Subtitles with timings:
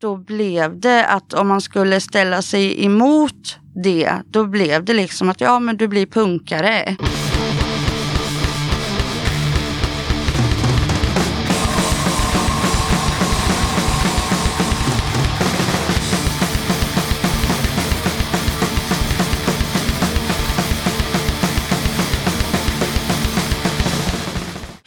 [0.00, 5.28] då blev det att om man skulle ställa sig emot det, då blev det liksom
[5.28, 6.96] att ja, men du blir punkare.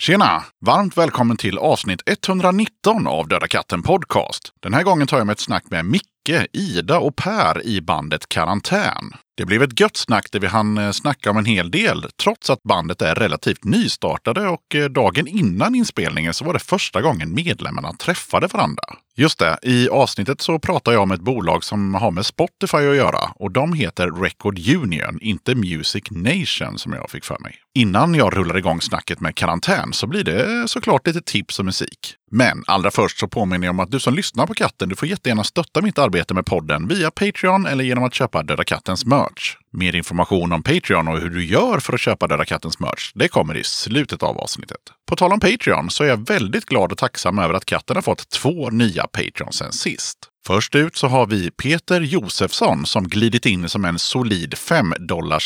[0.05, 0.43] Tjena!
[0.65, 4.53] Varmt välkommen till avsnitt 119 av Döda katten Podcast.
[4.59, 8.29] Den här gången tar jag med ett snack med Micke, Ida och Per i bandet
[8.29, 9.13] Karantän.
[9.37, 12.49] Det blev ett gött snack där vi hann eh, snacka om en hel del, trots
[12.49, 17.33] att bandet är relativt nystartade och eh, dagen innan inspelningen så var det första gången
[17.33, 18.83] medlemmarna träffade varandra.
[19.15, 22.95] Just det, i avsnittet så pratar jag om ett bolag som har med Spotify att
[22.95, 27.55] göra och de heter Record Union, inte Music Nation som jag fick för mig.
[27.75, 32.15] Innan jag rullar igång snacket med karantän så blir det såklart lite tips och musik.
[32.31, 35.07] Men allra först så påminner jag om att du som lyssnar på katten, du får
[35.07, 39.55] jättegärna stötta mitt arbete med podden via Patreon eller genom att köpa Döda Kattens merch.
[39.71, 43.27] Mer information om Patreon och hur du gör för att köpa Döda Kattens merch, det
[43.27, 44.79] kommer i slutet av avsnittet.
[45.13, 48.01] På tal om Patreon så är jag väldigt glad och tacksam över att katten har
[48.01, 50.17] fått två nya Patreons sen sist.
[50.45, 54.93] Först ut så har vi Peter Josefsson som glidit in som en solid 5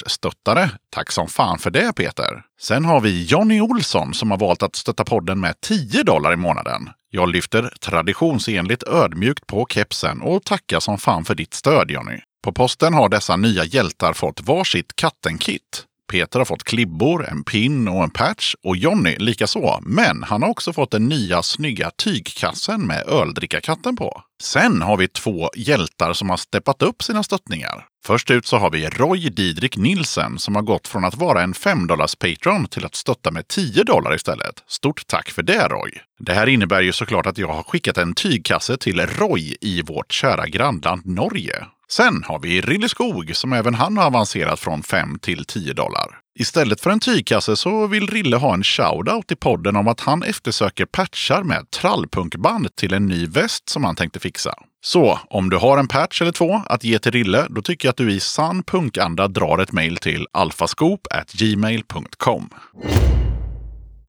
[0.05, 0.69] stöttare.
[0.89, 2.43] Tack som fan för det Peter!
[2.61, 6.37] Sen har vi Jonny Olsson som har valt att stötta podden med 10 dollar i
[6.37, 6.89] månaden.
[7.09, 12.19] Jag lyfter traditionsenligt ödmjukt på kepsen och tackar som fan för ditt stöd Jonny.
[12.43, 15.85] På posten har dessa nya hjältar fått varsitt kattenkit.
[16.07, 19.79] Peter har fått klibbor, en pin och en patch och Jonny likaså.
[19.81, 24.21] Men han har också fått den nya snygga tygkassen med öldrickarkatten på.
[24.41, 27.85] Sen har vi två hjältar som har steppat upp sina stöttningar.
[28.05, 31.53] Först ut så har vi Roy Didrik Nilsen som har gått från att vara en
[31.53, 31.87] 5
[32.19, 34.63] Patreon till att stötta med 10 dollar istället.
[34.67, 35.91] Stort tack för det Roy!
[36.19, 40.11] Det här innebär ju såklart att jag har skickat en tygkasse till Roy i vårt
[40.11, 41.65] kära grannland Norge.
[41.91, 46.19] Sen har vi Rille Skog som även han har avancerat från 5 till 10 dollar.
[46.39, 50.23] Istället för en tygkasse så vill Rille ha en shoutout i podden om att han
[50.23, 54.53] eftersöker patchar med trallpunkband till en ny väst som han tänkte fixa.
[54.85, 57.91] Så om du har en patch eller två att ge till Rille, då tycker jag
[57.91, 62.49] att du i sann punkanda drar ett mejl till alfaskop@gmail.com.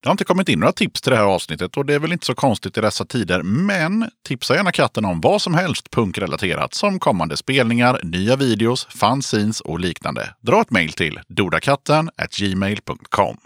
[0.00, 2.12] Det har inte kommit in några tips till det här avsnittet och det är väl
[2.12, 3.42] inte så konstigt i dessa tider.
[3.42, 9.60] Men tipsa gärna katten om vad som helst punkrelaterat som kommande spelningar, nya videos, fanzines
[9.60, 10.34] och liknande.
[10.41, 13.37] Dra ett mejl till dodakatten gmail.com.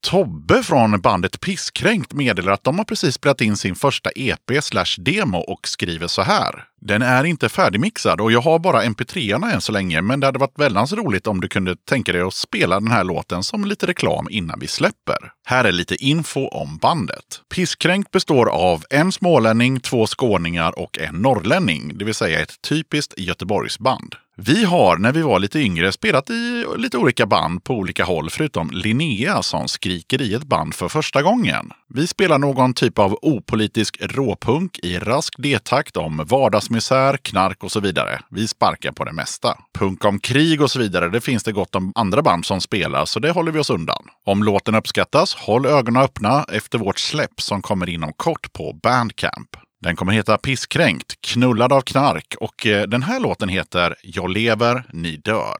[0.00, 4.94] Tobbe från bandet Pisskränkt meddelar att de har precis spelat in sin första EP slash
[4.98, 6.64] demo och skriver så här.
[6.80, 10.38] Den är inte färdigmixad och jag har bara mp3arna än så länge, men det hade
[10.38, 13.86] varit väldigt roligt om du kunde tänka dig att spela den här låten som lite
[13.86, 15.32] reklam innan vi släpper.
[15.46, 17.42] Här är lite info om bandet.
[17.54, 23.14] Pisskränkt består av en smålänning, två skåningar och en norrlänning, det vill säga ett typiskt
[23.16, 24.14] Göteborgsband.
[24.40, 28.30] Vi har när vi var lite yngre spelat i lite olika band på olika håll
[28.30, 31.70] förutom Linnea som skriker i ett band för första gången.
[31.88, 37.80] Vi spelar någon typ av opolitisk råpunk i rask D-takt om vardagsmisär, knark och så
[37.80, 38.20] vidare.
[38.30, 39.58] Vi sparkar på det mesta.
[39.78, 43.04] Punk om krig och så vidare, det finns det gott om andra band som spelar,
[43.04, 44.04] så det håller vi oss undan.
[44.26, 49.67] Om låten uppskattas, håll ögonen öppna efter vårt släpp som kommer inom kort på Bandcamp.
[49.80, 54.84] Den kommer heta Pisskränkt, knullad av knark och eh, den här låten heter Jag lever,
[54.92, 55.56] ni dör.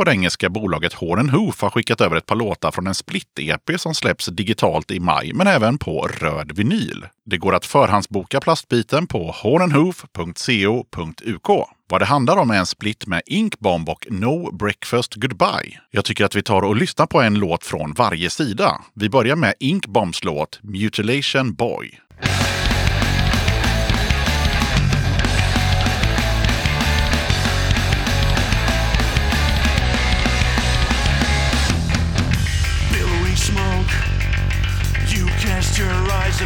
[0.00, 3.78] På det engelska bolaget Horn Hoof har skickat över ett par låtar från en split-EP
[3.78, 7.06] som släpps digitalt i maj, men även på röd vinyl.
[7.26, 11.48] Det går att förhandsboka plastbiten på hornandhoof.co.uk.
[11.90, 15.80] Vad det handlar om är en split med Ink Bomb och No Breakfast Goodbye.
[15.90, 18.80] Jag tycker att vi tar och lyssnar på en låt från varje sida.
[18.94, 22.00] Vi börjar med Ink Bombs låt Mutilation Boy.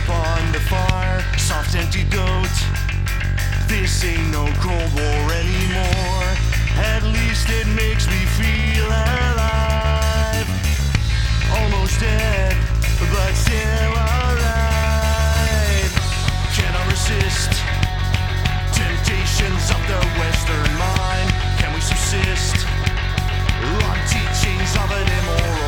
[0.04, 1.20] Upon the fire.
[1.38, 2.58] Soft antidote.
[3.66, 6.28] This ain't no Cold War anymore.
[6.76, 10.48] At least it makes me feel alive.
[11.56, 12.56] Almost dead,
[13.12, 14.72] but still alive.
[16.56, 17.52] Can I resist
[18.72, 21.28] temptations of the Western mind.
[21.58, 22.66] Can we subsist?
[23.64, 25.63] on teachings of an immoral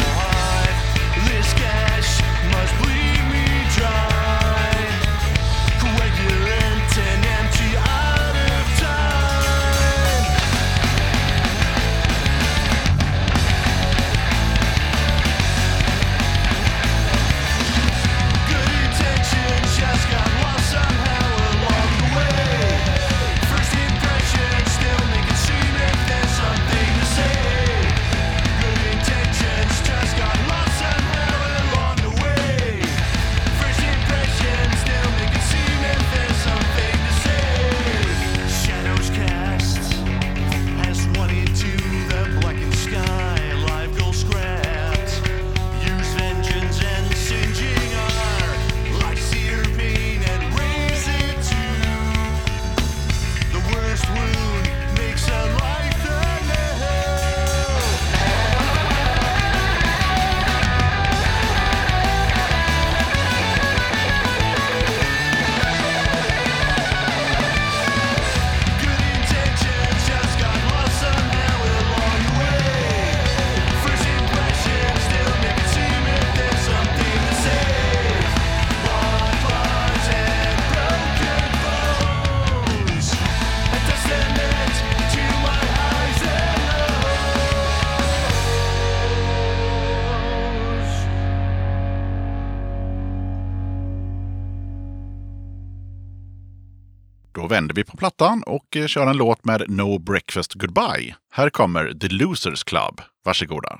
[97.56, 101.16] vänder vi på plattan och eh, kör en låt med No Breakfast Goodbye.
[101.32, 103.00] Här kommer The Losers Club.
[103.24, 103.78] Varsågoda.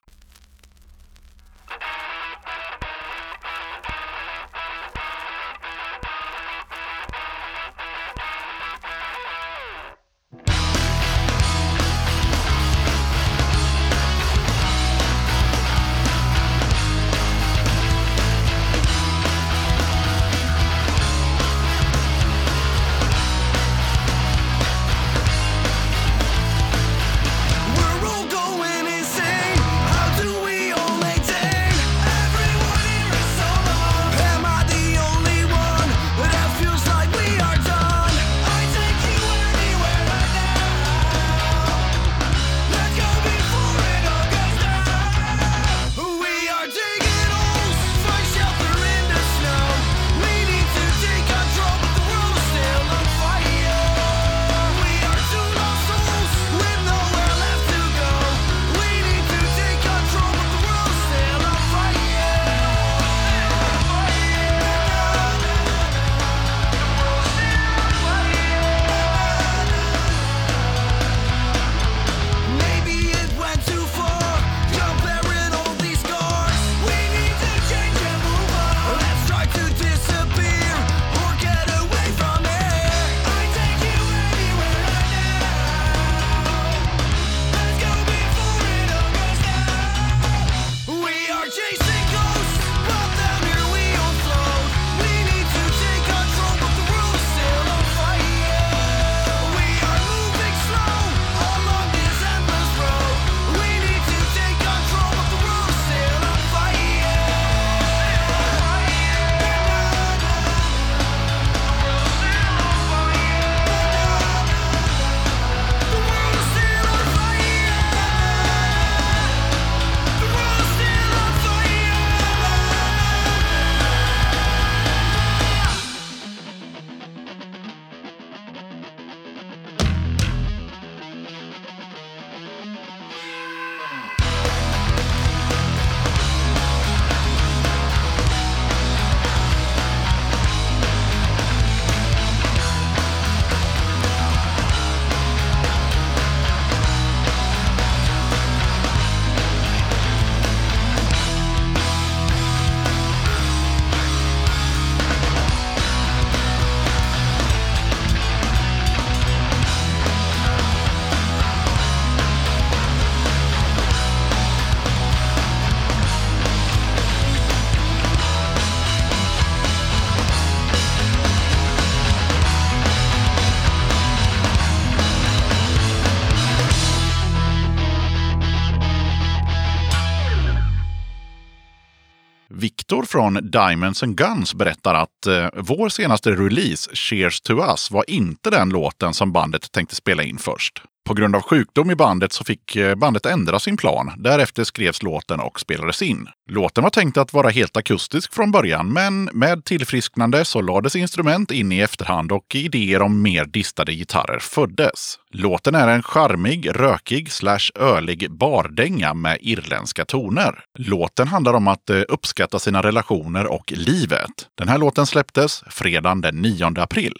[182.96, 188.10] Viktor från Diamonds and Guns berättar att eh, vår senaste release, Cheers to Us, var
[188.10, 190.82] inte den låten som bandet tänkte spela in först.
[191.06, 194.12] På grund av sjukdom i bandet så fick eh, bandet ändra sin plan.
[194.16, 196.28] Därefter skrevs låten och spelades in.
[196.50, 201.50] Låten var tänkt att vara helt akustisk från början, men med tillfrisknande så lades instrument
[201.50, 205.18] in i efterhand och idéer om mer distade gitarrer föddes.
[205.30, 210.64] Låten är en charmig, rökig slash ölig bardänga med irländska toner.
[210.78, 214.48] Låten handlar om att eh, uppskatta sina relationer och livet.
[214.54, 217.14] Den här låten släpptes fredagen den 9 april.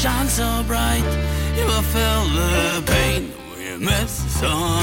[0.00, 1.04] Shine so bright.
[1.58, 4.80] You have felt the pain when you miss the sun.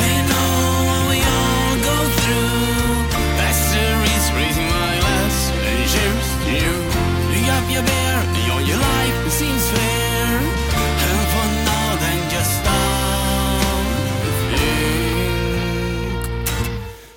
[0.00, 0.52] They know
[0.90, 2.98] what we all go through.
[3.46, 6.74] Asterisk raising my glass and cheers to you.
[7.30, 8.16] You got your bear,
[8.48, 10.42] your your life seems fair.
[11.06, 13.70] And for now, then just stop.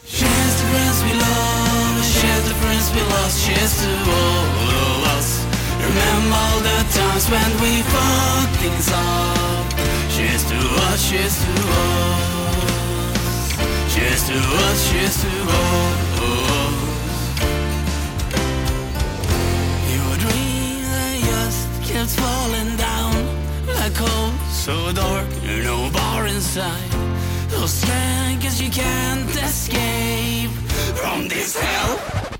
[0.05, 3.89] Cheers to friends we love, cheers to friends we lost, cheers to
[4.21, 4.52] all.
[6.03, 9.65] Remember all the times when we fucked things up.
[10.13, 10.57] Cheers to
[10.87, 12.33] us, cheers to us.
[13.93, 15.93] Cheers to us, cheers to us.
[19.95, 23.13] Your dream that just kept falling down
[23.67, 25.27] like coal, so dark,
[25.63, 26.91] no bar inside.
[27.49, 30.51] So strange, cause you can't escape
[30.99, 32.32] from this hell.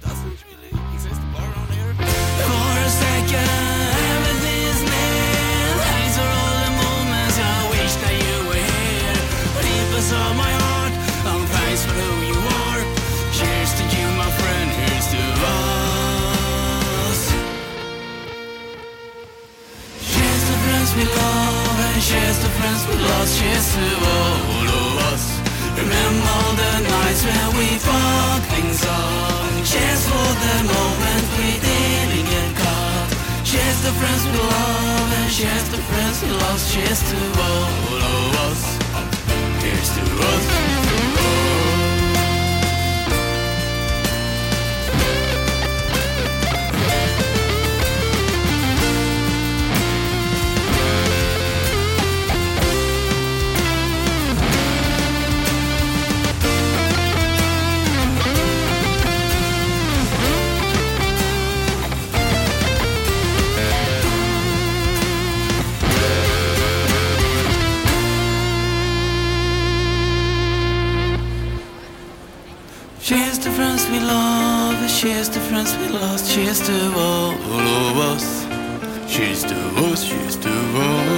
[20.95, 22.01] We love and
[22.41, 23.39] to friends we lost.
[23.39, 25.25] Cheers to all of us.
[25.77, 29.65] Remember the nights when we fucked things up.
[29.65, 31.72] Cheers for the moment we caught.
[33.53, 36.73] Cheers to friends we love and cheers to friends we lost.
[36.73, 38.63] Cheers to all of us.
[39.61, 40.82] Here's to us.
[73.03, 78.45] Cheers to friends we love, cheers to friends we lost, cheers to all of us.
[79.13, 79.55] Cheers to
[79.91, 81.13] us, cheers to us.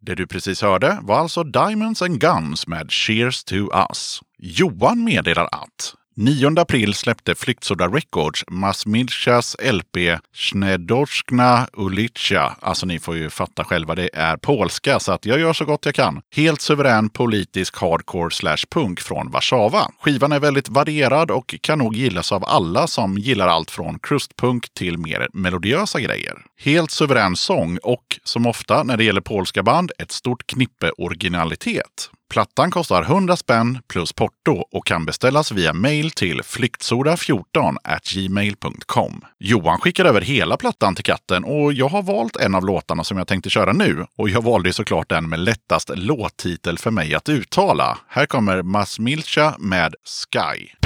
[0.00, 3.54] Det du precis hörde var alltså Diamonds and Guns med Cheers to
[3.90, 4.20] Us.
[4.38, 12.56] Johan meddelar att 9 april släppte Flyktsoda Records Masmilchas LP Snedorskna Ulica.
[12.60, 15.86] Alltså ni får ju fatta själva, det är polska så att jag gör så gott
[15.86, 16.20] jag kan.
[16.34, 19.90] Helt suverän politisk hardcore slash punk från Warszawa.
[20.00, 24.74] Skivan är väldigt varierad och kan nog gillas av alla som gillar allt från krustpunk
[24.74, 26.34] till mer melodiösa grejer.
[26.60, 32.10] Helt suverän sång och som ofta när det gäller polska band ett stort knippe originalitet.
[32.32, 37.76] Plattan kostar 100 spänn plus porto och kan beställas via mail till flyktsoda14
[38.14, 39.20] gmail.com.
[39.38, 43.18] Johan skickar över hela plattan till katten och jag har valt en av låtarna som
[43.18, 44.06] jag tänkte köra nu.
[44.18, 47.98] Och jag valde såklart den med lättast låttitel för mig att uttala.
[48.08, 50.81] Här kommer Masmilcha med Sky.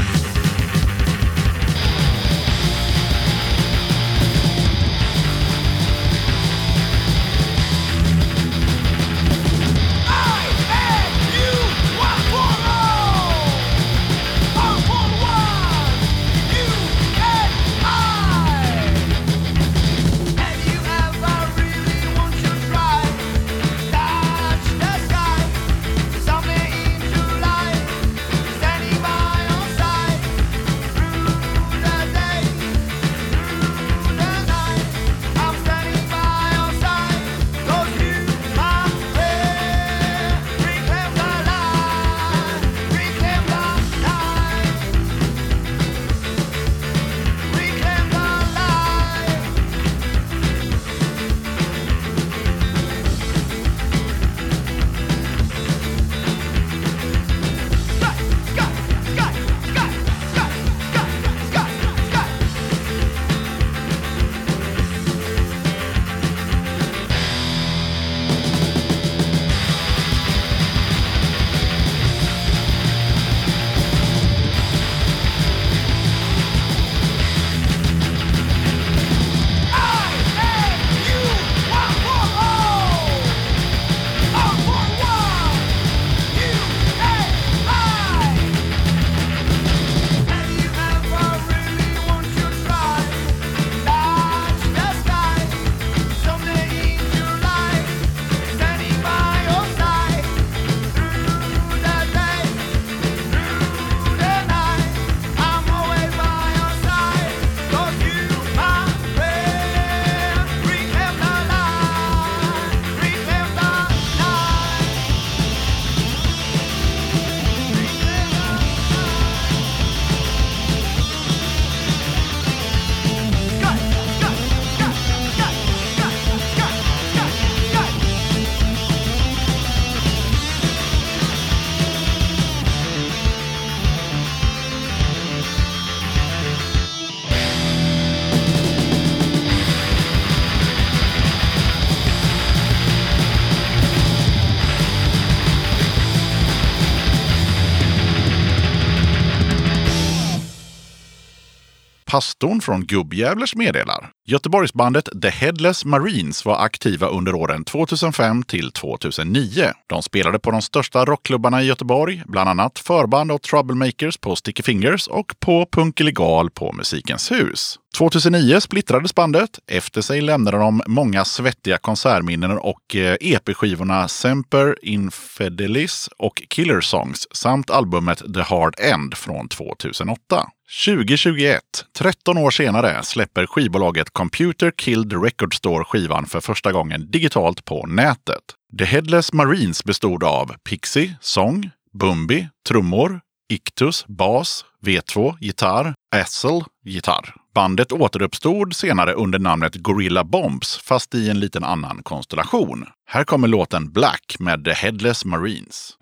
[152.17, 154.11] Pastorn från Gubbjävlers meddelar.
[154.27, 159.73] Göteborgsbandet The Headless Marines var aktiva under åren 2005 till 2009.
[159.87, 164.63] De spelade på de största rockklubbarna i Göteborg, bland annat förband och Troublemakers på Sticky
[164.63, 167.79] Fingers och på Punk Illegal på Musikens hus.
[167.99, 169.59] 2009 splittrades bandet.
[169.67, 176.81] Efter sig lämnade de många svettiga konsertminnen och eh, e EP-skivorna Semper Infidelis och Killer
[176.81, 180.47] Songs samt albumet The Hard End från 2008.
[180.71, 181.61] 2021,
[181.99, 187.87] 13 år senare, släpper skivbolaget Computer Killed Record Store skivan för första gången digitalt på
[187.87, 188.43] nätet.
[188.79, 197.35] The Headless Marines bestod av Pixie, sång, Bumbi, trummor, Ictus, bas, V2, gitarr, Assel, gitarr.
[197.55, 202.87] Bandet återuppstod senare under namnet Gorilla Bombs, fast i en liten annan konstellation.
[203.09, 205.97] Här kommer låten Black med The Headless Marines.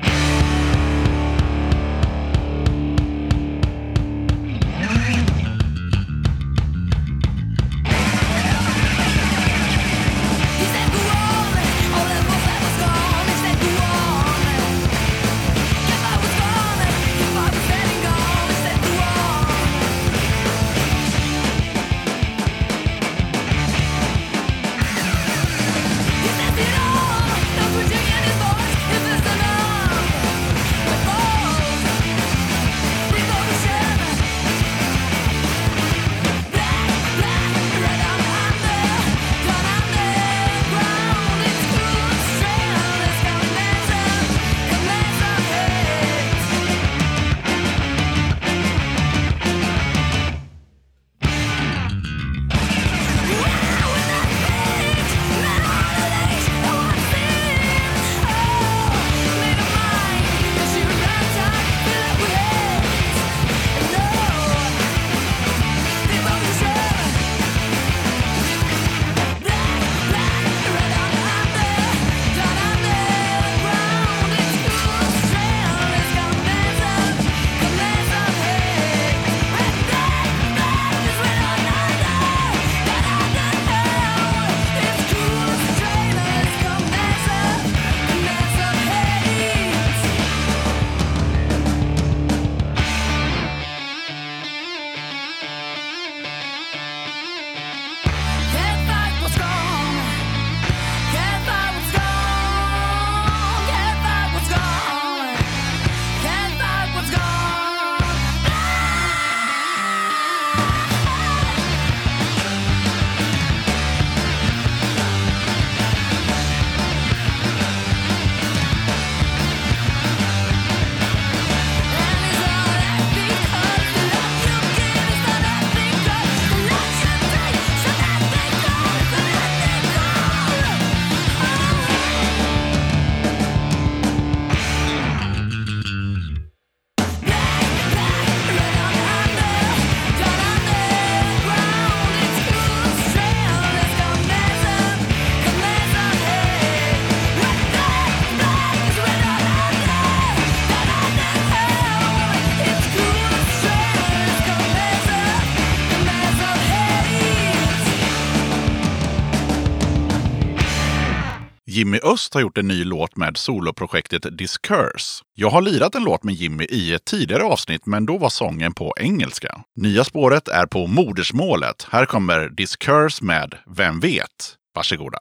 [161.74, 165.24] Jimmy Öst har gjort en ny låt med soloprojektet Discurse.
[165.34, 168.74] Jag har lirat en låt med Jimmy i ett tidigare avsnitt, men då var sången
[168.74, 169.60] på engelska.
[169.76, 171.86] Nya spåret är på modersmålet.
[171.90, 174.56] Här kommer Discurse med Vem vet?
[174.74, 175.18] Varsågoda.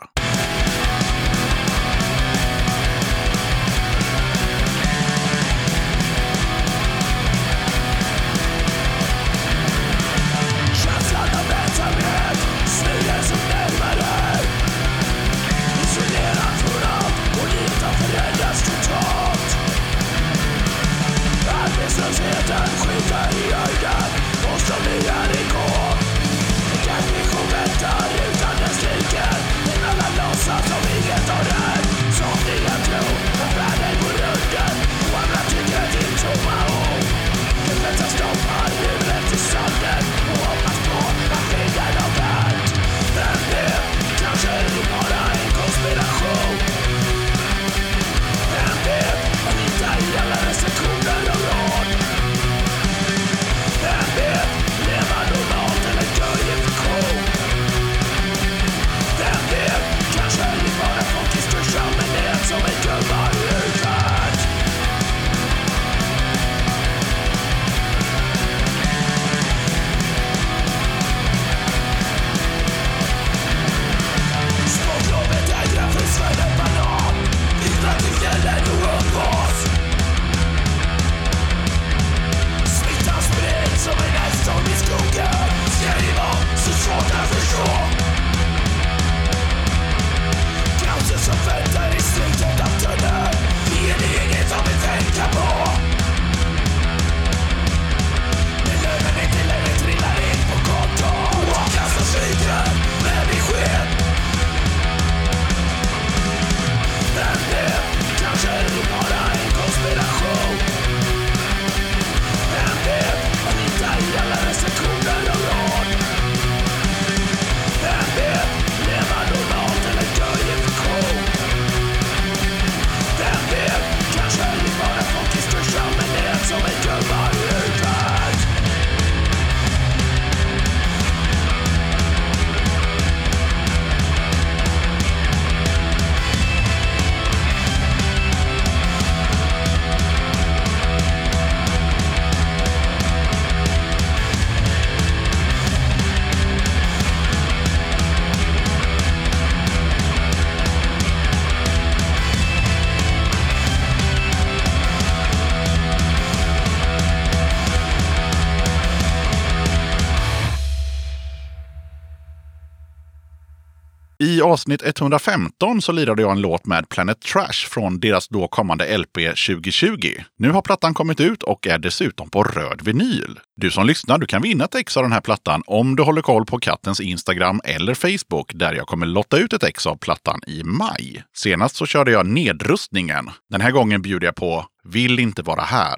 [164.44, 169.14] Avsnitt 115 så lirade jag en låt med Planet Trash från deras då kommande LP
[169.48, 170.14] 2020.
[170.38, 173.40] Nu har plattan kommit ut och är dessutom på röd vinyl.
[173.56, 176.22] Du som lyssnar, du kan vinna ett ex av den här plattan om du håller
[176.22, 180.40] koll på kattens Instagram eller Facebook där jag kommer lotta ut ett ex av plattan
[180.48, 181.24] i maj.
[181.36, 183.30] Senast så körde jag nedrustningen.
[183.50, 185.96] Den här gången bjuder jag på Vill inte vara här.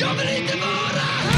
[0.00, 1.37] Jag vill inte vara här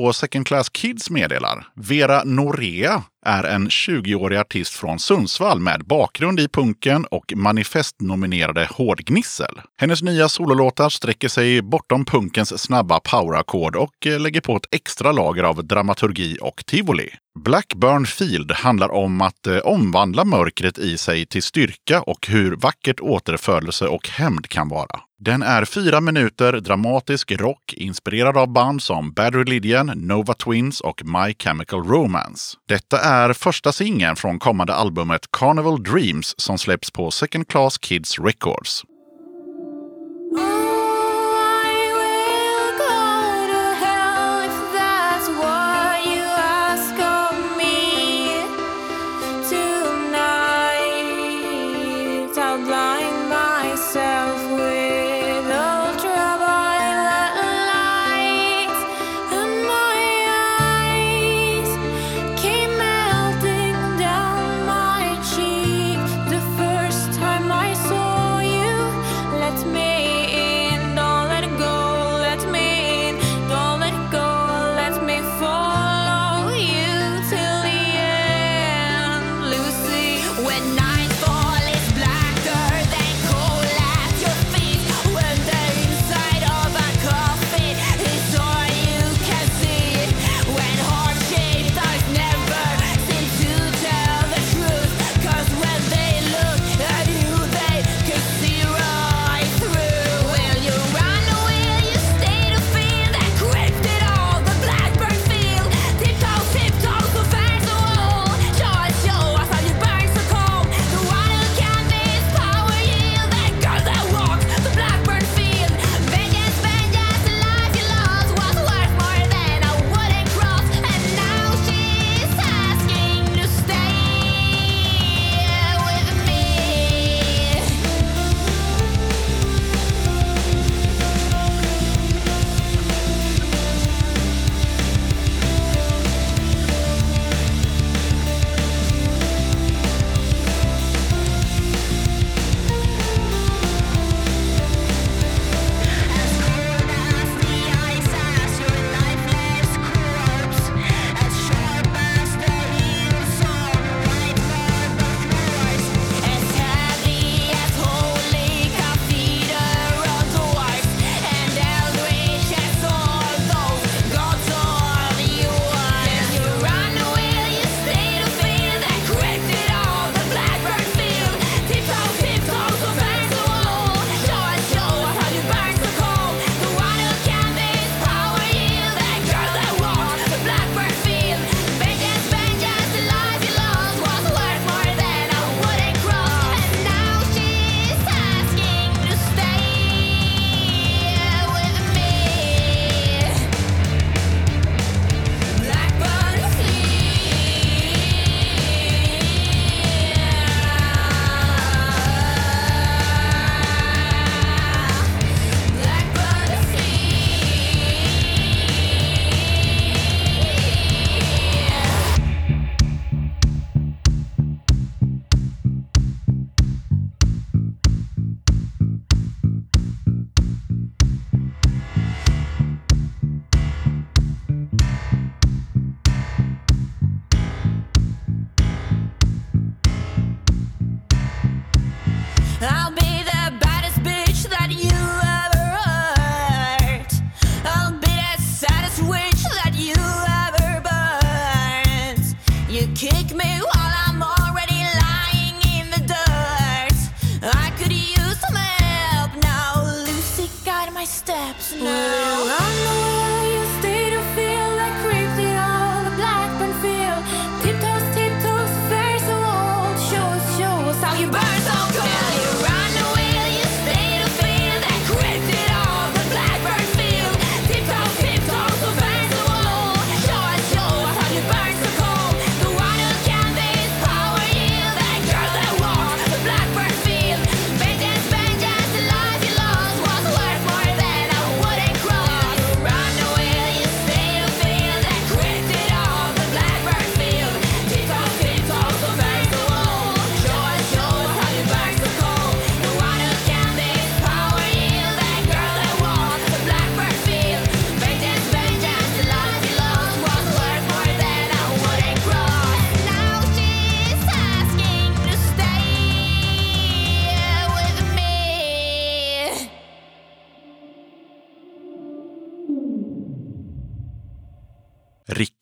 [0.00, 1.66] på Second Class Kids meddelar.
[1.74, 9.60] Vera Norea är en 20-årig artist från Sundsvall med bakgrund i punken och manifestnominerade hårdgnissel.
[9.80, 15.12] Hennes nya sololåtar sträcker sig bortom punkens snabba powerackord och eh, lägger på ett extra
[15.12, 17.10] lager av dramaturgi och tivoli.
[17.38, 23.00] Blackburn Field handlar om att eh, omvandla mörkret i sig till styrka och hur vackert
[23.00, 25.00] återfödelse och hämnd kan vara.
[25.22, 31.02] Den är fyra minuter dramatisk rock inspirerad av band som Bad Religion, Nova Twins och
[31.04, 32.56] My Chemical Romance.
[32.68, 38.18] Detta är första singeln från kommande albumet Carnival Dreams som släpps på Second Class Kids
[38.18, 38.84] Records.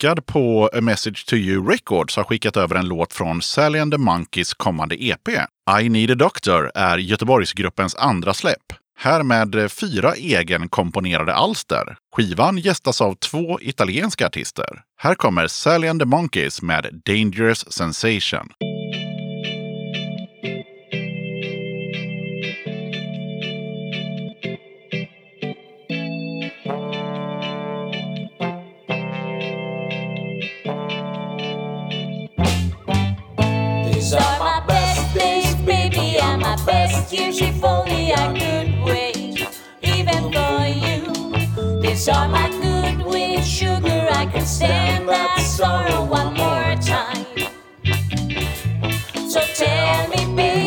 [0.03, 3.93] Rickard på A Message to You Records har skickat över en låt från Sally and
[3.93, 5.29] the Monkeys kommande EP.
[5.81, 8.73] I Need a Doctor är Göteborgsgruppens andra släpp.
[8.99, 11.97] Här med eh, fyra egenkomponerade alster.
[12.17, 14.81] Skivan gästas av två italienska artister.
[15.01, 18.49] Här kommer Sally and the Monkeys med Dangerous Sensation.
[37.11, 39.49] Thank if only I could wait,
[39.83, 41.81] even for you.
[41.81, 44.09] These are my good with sugar.
[44.11, 47.25] I can stand that sorrow one more time.
[49.27, 50.58] So tell me, baby.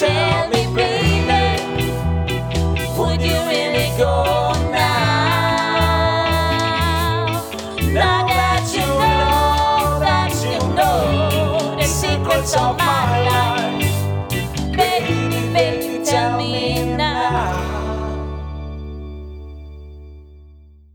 [0.00, 1.44] tell me, baby,
[2.98, 4.14] would you really go
[4.72, 5.26] now?
[7.94, 13.92] Now that you know, that you know the secrets of my life,
[14.76, 17.56] baby, baby, tell me now.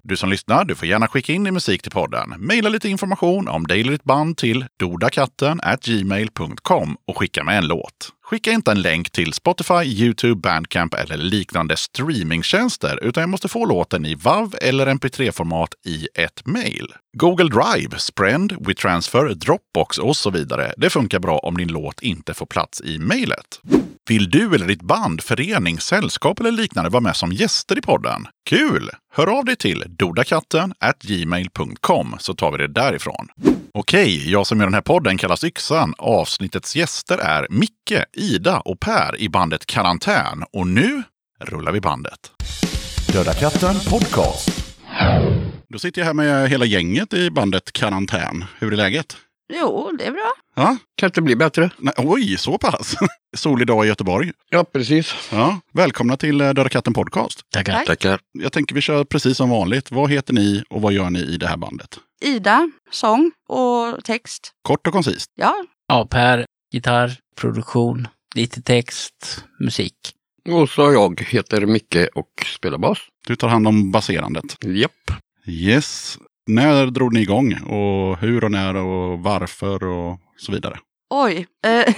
[0.03, 2.33] Du som lyssnar, du får gärna skicka in din musik till podden.
[2.37, 7.67] Maila lite information om dig eller ditt band till dodakatten gmail.com och skicka med en
[7.67, 8.14] låt.
[8.29, 13.65] Skicka inte en länk till Spotify, YouTube, Bandcamp eller liknande streamingtjänster, utan jag måste få
[13.65, 16.93] låten i WAV eller MP3-format i ett mejl.
[17.17, 20.73] Google Drive, Sprend, WeTransfer, Dropbox och så vidare.
[20.77, 23.61] Det funkar bra om din låt inte får plats i mejlet.
[24.09, 28.27] Vill du eller ditt band, förening, sällskap eller liknande vara med som gäster i podden?
[28.49, 28.89] Kul!
[29.13, 33.27] Hör av dig till dodakatten gmail.com så tar vi det därifrån.
[33.73, 35.93] Okej, jag som gör den här podden kallas Yxan.
[35.97, 40.43] Avsnittets gäster är Micke, Ida och Per i bandet Karantän.
[40.53, 41.03] Och nu
[41.41, 42.31] rullar vi bandet.
[43.13, 44.75] Döda katten podcast.
[45.69, 48.45] Då sitter jag här med hela gänget i bandet Karantän.
[48.59, 49.17] Hur är läget?
[49.53, 50.33] Jo, det är bra.
[50.55, 50.77] Ja?
[50.97, 51.69] Kan inte bli bättre.
[51.77, 52.95] Nej, oj, så pass.
[53.37, 54.31] Solig dag i Göteborg.
[54.49, 55.13] Ja, precis.
[55.31, 57.41] Ja, välkomna till eh, Döda katten podcast.
[57.53, 57.73] Tackar.
[57.73, 57.85] Tack.
[57.87, 58.19] Tackar.
[58.31, 59.91] Jag tänker vi kör precis som vanligt.
[59.91, 61.99] Vad heter ni och vad gör ni i det här bandet?
[62.21, 64.51] Ida, sång och text.
[64.61, 65.31] Kort och koncist.
[65.35, 65.55] Ja,
[65.87, 69.93] Ja, Per, gitarr, produktion, lite text, musik.
[70.49, 72.97] Och så jag heter Micke och spelar bas.
[73.27, 74.57] Du tar hand om baserandet.
[74.63, 74.91] Japp.
[75.47, 76.17] Yes.
[76.47, 80.77] När drog ni igång och hur och när och varför och så vidare?
[81.09, 81.47] oj.
[81.65, 81.93] Eh,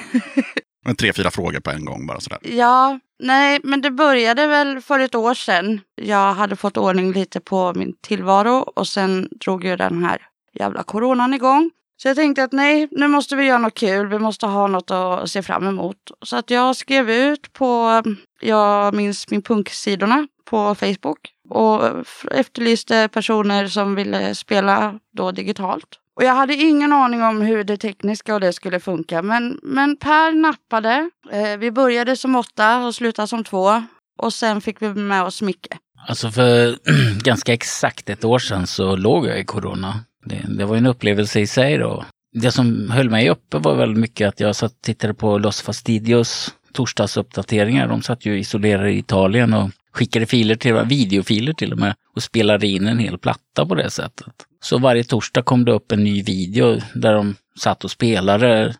[0.97, 2.39] Tre, fyra frågor på en gång bara sådär.
[2.41, 5.81] ja, nej, men det började väl för ett år sedan.
[5.95, 10.21] Jag hade fått ordning lite på min tillvaro och sen drog ju den här
[10.53, 11.71] jävla coronan igång.
[12.01, 14.07] Så jag tänkte att nej, nu måste vi göra något kul.
[14.07, 15.97] Vi måste ha något att se fram emot.
[16.21, 18.03] Så att jag skrev ut på,
[18.41, 21.19] jag minns min punksidorna på Facebook
[21.49, 25.99] och efterlyste personer som ville spela då digitalt.
[26.15, 29.21] Och jag hade ingen aning om hur det tekniska och det skulle funka.
[29.21, 31.09] Men, men Per nappade.
[31.31, 33.83] Eh, vi började som åtta och slutade som två.
[34.17, 35.67] Och sen fick vi med oss Micke.
[36.07, 36.77] Alltså för
[37.23, 39.99] ganska exakt ett år sedan så låg jag i corona.
[40.25, 42.05] Det, det var en upplevelse i sig då.
[42.33, 45.61] Det som höll mig uppe var väldigt mycket att jag satt och tittade på Los
[45.61, 47.87] Fastidios torsdagsuppdateringar.
[47.87, 52.23] De satt ju isolerade i Italien och skickade filer till, videofiler till och med och
[52.23, 54.33] spelade in en hel platta på det sättet.
[54.61, 58.75] Så varje torsdag kom det upp en ny video där de satt och spelade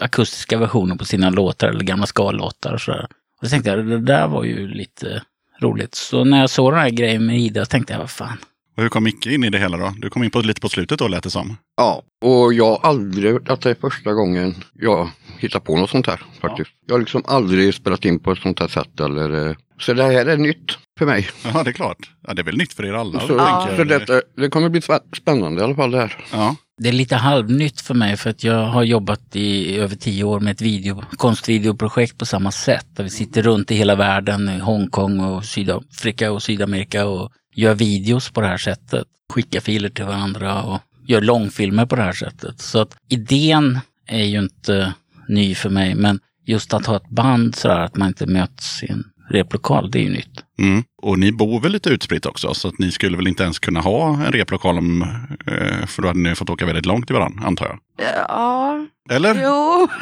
[0.00, 3.04] akustiska versioner på sina låtar eller gamla skallåtar och sådär.
[3.04, 5.22] Och då tänkte jag, det där var ju lite
[5.60, 5.94] roligt.
[5.94, 8.38] Så när jag såg den här grejen med Ida tänkte jag, vad fan.
[8.76, 9.92] Och hur kom Micke in i det hela då?
[9.98, 11.56] Du kom in på lite på slutet då lät det som.
[11.76, 16.06] Ja, och jag har aldrig, att det är första gången jag hittar på något sånt
[16.06, 16.70] här faktiskt.
[16.86, 20.02] Jag har liksom aldrig spelat in på ett sånt här sätt eller eh, så det
[20.02, 21.28] här är nytt för mig.
[21.54, 22.10] Ja, det är klart.
[22.26, 23.20] Ja, det är väl nytt för er alla.
[23.20, 23.76] Så, jag.
[23.76, 26.24] så det, det kommer bli spä- spännande i alla fall det här.
[26.32, 26.56] Ja.
[26.78, 30.40] Det är lite halvnytt för mig för att jag har jobbat i över tio år
[30.40, 32.86] med ett video, konstvideoprojekt på samma sätt.
[32.96, 37.74] Där vi sitter runt i hela världen, i Hongkong och Sydafrika och Sydamerika och gör
[37.74, 39.04] videos på det här sättet.
[39.32, 42.60] Skickar filer till varandra och gör långfilmer på det här sättet.
[42.60, 44.94] Så att idén är ju inte
[45.28, 48.88] ny för mig men just att ha ett band sådär att man inte möts i
[48.88, 50.44] en replokal, det är ju nytt.
[50.62, 50.84] Mm.
[51.02, 53.80] Och ni bor väl lite utspritt också, så att ni skulle väl inte ens kunna
[53.80, 55.02] ha en replokal om,
[55.46, 57.78] eh, för då hade ni fått åka väldigt långt till varandra, antar jag.
[58.28, 59.42] Ja, Eller?
[59.44, 59.88] jo.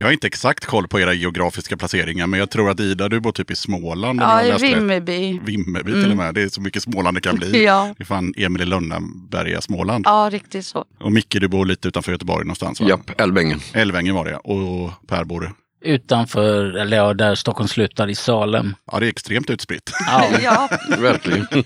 [0.00, 3.20] Jag har inte exakt koll på era geografiska placeringar, men jag tror att Ida, du
[3.20, 4.20] bor typ i Småland.
[4.20, 4.62] Ja, i rätt.
[4.62, 5.40] Vimmerby.
[5.44, 6.02] Vimmerby Mm.
[6.02, 6.34] till och med.
[6.34, 7.64] Det är så mycket Småland det kan bli.
[7.64, 7.94] Ja.
[7.98, 10.04] Det är fan Emil i Lönneberga, Småland.
[10.06, 10.84] Ja, riktigt så.
[11.00, 12.88] Och Micke, du bor lite utanför Göteborg någonstans va?
[12.88, 13.60] Japp, Älvängen.
[13.72, 15.52] Älvängen var det Och Per bor...
[15.80, 18.74] Utanför, eller ja, där Stockholm slutar, i Salem.
[18.92, 19.90] Ja, det är extremt utspritt.
[20.06, 20.24] Ja.
[20.42, 20.68] Ja,
[20.98, 21.46] Verkligen.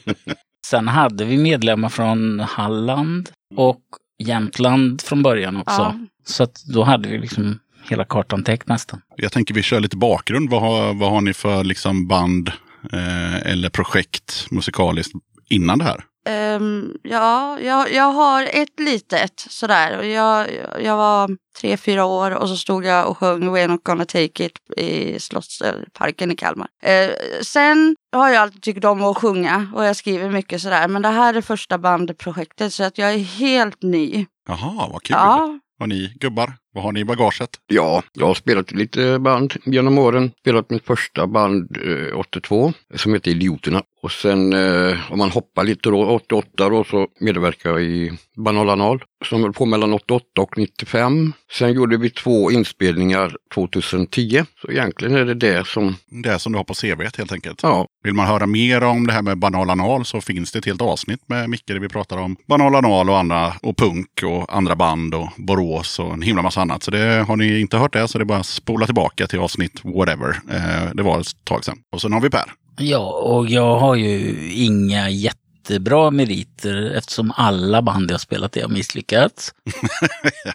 [0.66, 3.80] Sen hade vi medlemmar från Halland och
[4.18, 5.80] Jämtland från början också.
[5.80, 5.94] ja.
[6.26, 7.58] Så att då hade vi liksom
[7.88, 9.00] hela kartan täckt nästan.
[9.16, 10.50] Jag tänker vi kör lite bakgrund.
[10.50, 12.48] Vad har, vad har ni för liksom band
[12.92, 15.12] eh, eller projekt musikaliskt
[15.50, 16.04] innan det här?
[16.24, 19.98] Ehm, ja, jag, jag har ett litet sådär.
[19.98, 20.48] Och Jag,
[20.80, 24.44] jag var tre, fyra år och så stod jag och sjöng We're not gonna take
[24.44, 26.68] it i Slottsparken i Kalmar.
[26.82, 27.10] Eh,
[27.42, 30.88] sen har jag alltid tyckt om att sjunga och jag skriver mycket sådär.
[30.88, 34.26] Men det här är första bandprojektet så att jag är helt ny.
[34.48, 35.16] Jaha, vad kul.
[35.18, 37.50] Ja, Vad ni gubbar, vad har ni i bagaget?
[37.66, 40.30] Ja, jag har spelat lite band genom åren.
[40.40, 43.82] Spelat mitt första band eh, 82 som heter Idioterna.
[44.02, 48.70] Och sen eh, om man hoppar lite då, 88 då så medverkade jag i Banal
[48.70, 51.32] Anal som höll på mellan 88 och 95.
[51.52, 54.44] Sen gjorde vi två inspelningar 2010.
[54.62, 57.60] Så egentligen är det det som, Det som du har på CV helt enkelt.
[57.62, 60.66] ja, Vill man höra mer om det här med banal anal så finns det ett
[60.66, 64.56] helt avsnitt med Micke där vi pratar om banal anal och andra och punk och
[64.56, 66.82] andra band och Borås och en himla massa annat.
[66.82, 69.38] Så det, har ni inte hört det så det är bara att spola tillbaka till
[69.38, 70.40] avsnitt whatever.
[70.50, 71.78] Eh, det var ett tag sedan.
[71.92, 72.52] Och sen har vi Per.
[72.78, 78.68] Ja, och jag har ju inga jättebra meriter eftersom alla band jag spelat i har
[78.68, 79.52] misslyckats.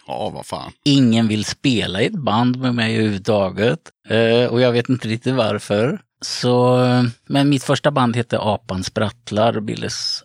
[0.07, 0.71] Ja, vad fan.
[0.85, 3.79] Ingen vill spela i ett band med mig överhuvudtaget.
[4.09, 5.99] Eh, och jag vet inte riktigt varför.
[6.21, 10.23] Så, eh, men mitt första band hette Apan sprattlar och bildades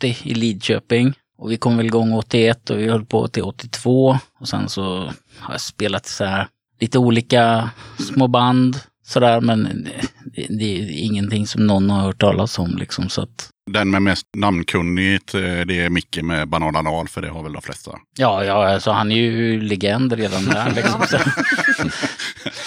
[0.00, 1.14] 80 i Lidköping.
[1.38, 4.18] Och vi kom väl igång 81 och vi höll på till 82.
[4.40, 6.48] Och sen så har jag spelat så här
[6.80, 8.80] lite olika små band.
[9.06, 9.88] Sådär, men
[10.24, 13.08] det, det är ingenting som någon har hört talas om liksom.
[13.08, 17.42] Så att, Den med mest namnkunnigt, eh, det är Micke med Banananal, för det har
[17.42, 17.90] väl de flesta.
[18.18, 20.70] Ja, ja, alltså han är ju legend redan där.
[20.76, 21.00] Liksom.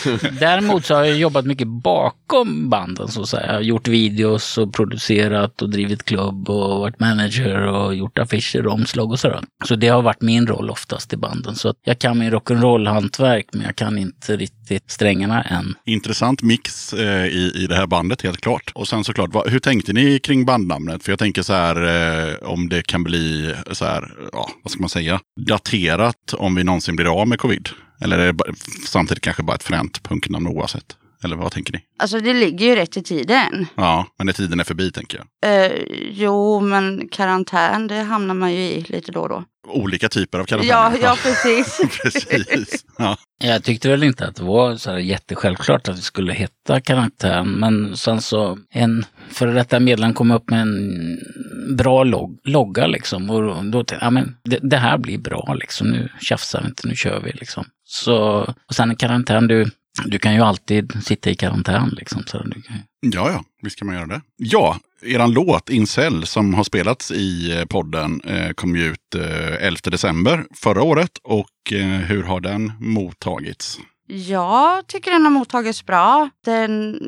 [0.40, 3.46] Däremot så har jag jobbat mycket bakom banden så att säga.
[3.46, 8.68] Jag har gjort videos och producerat och drivit klubb och varit manager och gjort affischer
[8.68, 9.44] och omslag och sådär.
[9.66, 11.56] Så det har varit min roll oftast i banden.
[11.56, 15.76] Så att jag kan min rock'n'roll-hantverk men jag kan inte riktigt strängarna än.
[15.86, 18.72] Intressant mix eh, i, i det här bandet, helt klart.
[18.76, 21.04] Och sen såklart, vad, hur tänkte ni kring bandnamnet?
[21.04, 21.76] För jag tänker så här,
[22.30, 26.64] eh, om det kan bli så här, ja, vad ska man säga, daterat om vi
[26.64, 27.70] någonsin blir av med covid?
[28.02, 28.54] Eller är det bara,
[28.88, 30.96] samtidigt kanske bara ett fränt punknamn oavsett?
[31.24, 31.80] Eller vad tänker ni?
[32.00, 33.66] Alltså det ligger ju rätt i tiden.
[33.76, 35.66] Ja, men när tiden är förbi tänker jag.
[35.66, 35.72] Eh,
[36.12, 39.44] jo, men karantän, det hamnar man ju i lite då och då.
[39.68, 40.70] Olika typer av karantän.
[40.70, 41.82] Ja, ja precis.
[42.04, 42.86] Precis.
[42.98, 43.18] Ja.
[43.44, 47.48] Jag tyckte väl inte att det var så här jättesjälvklart att vi skulle heta karantän.
[47.52, 51.20] Men sen så en före detta medlem kom upp med en
[51.78, 53.30] bra log logga liksom.
[53.30, 55.88] Och då tänkte jag, ja men det, det här blir bra liksom.
[55.88, 57.66] Nu tjafsar vi inte, nu kör vi liksom.
[57.92, 58.16] Så,
[58.68, 59.72] och sen karantän, du,
[60.06, 62.24] du kan ju alltid sitta i karantän liksom.
[62.28, 64.22] Så du kan, Ja, ja, visst kan man göra det.
[64.38, 69.66] Ja, eran låt Incel som har spelats i eh, podden eh, kom ju ut eh,
[69.66, 71.12] 11 december förra året.
[71.24, 71.50] Och
[72.06, 73.80] hur har den mottagits?
[74.12, 76.30] Jag tycker den har mottagits bra.
[76.46, 77.00] Den,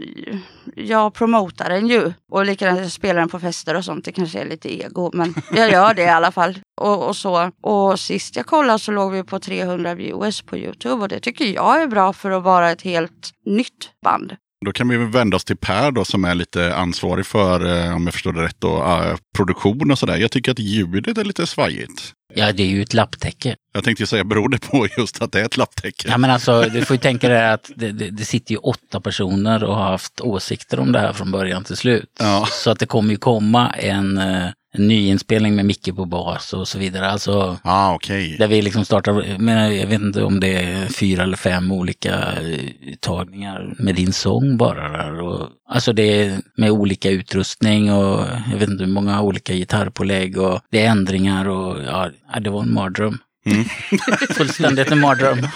[0.76, 2.14] jag promotar den ju.
[2.32, 4.06] Och likadant jag spelar den på fester och sånt.
[4.06, 6.60] Det kanske är lite ego, men jag gör det i alla fall.
[6.82, 7.52] Och, och så.
[7.62, 11.02] Och sist jag kollade så låg vi på 300 viewers på Youtube.
[11.02, 14.36] Och det tycker jag är bra för att vara ett helt nytt band.
[14.66, 18.04] Då kan vi vända oss till Per då som är lite ansvarig för, eh, om
[18.04, 20.18] jag förstår det rätt, då, eh, produktion och sådär.
[20.18, 23.56] Jag tycker att ljudet är lite svajigt ja, det är ju ett lapptäcke.
[23.74, 26.08] Jag tänkte ju säga, beror det på just att det är ett lapptäcke?
[26.10, 29.02] Ja men alltså, du får ju tänka dig att det, det, det sitter ju åtta
[29.02, 32.12] personer och har haft åsikter om det här från början till slut.
[32.20, 32.48] Ja.
[32.52, 36.68] Så att det kommer ju komma en, eh, en nyinspelning med Micke på bas och
[36.68, 37.10] så vidare.
[37.10, 38.36] Alltså, ah, okej.
[38.40, 42.14] där vi liksom startar, men jag vet inte om det är fyra eller fem olika
[42.42, 42.60] eh,
[43.00, 45.22] tagningar med din sång bara där.
[45.22, 50.38] Och, alltså det är med olika utrustning och jag vet inte hur många olika gitarrpålägg
[50.38, 52.10] och det är ändringar och ja,
[52.40, 53.18] det var en mardröm.
[54.30, 55.38] Fullständigt en mardröm.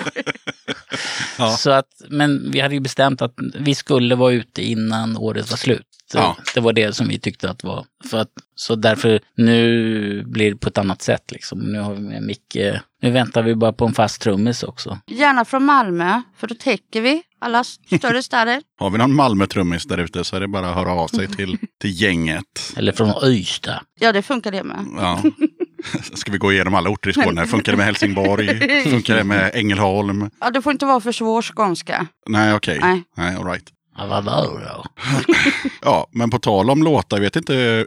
[1.38, 1.50] Ja.
[1.50, 5.58] Så att, men vi hade ju bestämt att vi skulle vara ute innan året var
[5.58, 5.88] slut.
[6.14, 6.38] Ja.
[6.54, 7.86] Det var det som vi tyckte att var.
[8.10, 11.60] För att, så därför, nu blir det på ett annat sätt liksom.
[11.60, 12.58] Nu har vi med Micke.
[13.02, 15.00] Nu väntar vi bara på en fast trummis också.
[15.08, 18.62] Gärna från Malmö, för då täcker vi alla större städer.
[18.80, 21.58] Har vi någon Malmö-trummis där ute så är det bara att höra av sig till,
[21.82, 22.74] till gänget.
[22.78, 23.82] Eller från Ystad.
[24.00, 24.86] Ja, det funkar det med.
[24.98, 25.24] Ja.
[26.14, 27.48] Ska vi gå igenom alla orter i Skåne?
[27.48, 28.84] Funkar det med Helsingborg?
[28.84, 30.30] Funkar det med Ängelholm?
[30.40, 32.08] Ja, det får inte vara för svår skånska.
[32.28, 32.80] Nej, okej.
[32.82, 33.04] Nej.
[33.18, 33.66] Nej, all right.
[33.98, 34.86] Ja, vad var det då?
[35.82, 37.86] Ja, men på tal om låtar, jag vet inte,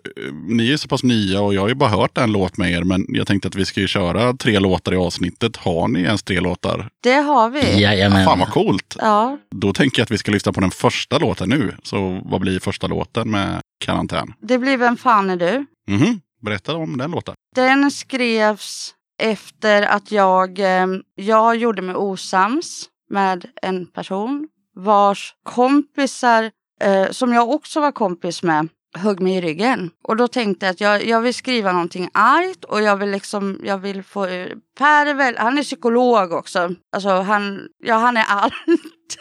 [0.48, 2.82] ni är så pass nya och jag har ju bara hört en låt med er,
[2.82, 5.56] men jag tänkte att vi ska ju köra tre låtar i avsnittet.
[5.56, 6.88] Har ni ens tre låtar?
[7.02, 7.80] Det har vi.
[7.80, 8.24] Jajamän.
[8.24, 8.96] Fan vad coolt!
[9.00, 11.74] Ja, Då tänker jag att vi ska lyssna på den första låten nu.
[11.82, 14.32] Så vad blir första låten med karantän?
[14.42, 15.66] det blir Vem fan är du?
[15.90, 17.34] Mhm, berätta om den låten.
[17.54, 26.50] Den skrevs efter att jag, eh, jag gjorde mig osams med en person vars kompisar,
[26.80, 29.90] eh, som jag också var kompis med, högg mig i ryggen.
[30.04, 33.60] Och då tänkte jag att jag, jag vill skriva någonting argt och jag vill liksom,
[33.64, 34.26] jag vill få...
[34.26, 36.74] Eh, per är väl, han är psykolog också.
[36.92, 38.54] Alltså han, ja han är allt.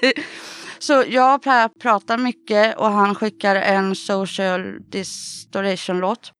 [0.79, 6.31] Så jag och Per pratar mycket och han skickar en social distortion-låt.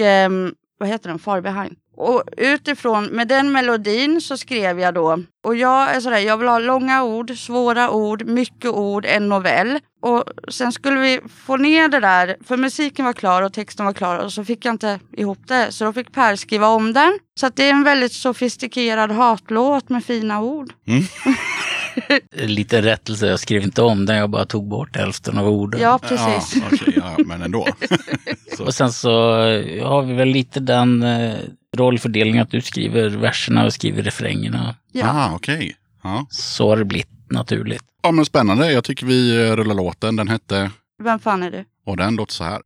[0.00, 1.18] Ehm, vad heter den?
[1.18, 1.76] Far behind.
[1.96, 6.48] Och utifrån, med den melodin så skrev jag då, och jag är sådär, jag vill
[6.48, 9.78] ha långa ord, svåra ord, mycket ord, en novell.
[10.02, 13.92] Och sen skulle vi få ner det där, för musiken var klar och texten var
[13.92, 15.72] klar och så fick jag inte ihop det.
[15.72, 17.18] Så då fick Per skriva om den.
[17.40, 20.72] Så det är en väldigt sofistikerad hatlåt med fina ord.
[22.36, 25.80] Lite rättelse, jag skrev inte om den, jag bara tog bort hälften av orden.
[25.80, 26.56] Ja, precis.
[26.56, 27.68] Ja, okej, ja, men ändå.
[28.60, 29.10] Och sen så
[29.84, 31.34] har vi väl lite den eh,
[31.76, 34.74] rollfördelningen att du skriver verserna och skriver refrängerna.
[34.92, 35.06] Ja.
[35.10, 35.76] Ah, okej.
[36.02, 36.26] Ja.
[36.30, 37.82] Så har det blivit naturligt.
[38.02, 38.72] ja, men spännande.
[38.72, 40.16] Jag tycker vi rullar låten.
[40.16, 40.70] Den hette,
[41.02, 41.64] Vem fan är du?
[41.86, 42.62] och den låter så här.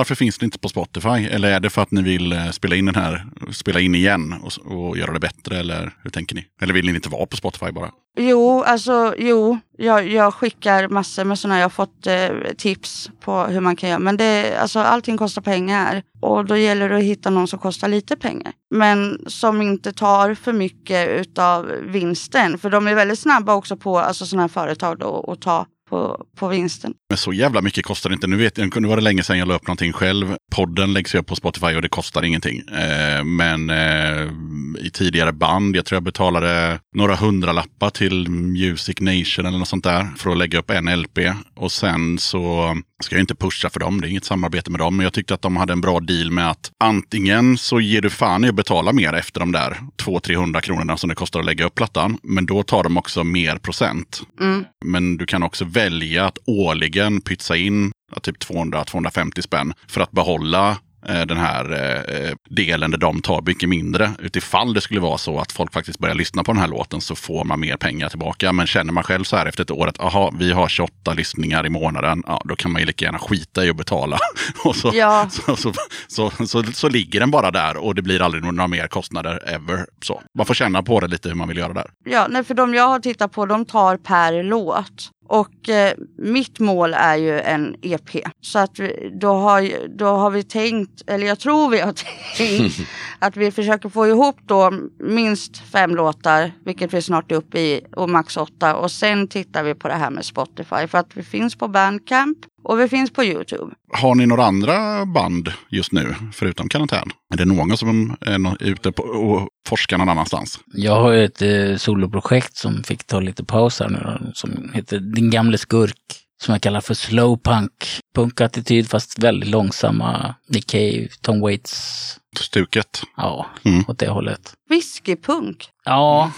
[0.00, 1.08] Varför finns det inte på Spotify?
[1.08, 4.34] Eller är det för att ni vill eh, spela in den här, spela in igen
[4.42, 5.58] och, och göra det bättre?
[5.58, 6.46] Eller hur tänker ni?
[6.62, 7.90] Eller vill ni inte vara på Spotify bara?
[8.18, 9.58] Jo, alltså jo.
[9.78, 11.58] Jag, jag skickar massor med sådana.
[11.58, 13.98] Jag har fått eh, tips på hur man kan göra.
[13.98, 16.02] Men det, alltså, allting kostar pengar.
[16.20, 18.52] Och då gäller det att hitta någon som kostar lite pengar.
[18.74, 22.58] Men som inte tar för mycket utav vinsten.
[22.58, 26.24] För de är väldigt snabba också på alltså, sådana här företag då, att ta på,
[26.36, 26.94] på vinsten.
[27.08, 28.26] Men så jävla mycket kostar det inte.
[28.26, 30.36] Nu, vet jag, nu var det länge sedan jag la upp någonting själv.
[30.54, 32.58] Podden läggs ju upp på Spotify och det kostar ingenting.
[32.58, 34.32] Eh, men eh,
[34.78, 39.84] i tidigare band, jag tror jag betalade några hundralappar till Music Nation eller något sånt
[39.84, 41.18] där för att lägga upp en LP.
[41.56, 44.96] Och sen så ska jag inte pusha för dem, det är inget samarbete med dem.
[44.96, 48.10] Men jag tyckte att de hade en bra deal med att antingen så ger du
[48.10, 51.64] fan i att betala mer efter de där 200-300 kronorna som det kostar att lägga
[51.64, 52.18] upp plattan.
[52.22, 54.22] Men då tar de också mer procent.
[54.40, 54.64] Mm.
[54.84, 57.92] Men du kan också välja att årligen pytsa in
[58.22, 61.72] typ 200-250 spänn för att behålla eh, den här
[62.08, 64.10] eh, delen där de tar mycket mindre.
[64.18, 67.14] Utifall det skulle vara så att folk faktiskt börjar lyssna på den här låten så
[67.14, 68.52] får man mer pengar tillbaka.
[68.52, 71.66] Men känner man själv så här efter ett år att aha, vi har 28 lyssningar
[71.66, 74.18] i månaden, ja, då kan man ju lika gärna skita i att betala.
[74.64, 75.28] och så, Ja.
[75.30, 75.72] så, så,
[76.08, 79.86] så, så, så ligger den bara där och det blir aldrig några mer kostnader ever.
[80.02, 81.90] Så man får känna på det lite hur man vill göra där.
[82.04, 85.10] Ja, nej, för de jag har tittat på, de tar per låt.
[85.30, 88.10] Och eh, mitt mål är ju en EP.
[88.40, 91.92] Så att vi, då, har, då har vi tänkt, eller jag tror vi har
[92.36, 92.76] tänkt,
[93.18, 97.86] att vi försöker få ihop då minst fem låtar, vilket vi snart är uppe i,
[97.96, 98.76] och max åtta.
[98.76, 100.86] Och sen tittar vi på det här med Spotify.
[100.86, 103.74] För att vi finns på Bandcamp och vi finns på YouTube.
[103.92, 107.10] Har ni några andra band just nu, förutom karantän?
[107.32, 110.58] Är det någon som är ute på, och forskar någon annanstans?
[110.66, 114.70] Jag har ju ett eh, soloprojekt som fick ta lite paus här nu då, som
[114.74, 115.96] heter Din gamle skurk.
[116.42, 117.72] Som jag kallar för slowpunk.
[118.14, 120.34] Punkattityd fast väldigt långsamma.
[120.48, 122.16] Nick Cave, Tom Waits.
[122.40, 123.02] Stuket?
[123.16, 123.84] Ja, Mm.
[123.88, 124.52] åt det hållet.
[124.70, 125.68] Whiskypunk.
[125.84, 126.32] Ja,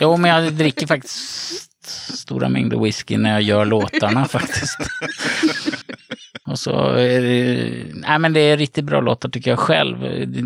[0.00, 4.78] jo men jag dricker faktiskt stora mängder whisky när jag gör låtarna faktiskt.
[6.46, 9.96] Och så är det, nej men det är riktigt bra låtar tycker jag själv.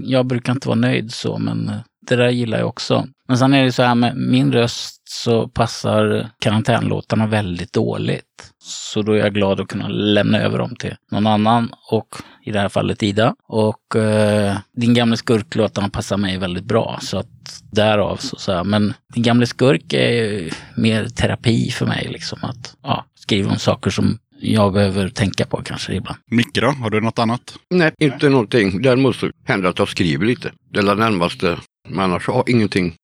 [0.04, 1.72] Jag brukar inte vara nöjd så, men
[2.06, 3.06] det där gillar jag också.
[3.28, 8.52] Men sen är det så här med min röst så passar karantänlåtarna väldigt dåligt.
[8.62, 12.08] Så då är jag glad att kunna lämna över dem till någon annan och
[12.44, 13.34] i det här fallet Ida.
[13.48, 16.98] Och eh, din gamla skurklåtarna passar mig väldigt bra.
[17.02, 17.28] Så att
[17.72, 18.64] därav så, så här.
[18.64, 22.38] Men din gamla skurk är ju mer terapi för mig liksom.
[22.42, 26.18] Att ja, skriva om saker som jag behöver tänka på kanske ibland.
[26.30, 26.66] Micke då?
[26.66, 27.56] Har du något annat?
[27.70, 28.82] Nej, inte någonting.
[28.82, 30.52] Däremot så händer det att jag skriver lite.
[30.72, 31.58] Det är det närmaste.
[31.88, 32.94] Men annars har jag ingenting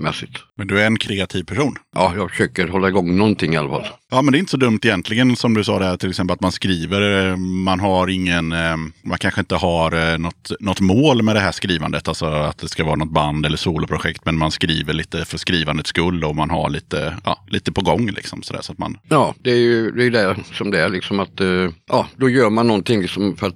[0.00, 0.44] musikmässigt.
[0.56, 1.76] Men du är en kreativ person.
[1.94, 3.86] Ja, jag försöker hålla igång någonting i alla fall.
[4.10, 6.40] Ja, men det är inte så dumt egentligen som du sa där till exempel att
[6.40, 11.22] man skriver, eh, man har ingen, eh, man kanske inte har eh, något, något mål
[11.22, 14.50] med det här skrivandet, alltså att det ska vara något band eller soloprojekt, men man
[14.50, 18.60] skriver lite för skrivandets skull och man har lite, ja, lite på gång liksom sådär
[18.62, 21.40] så att man, Ja, det är ju det, är det som det är liksom att,
[21.88, 23.54] ja, då gör man någonting liksom för att,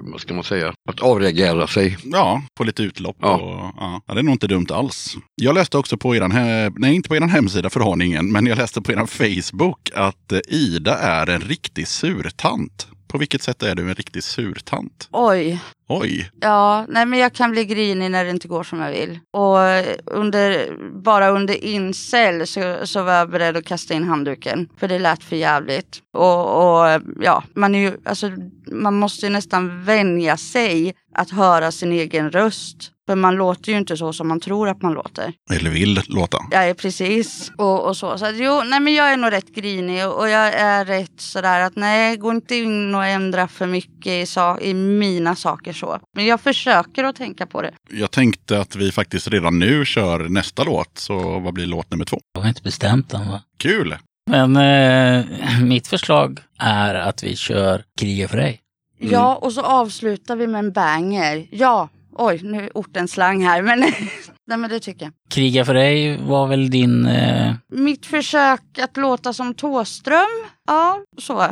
[0.00, 1.96] vad ska man säga, att avreagera sig.
[2.04, 3.34] ja, få lite utlopp Ja.
[3.36, 3.72] och
[4.06, 5.16] ja, det är nog inte dumt alls.
[5.34, 7.96] Jag läste också också på er, he- nej inte på er hemsida för det har
[7.96, 12.86] ni ingen, men jag läste på er Facebook att eh, Ida är en riktig surtant.
[13.08, 15.08] På vilket sätt är du en riktig surtant?
[15.12, 15.60] Oj.
[15.88, 19.18] Oj, Ja, nej men jag kan bli grinig när det inte går som jag vill.
[19.32, 19.58] Och
[20.04, 24.68] under, bara under incel så, så var jag beredd att kasta in handduken.
[24.76, 25.98] För det lät för jävligt.
[26.12, 28.30] Och, och ja, man, är ju, alltså,
[28.72, 32.92] man måste ju nästan vänja sig att höra sin egen röst.
[33.06, 35.32] För man låter ju inte så som man tror att man låter.
[35.52, 36.38] eller vill låta.
[36.50, 37.52] Ja, precis.
[37.58, 38.18] Och, och så.
[38.18, 41.60] Så att, jo, nej men jag är nog rätt grinig och, jag är rätt sådär
[41.60, 44.26] att nej, gå inte in och ändra för mycket i,
[44.60, 46.00] i mina saker så.
[46.14, 47.72] Men jag försöker att tänka på det.
[47.90, 52.04] Jag tänkte att vi faktiskt redan nu kör nästa låt, så vad blir låt nummer
[52.04, 52.20] två?
[52.34, 53.42] Jag har inte bestämt än va?
[53.58, 53.96] Kul!
[54.30, 55.24] Men eh,
[55.62, 58.60] mitt förslag är att vi kör Kriga för dig.
[58.98, 61.46] Ja, och så avslutar vi med en banger.
[61.50, 63.80] Ja, oj, nu är orten slang här, men
[64.46, 65.12] nej men det tycker jag.
[65.30, 67.06] Kriga för dig var väl din...
[67.06, 71.46] Eh, Mitt försök att låta som Tåström, ja, så.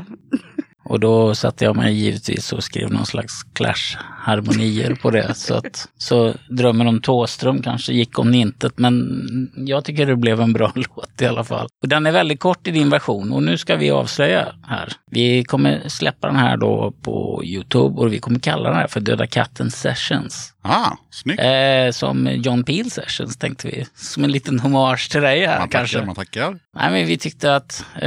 [0.84, 5.34] och då satte jag mig givetvis och skrev någon slags Clash harmonier på det.
[5.34, 10.40] Så, att, så drömmen om Tåström kanske gick om intet, men jag tycker det blev
[10.40, 11.68] en bra låt i alla fall.
[11.82, 14.92] Och den är väldigt kort i din version och nu ska vi avslöja här.
[15.10, 19.00] Vi kommer släppa den här då på Youtube och vi kommer kalla den här för
[19.00, 20.50] Döda katten Sessions.
[20.62, 21.42] Ah, snyggt.
[21.42, 23.86] Eh, som John Peel Sessions tänkte vi.
[23.94, 25.96] Som en liten hommage till dig här man kanske.
[25.96, 26.58] tackar, man tackar.
[26.76, 28.00] Nej, men vi tyckte att eh,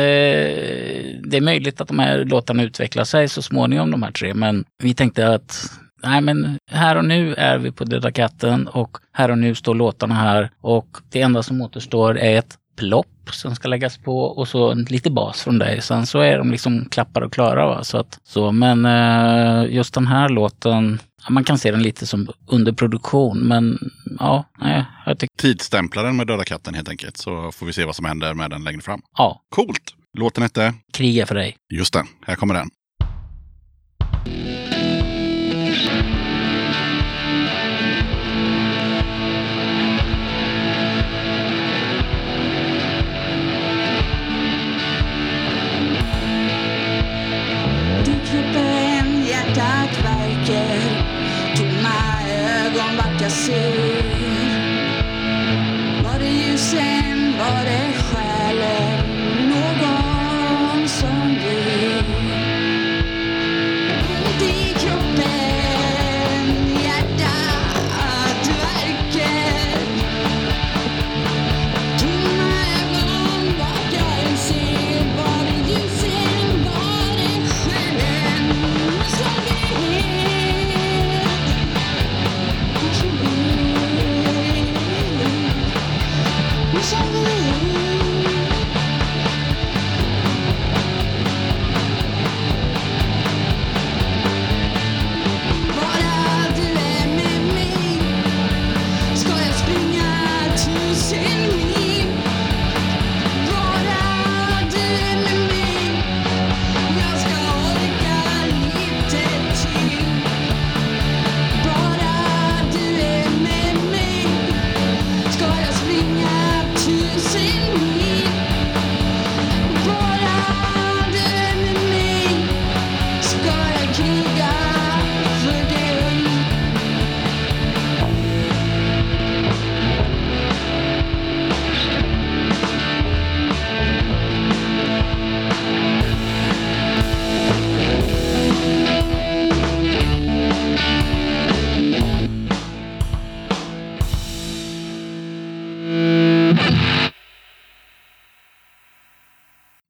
[1.24, 4.34] det är möjligt att de här låtarna utvecklar sig så småningom, de här tre.
[4.34, 5.72] Men vi tänkte att
[6.04, 9.76] nej, men här och nu är vi på Döda katten och här och nu står
[9.76, 10.52] låtarna här.
[10.62, 14.84] Och det enda som återstår är ett plopp som ska läggas på och så en
[14.84, 15.82] lite bas från dig.
[15.82, 17.66] Sen så är de liksom klappar och klara.
[17.68, 17.84] Va?
[17.84, 22.08] Så att, så, men eh, just den här låten, ja, man kan se den lite
[22.08, 23.40] som underproduktion.
[23.40, 27.18] Men ja, nej, jag tycker, Tidsstämpla den med Döda katten helt enkelt.
[27.18, 29.02] Så får vi se vad som händer med den längre fram.
[29.18, 29.94] ja, Coolt!
[30.18, 31.56] Låten hette, kriga för dig.
[31.74, 32.70] just det, här kommer den.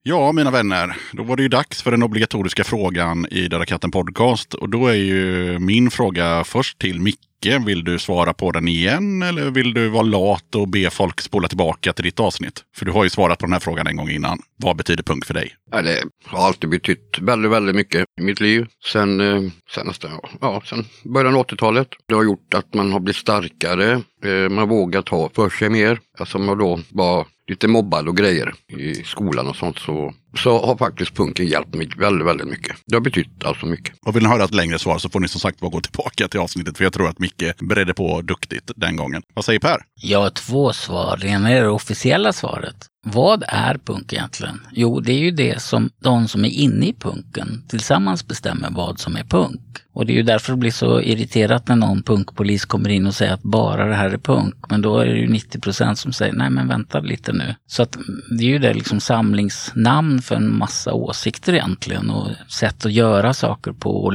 [0.10, 3.92] Ja, mina vänner, då var det ju dags för den obligatoriska frågan i Döda katten
[3.92, 4.54] podcast.
[4.54, 7.18] Och då är ju min fråga först till Micke.
[7.66, 11.48] Vill du svara på den igen eller vill du vara lat och be folk spola
[11.48, 12.64] tillbaka till ditt avsnitt?
[12.76, 14.40] För du har ju svarat på den här frågan en gång innan.
[14.56, 15.56] Vad betyder punk för dig?
[15.72, 18.68] Ja, det har alltid betytt väldigt, väldigt mycket i mitt liv.
[18.92, 21.88] Sen, eh, sen nästan, ja, sen början av 80-talet.
[22.08, 24.02] Det har gjort att man har blivit starkare.
[24.26, 26.00] Eh, man vågar ta för sig mer.
[26.20, 30.78] Alltså man då var lite mobbad och grejer i skolan och sånt så, så har
[30.78, 32.76] faktiskt punken hjälpt mig väldigt, väldigt mycket.
[32.86, 33.96] Det har betytt alltså mycket.
[34.06, 36.28] Och vill ni höra ett längre svar så får ni som sagt bara gå tillbaka
[36.28, 36.78] till avsnittet.
[36.78, 39.22] För jag tror att Micke beredde på duktigt den gången.
[39.34, 39.78] Vad säger Per?
[40.02, 41.18] Jag har två svar.
[41.22, 42.76] Det ena är det officiella svaret.
[43.06, 44.62] Vad är punk egentligen?
[44.72, 49.00] Jo, det är ju det som de som är inne i punken tillsammans bestämmer vad
[49.00, 49.62] som är punk.
[49.94, 53.16] Och det är ju därför det blir så irriterat när någon punkpolis kommer in och
[53.16, 54.56] säger att bara det här är punk.
[54.70, 57.56] Men då är det ju 90 procent som säger nej men vänta lite nu.
[57.68, 57.98] Så att
[58.38, 63.34] det är ju det liksom samlingsnamn för en massa åsikter egentligen och sätt att göra
[63.34, 64.14] saker på och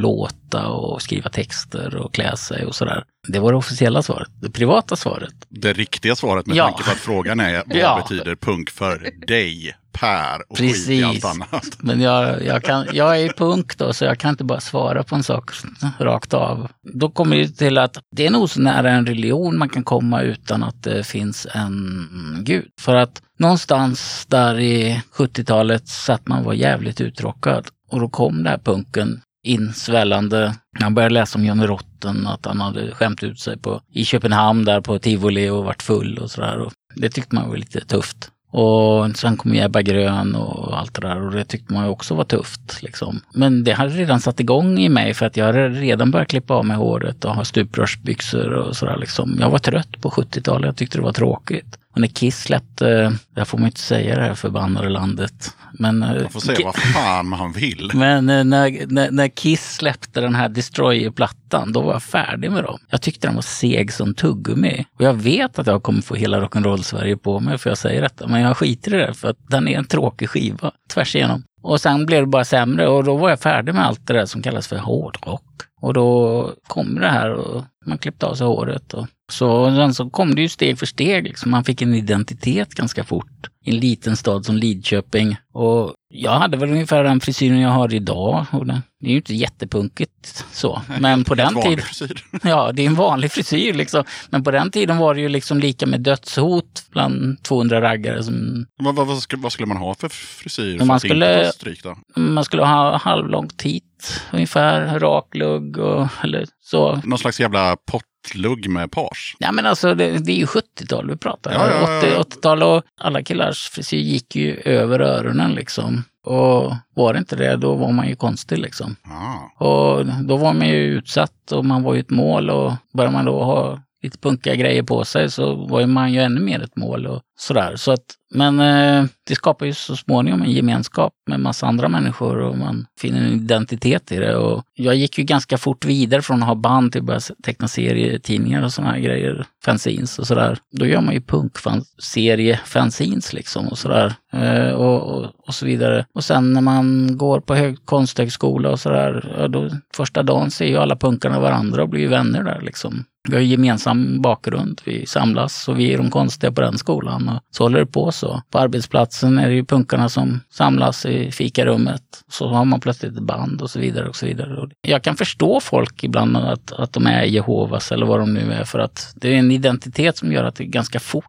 [0.53, 3.05] låta och skriva texter och klä sig och sådär.
[3.29, 4.29] Det var det officiella svaret.
[4.41, 5.35] Det privata svaret.
[5.49, 6.65] Det riktiga svaret med Ja.
[6.69, 8.03] tanke på att frågan är vad Ja.
[8.09, 11.25] betyder punk för dig, Per och skit i allt Precis.
[11.25, 11.65] annat?
[11.79, 15.15] Men jag, jag, kan, jag är punk då, så jag kan inte bara svara på
[15.15, 15.51] en sak
[15.99, 16.69] rakt av.
[16.95, 20.23] Då kommer det till att det är nog så nära en religion man kan komma
[20.23, 22.09] utan att det finns en
[22.45, 22.69] gud.
[22.81, 27.67] För att någonstans där i 70-talet satt man var jävligt uttråkad.
[27.91, 30.55] Och då kom den här punken insvällande.
[30.81, 34.65] Jag började läsa om Johnny Rotten, att han hade skämt ut sig på, i Köpenhamn
[34.65, 36.71] där på tivoli och varit full och sådär.
[36.97, 38.31] Det tyckte man var lite tufft.
[38.53, 42.25] Och sen kom Ebba Grön och allt det där och det tyckte man också var
[42.25, 42.83] tufft.
[42.83, 43.21] Liksom.
[43.35, 46.55] Men det hade redan satt igång i mig för att jag hade redan börjat klippa
[46.55, 48.97] av mig håret och ha stuprörsbyxor och sådär.
[48.97, 49.37] Liksom.
[49.41, 51.79] Jag var trött på 70-talet, jag tyckte det var tråkigt.
[51.93, 55.57] Och när Kiss släppte, där får man inte säga det här förbannade landet.
[55.73, 57.91] Men, eh, Man får säga vad fan man vill.
[57.95, 62.65] men eh, när, när, när Kiss släppte den här Destroyer-plattan, då var jag färdig med
[62.65, 62.79] dem.
[62.91, 64.87] Jag tyckte den var seg som tuggummi.
[64.99, 68.27] Och jag vet att jag kommer få hela rock'n'roll-Sverige på mig för jag säger detta.
[68.27, 71.45] Men jag skiter i det för att den är en tråkig skiva tvärs igenom.
[71.63, 74.27] Och sen blev det bara sämre och då var jag färdig med allt det där
[74.27, 75.45] som kallas för hårdrock.
[75.81, 78.95] Och då kom det här och man klippte av sig håret.
[78.95, 81.25] Och så, sen så kom det ju steg för steg.
[81.25, 81.51] Liksom.
[81.51, 83.27] Man fick en identitet ganska fort.
[83.65, 85.37] I en liten stad som Lidköping.
[85.53, 88.47] Och jag hade väl ungefär den frisyren jag har idag.
[88.51, 90.83] Och det, är ju inte jättepunkigt så.
[91.01, 91.85] Men på den tiden...
[92.43, 94.05] Ja, det är en vanlig frisyr liksom.
[94.31, 98.23] Men på den tiden var det ju liksom lika med dödshot bland 200 raggare.
[98.23, 100.79] Som Vad, vad, vad, skulle, vad skulle man ha för frisyr?
[100.79, 101.85] För man skulle- stryk
[102.17, 107.01] man skulle ha halvlångt hit ungefär, rak lugg och eller så.
[107.05, 107.77] Någon slags jävla
[108.23, 109.37] pottlugg med page.
[109.39, 111.53] Ja men alltså det, det är ju 70-tal vi pratar.
[111.53, 112.21] Ja, ja, ja, ja.
[112.21, 116.05] 80, 80-tal och alla killars frisyr gick ju över öronen liksom.
[116.25, 118.97] Och var det inte det, då var man ju konstig liksom.
[119.03, 119.65] Ah.
[119.67, 123.25] Och då var man ju utsatt och man var ju ett mål och började man
[123.25, 126.77] då ha lite punkiga grejer på sig så var ju man ju ännu mer ett
[126.77, 127.77] mål och sådär.
[127.77, 132.39] Så att, men eh, det skapar ju så småningom en gemenskap med massa andra människor
[132.39, 134.37] och man finner en identitet i det.
[134.37, 137.69] Och jag gick ju ganska fort vidare från att ha band till att börja teckna
[137.69, 140.59] serietidningar och sådana här grejer, fanzines och sådär.
[140.79, 144.15] Då gör man ju punkserie-fanzines liksom och sådär.
[144.33, 146.07] Eh, och, och, och så vidare.
[146.15, 150.67] Och sen när man går på hög, konsthögskola och sådär, ja, då första dagen ser
[150.67, 153.05] ju alla punkarna varandra och blir ju vänner där liksom.
[153.29, 157.29] Vi har gemensam bakgrund, vi samlas och vi är de konstiga på den skolan.
[157.29, 158.43] Och så håller det på så.
[158.51, 162.03] På arbetsplatsen är det ju punkarna som samlas i fikarummet.
[162.29, 164.09] Så har man plötsligt ett band och så vidare.
[164.09, 164.69] och så vidare.
[164.81, 168.65] Jag kan förstå folk ibland att, att de är Jehovas eller vad de nu är
[168.65, 171.25] för att det är en identitet som gör att det ganska fort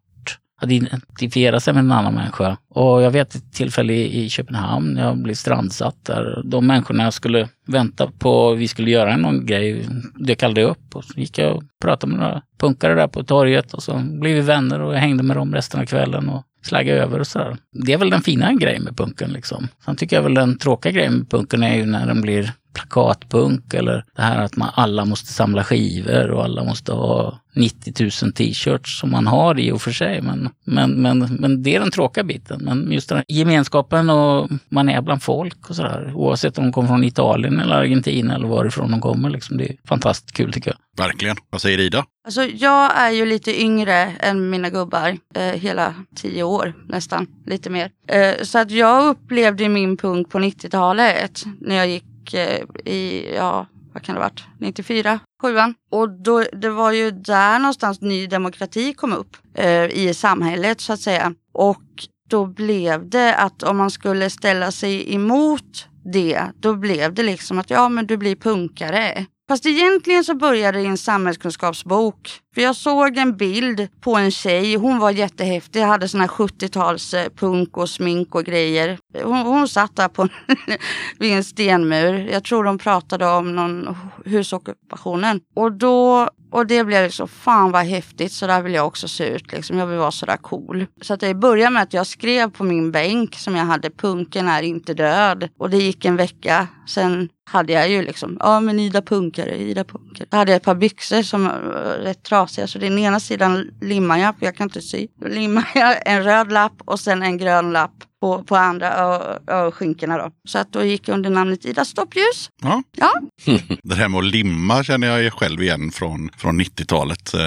[0.64, 2.58] att identifiera sig med en annan människa.
[2.70, 6.42] Och jag vet ett tillfälle i, Köpenhamn, jag blev strandsatt där.
[6.46, 9.86] De människorna jag skulle vänta på, vi skulle göra någon grej,
[10.16, 10.96] dök aldrig upp.
[10.96, 14.36] Och så gick jag och pratade med några punkare där på torget och så blev
[14.36, 17.58] vi vänner och jag hängde med dem resten av kvällen och slagga över och sådär.
[17.72, 19.68] Det är väl den fina grejen med punken liksom.
[19.86, 23.74] Sen tycker jag väl den tråkiga grejen med punken är ju när den blir plakatpunk
[23.74, 27.94] eller det här att man alla måste samla skivor och alla måste ha 90
[28.24, 30.22] 000 t-shirts som man har i och för sig.
[30.22, 32.62] Men, men, men, men det är den tråkiga biten.
[32.64, 36.12] Men just den här gemenskapen och man är bland folk och sådär.
[36.16, 39.30] Oavsett om de kommer från Italien eller Argentina eller varifrån de kommer.
[39.30, 39.58] Liksom.
[39.58, 40.78] Det är fantastiskt kul tycker jag.
[40.98, 41.36] Verkligen.
[41.50, 42.06] Vad säger Ida?
[42.26, 45.18] Alltså jag är ju lite yngre än mina gubbar.
[45.36, 47.92] Eh, hela tio år nästan, lite mer.
[48.08, 53.68] Eh, så att jag upplevde min punk på 90-talet när jag gick eh, i, ja
[53.94, 55.76] vad kan det ha varit, 94, sjuan.
[55.92, 60.94] Och då, det var ju där någonstans Ny Demokrati kom upp eh, i samhället så
[60.94, 61.34] att säga.
[61.54, 61.84] Och
[62.30, 67.60] då blev det att om man skulle ställa sig emot det, då blev det liksom
[67.60, 69.26] att ja men du blir punkare.
[69.48, 72.40] Fast egentligen så började det i en samhällskunskapsbok.
[72.56, 77.14] För jag såg en bild på en tjej, hon var jättehäftig, hade såna här 70-tals
[77.14, 79.00] eh, punk och smink och grejer.
[79.24, 80.28] Hon, hon satt där på
[81.20, 82.30] vid en stenmur.
[82.32, 85.42] Jag tror de pratade om någon husockupationen.
[85.56, 89.28] Och då och det blev liksom, fan vad häftigt, så där vill jag också se
[89.28, 89.52] ut.
[89.52, 89.78] Liksom.
[89.78, 90.86] Jag vill vara sådär cool.
[91.02, 94.48] Så att det började med att jag skrev på min bänk som jag hade, punken
[94.48, 95.50] är inte död.
[95.58, 96.68] Och det gick en vecka.
[96.88, 100.28] Sen hade jag ju liksom, ja men Ida punkare, Ida punkare.
[100.30, 102.68] Då hade jag ett par byxor som var rätt trasiga.
[102.68, 105.08] Så den ena sidan limmar jag, för jag kan inte sy.
[105.22, 110.18] Då limmar jag en röd lapp och sen en grön lapp på, på andra öskinkorna
[110.18, 110.32] då.
[110.48, 112.50] Så att då gick jag under namnet Ida Stoppljus.
[112.62, 112.84] Ja.
[112.98, 113.14] Ja.
[113.84, 117.34] Det här med att limma känner jag själv igen från, från 90-talet.
[117.34, 117.40] Eh,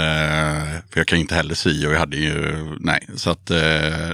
[0.90, 3.08] för jag kan inte heller sy och jag hade ju, nej.
[3.14, 3.56] Så att eh,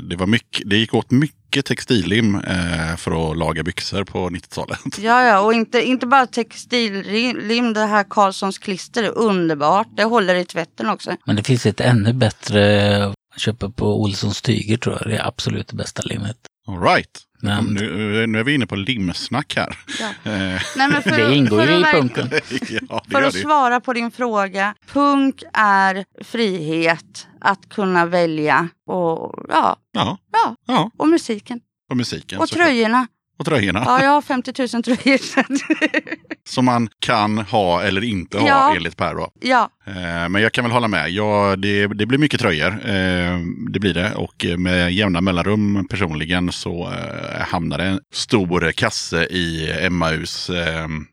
[0.02, 4.78] det var mycket, det gick åt mycket textillim eh, för att laga byxor på 90-talet.
[4.98, 9.88] Ja, ja, och inte, inte bara textillim, det här Karlssons klister är underbart.
[9.96, 11.16] Det håller i tvätten också.
[11.26, 15.10] Men det finns ett ännu bättre att köpa på Olssons tyger tror jag.
[15.10, 16.36] Det är absolut det bästa limmet.
[16.68, 17.10] All right.
[17.42, 19.78] Men- Nu, nu är vi inne på limsnack här.
[20.00, 20.06] Ja.
[20.32, 22.30] Eh, Nej, men för, Det ingår ju att i punken.
[22.90, 23.38] ja, För att det.
[23.40, 24.74] svara på din fråga.
[24.92, 28.68] Punk är frihet att kunna välja.
[28.86, 30.90] Och, ja, Ja, ja, ja.
[30.96, 31.60] och musiken.
[31.90, 32.38] Och musiken.
[32.40, 33.06] Och tröjorna.
[33.38, 33.82] Och tröjorna.
[33.86, 35.20] Ja, jag har 50 000 tröjor.
[36.48, 38.74] Som man kan ha eller inte ha Ja.
[38.76, 39.30] enligt Per då.
[39.40, 41.10] ja, Eh, men jag kan väl hålla med.
[41.10, 42.72] Ja, det, det blir mycket tröjor.
[42.72, 43.38] Eh,
[43.70, 44.14] det blir det.
[44.14, 50.46] Och med jämna mellanrum personligen så eh, hamnar det en stor kasse i Emmaus,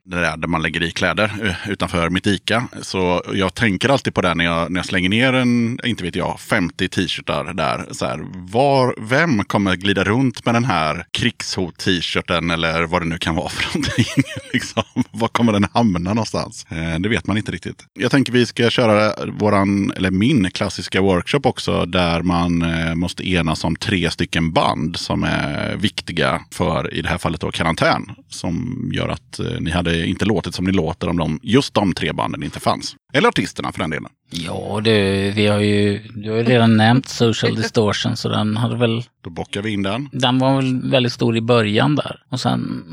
[0.05, 2.67] där där man lägger i kläder utanför mitt Ica.
[2.81, 6.15] Så jag tänker alltid på det när jag, när jag slänger ner en, inte vet
[6.15, 7.85] jag, 50 t-shirtar där.
[7.91, 8.19] Så här,
[8.51, 13.49] var, vem kommer glida runt med den här krigshot-t-shirten eller vad det nu kan vara
[13.49, 14.23] för någonting?
[14.53, 16.65] liksom, var kommer den hamna någonstans?
[16.99, 17.85] Det vet man inte riktigt.
[17.93, 23.29] Jag tänker vi ska köra våran, eller min klassiska workshop också där man eh, måste
[23.29, 28.11] enas om tre stycken band som är viktiga för, i det här fallet då, karantän.
[28.29, 31.93] Som gör att eh, ni hade inte låtit som ni låter om de, just de
[31.93, 32.95] tre banden inte fanns.
[33.13, 34.11] Eller artisterna för den delen.
[34.31, 38.75] Ja, det, vi har ju, du har ju redan nämnt Social Distortion, så den hade
[38.75, 40.09] väl Då bockar vi in den.
[40.11, 42.23] Den var väl väldigt stor i början där.
[42.29, 42.83] Och sen,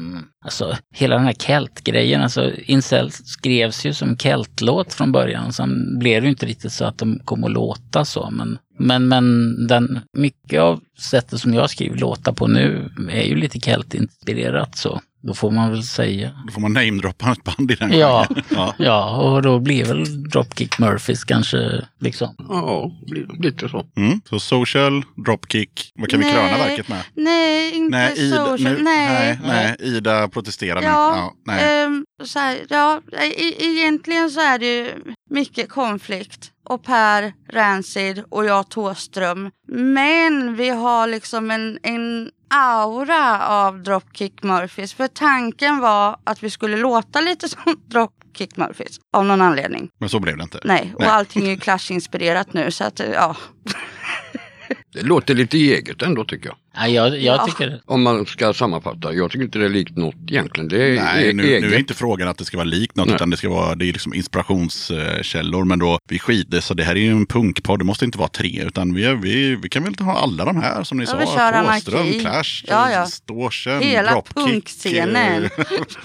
[0.44, 5.52] alltså hela den här Kelt-grejen, alltså Incel skrevs ju som Kelt-låt från början.
[5.52, 9.08] Sen blev det ju inte riktigt så att de kom att låta så, men men,
[9.08, 14.76] men den, mycket av sättet som jag skriver låtar på nu är ju lite Kelt-inspirerat
[14.76, 15.00] så.
[15.22, 16.30] Då får man väl säga.
[16.46, 18.74] Då får man namedroppa ett band i den Ja, ja.
[18.78, 22.34] ja, och då blir väl Dropkick Murphys kanske liksom.
[22.48, 23.86] Ja, li- lite så.
[23.96, 24.20] Mm.
[24.24, 25.92] Så social, dropkick.
[25.94, 26.34] Vad kan vi Nej.
[26.34, 27.02] kröna verket med?
[27.14, 28.72] Nej, inte Nej, Ida, social.
[28.76, 29.08] nu, nej.
[29.08, 30.86] nej, nej, Ida protesterar nu.
[30.86, 31.82] Ja, Ja, nej.
[31.84, 34.90] ehm, så här, ja e- egentligen så är det ju
[35.30, 36.52] mycket konflikt.
[36.68, 39.50] Och Per Rancid och jag Tåström.
[39.72, 44.94] Men vi har liksom en, en aura av Dropkick Murphys.
[44.94, 49.00] För tanken var att vi skulle låta lite som Dropkick Murphys.
[49.12, 49.90] Av någon anledning.
[49.98, 50.60] Men så blev det inte.
[50.64, 51.10] Nej, och Nej.
[51.10, 52.70] allting är ju Clash-inspirerat nu.
[52.70, 53.36] Så att, ja.
[54.96, 56.56] Det låter lite eget ändå tycker jag.
[56.78, 57.46] Ja, jag, jag Ja.
[57.46, 59.12] tycker Om man ska sammanfatta.
[59.12, 60.68] Jag tycker inte det är likt något egentligen.
[60.68, 61.62] Det är Nej, e- nu, eget.
[61.62, 63.14] nu är inte frågan att det ska vara likt något, Nej.
[63.14, 65.64] utan det ska vara det är liksom inspirationskällor.
[65.64, 68.28] Men då, vi skiter så det här är ju en punkpodd, det måste inte vara
[68.28, 71.40] tre, utan vi, vi, vi kan väl ha alla de här som ni Ja, sa.
[71.42, 72.20] anarki.
[72.20, 73.04] Clash, Ja, ja.
[73.04, 75.44] Distortion, Hela Dropkick, punkscenen.
[75.44, 75.50] eh,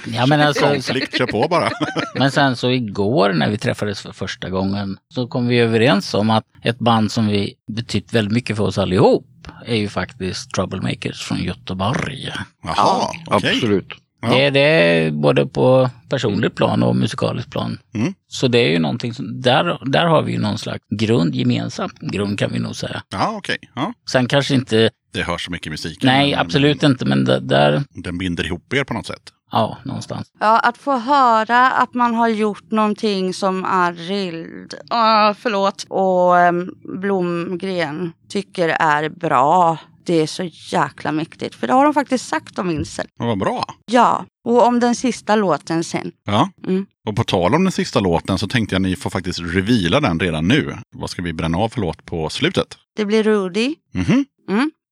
[0.16, 1.70] Ja, men alltså, Konflikt, kör på bara.
[2.16, 6.30] Men sen så igår när vi träffades för första gången så kom vi överens om
[6.30, 11.22] att ett band som vi betytt väldigt mycket för oss allihop är ju faktiskt Troublemakers
[11.22, 12.30] från Göteborg.
[12.64, 13.52] Jaha, okej.
[13.54, 13.88] Absolut.
[14.22, 14.30] Ja.
[14.36, 17.78] Det, det är både på personligt plan och musikaliskt plan.
[17.94, 18.14] Mm.
[18.28, 21.90] Så det är ju någonting som, där, där har vi ju någon slags grund, gemensam
[22.00, 23.04] grund kan vi nog säga.
[23.12, 23.58] Ja, okej.
[23.76, 23.94] Ja.
[24.12, 26.08] Sen kanske inte, Det hörs så mycket i musiken.
[26.08, 29.22] nej men absolut inte, men där, där Den binder ihop er på något sätt.
[29.52, 30.32] Ja någonstans.
[30.40, 36.76] Ja, att få höra att man har gjort någonting som Arild, ah, förlåt, och um,
[37.02, 39.78] Blomgren tycker är bra.
[40.06, 41.56] Det är så jäkla mäktigt.
[41.56, 42.84] För det har de faktiskt sagt om.
[42.98, 43.66] Ja, Vad bra.
[43.86, 46.12] Ja, och om den sista låten sen.
[46.26, 46.50] Ja.
[46.68, 46.86] Mm.
[47.08, 50.20] Och på tal om den sista låten så tänkte jag ni får faktiskt reveala den
[50.20, 50.78] redan nu.
[50.96, 52.78] Vad ska vi bränna av för låt på slutet?
[52.96, 53.76] Det blir Rudy.
[53.94, 54.26] Mhm.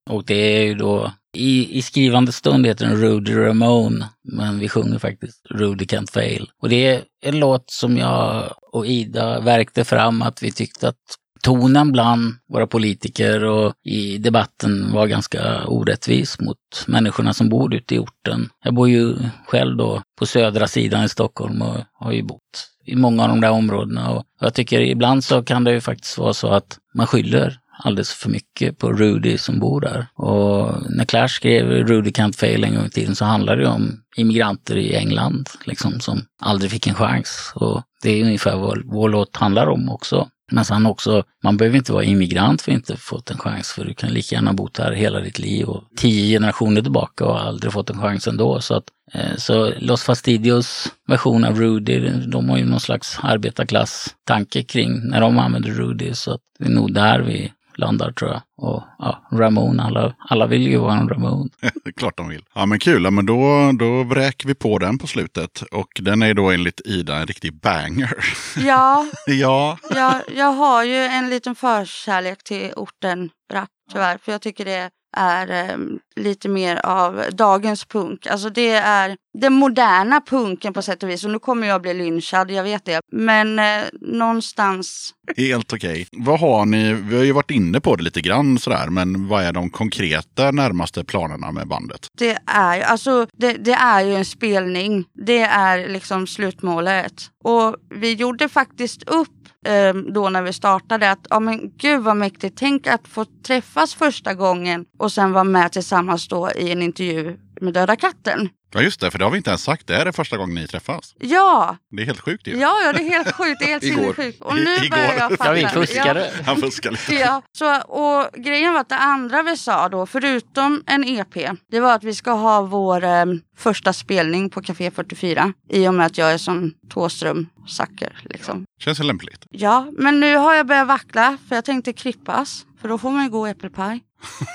[0.09, 4.69] Och det är ju då, i, i skrivande stund heter den Rudy Ramone, men vi
[4.69, 6.49] sjunger faktiskt Rudy Can't Fail.
[6.61, 10.95] Och det är en låt som jag och Ida verkte fram att vi tyckte att
[11.41, 16.57] tonen bland våra politiker och i debatten var ganska orättvis mot
[16.87, 18.49] människorna som bor ute i orten.
[18.63, 19.15] Jag bor ju
[19.47, 23.41] själv då på södra sidan i Stockholm och har ju bott i många av de
[23.41, 24.09] där områdena.
[24.09, 28.13] Och jag tycker ibland så kan det ju faktiskt vara så att man skyller alldeles
[28.13, 30.07] för mycket på Rudy som bor där.
[30.15, 34.01] Och när Clash skrev Rudy Can't Fail en gång i tiden så handlade det om
[34.17, 37.51] immigranter i England liksom som aldrig fick en chans.
[37.55, 40.29] Och det är ungefär vad vår låt handlar om också.
[40.51, 43.85] Men sen också, man behöver inte vara immigrant för att inte fått en chans för
[43.85, 47.73] du kan lika gärna bott här hela ditt liv och tio generationer tillbaka och aldrig
[47.73, 48.61] fått en chans ändå.
[48.61, 48.83] Så, att,
[49.13, 55.21] eh, så Los Fastidios version av Rudy, de har ju någon slags arbetarklass-tanke kring när
[55.21, 56.13] de använder Rudy.
[56.13, 58.41] Så att det är nog där vi landar tror jag.
[58.57, 61.49] Och ja, Ramon, alla, alla vill ju vara en Ramon.
[61.61, 62.45] Det är klart de vill.
[62.55, 65.61] Ja men kul, ja, men då, då vräker vi på den på slutet.
[65.61, 68.13] Och den är då enligt Ida en riktig banger.
[68.57, 74.17] Ja, ja, jag, jag har ju en liten förkärlek till orten rap tyvärr.
[74.17, 78.27] För jag tycker det är em, lite mer av dagens punk.
[78.27, 81.23] Alltså det är den moderna punken på sätt och vis.
[81.25, 82.99] Och nu kommer jag bli lynchad, jag vet det.
[83.11, 86.07] Men eh, någonstans helt okej.
[86.11, 89.43] Vad har ni, vi har ju varit inne på det lite grann sådär, men vad
[89.43, 92.07] är de konkreta närmaste planerna med bandet?
[92.17, 95.05] Det är, ju- alltså, det, det är ju en spelning.
[95.25, 97.13] Det är liksom slutmålet.
[97.43, 102.17] Och vi gjorde faktiskt upp eh, då när vi startade att, ja men gud vad
[102.17, 102.57] mäktigt.
[102.57, 107.37] Tänk att få träffas första gången och sen vara med tillsammans då i en intervju
[107.61, 108.49] med Döda katten.
[108.73, 109.87] Ja just det, för det har vi inte ens sagt.
[109.87, 111.15] Det här är första gången ni träffas.
[111.19, 112.57] Ja, Det är helt sjukt ju.
[112.57, 113.59] ja, ja det är helt sjukt.
[113.59, 114.01] Det är helt Igår.
[114.01, 114.41] sinnessjukt.
[114.41, 115.15] Och nu I- börjar igår.
[115.19, 115.45] jag fatta.
[115.59, 116.31] Ja, vi fuskade.
[116.45, 117.13] Han fuskar lite.
[117.15, 121.33] Ja, så, och grejen var att det andra vi sa då, förutom en EP,
[121.71, 123.25] det var att vi ska ha vår eh,
[123.57, 125.53] första spelning på Café 44.
[125.69, 128.65] I och med att jag är som Tåström Sacker liksom.
[128.81, 129.45] Känns ju lämpligt.
[129.49, 132.65] Ja, men nu har jag börjat vackla för jag tänkte klippas.
[132.81, 134.01] För då får man ju gå äppelpaj.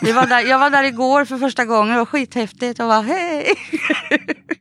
[0.02, 2.78] Vi var där, jag var där igår för första gången, det var skithäftigt.
[2.78, 3.46] Jag var hej!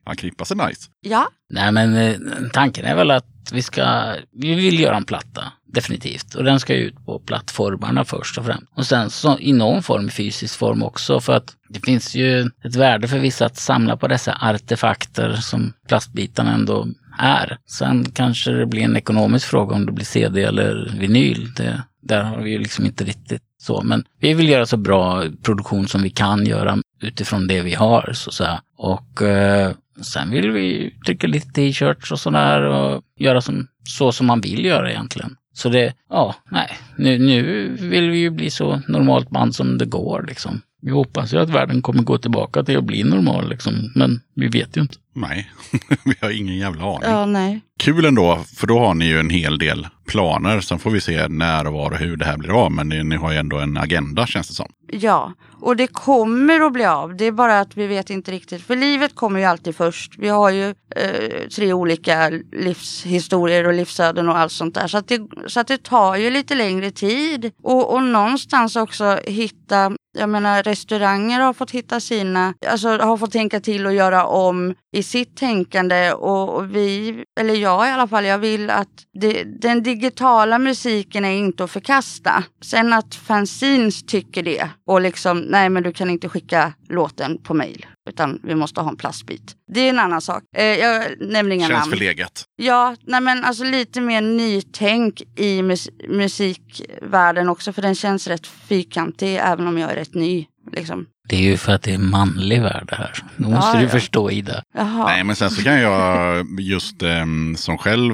[0.06, 0.90] Han klippas är nice.
[1.02, 2.16] Ja, Nej men eh,
[2.54, 5.44] tanken är väl att vi ska, vi vill göra en platta.
[5.74, 6.36] Definitivt.
[6.36, 8.68] Och den ska ut på plattformarna först och främst.
[8.76, 11.20] Och sen så i någon form, fysisk form också.
[11.20, 15.74] För att det finns ju ett värde för vissa att samla på dessa artefakter som
[15.88, 16.88] plastbitarna ändå
[17.20, 17.58] är.
[17.66, 21.54] Sen kanske det blir en ekonomisk fråga om det blir CD eller vinyl.
[21.54, 23.82] Det, där har vi ju liksom inte riktigt så.
[23.82, 28.12] Men vi vill göra så bra produktion som vi kan göra utifrån det vi har
[28.14, 28.62] så att säga.
[28.78, 29.72] Och eh,
[30.02, 34.66] sen vill vi trycka lite t-shirts och sådär och göra som, så som man vill
[34.66, 35.36] göra egentligen.
[35.54, 39.86] Så det, ja, nej, nu, nu vill vi ju bli så normalt band som det
[39.86, 40.62] går liksom.
[40.86, 44.48] Vi hoppas ju att världen kommer gå tillbaka till att bli normal liksom, men vi
[44.48, 44.96] vet ju inte.
[45.16, 45.52] Nej,
[46.06, 47.10] vi har ingen jävla aning.
[47.10, 47.62] ja nej.
[47.80, 50.60] Kul ändå, för då har ni ju en hel del planer.
[50.60, 52.72] Sen får vi se när och var och hur det här blir av.
[52.72, 54.72] Men ni, ni har ju ändå en agenda känns det som.
[54.92, 57.16] Ja, och det kommer att bli av.
[57.16, 58.62] Det är bara att vi vet inte riktigt.
[58.62, 60.14] För livet kommer ju alltid först.
[60.18, 64.88] Vi har ju eh, tre olika livshistorier och livsöden och allt sånt där.
[64.88, 67.52] Så att det, så att det tar ju lite längre tid.
[67.64, 73.32] Och, och någonstans också hitta jag menar restauranger har fått hitta sina, alltså har fått
[73.32, 78.08] tänka till och göra om i sitt tänkande och, och vi, eller jag i alla
[78.08, 82.44] fall, jag vill att det, den digitala musiken är inte att förkasta.
[82.66, 87.54] Sen att fanzines tycker det och liksom, nej men du kan inte skicka låten på
[87.54, 89.56] mail utan vi måste ha en plastbit.
[89.74, 90.44] Det är en annan sak.
[90.56, 91.92] Eh, jag nämner inga Känns namn.
[91.92, 92.46] förlegat.
[92.56, 98.48] Ja, nej men alltså lite mer nytänk i mus- musikvärlden också för den känns rätt
[98.48, 100.46] fyrkantig även om jag är rätt ny.
[100.72, 101.06] Liksom.
[101.30, 103.12] Det är ju för att det är manlig värld det här.
[103.38, 103.90] Då måste Ja, du ja.
[103.90, 104.64] förstå Ida.
[104.76, 105.06] Jaha.
[105.06, 108.14] Nej, men sen så kan jag just ehm, som själv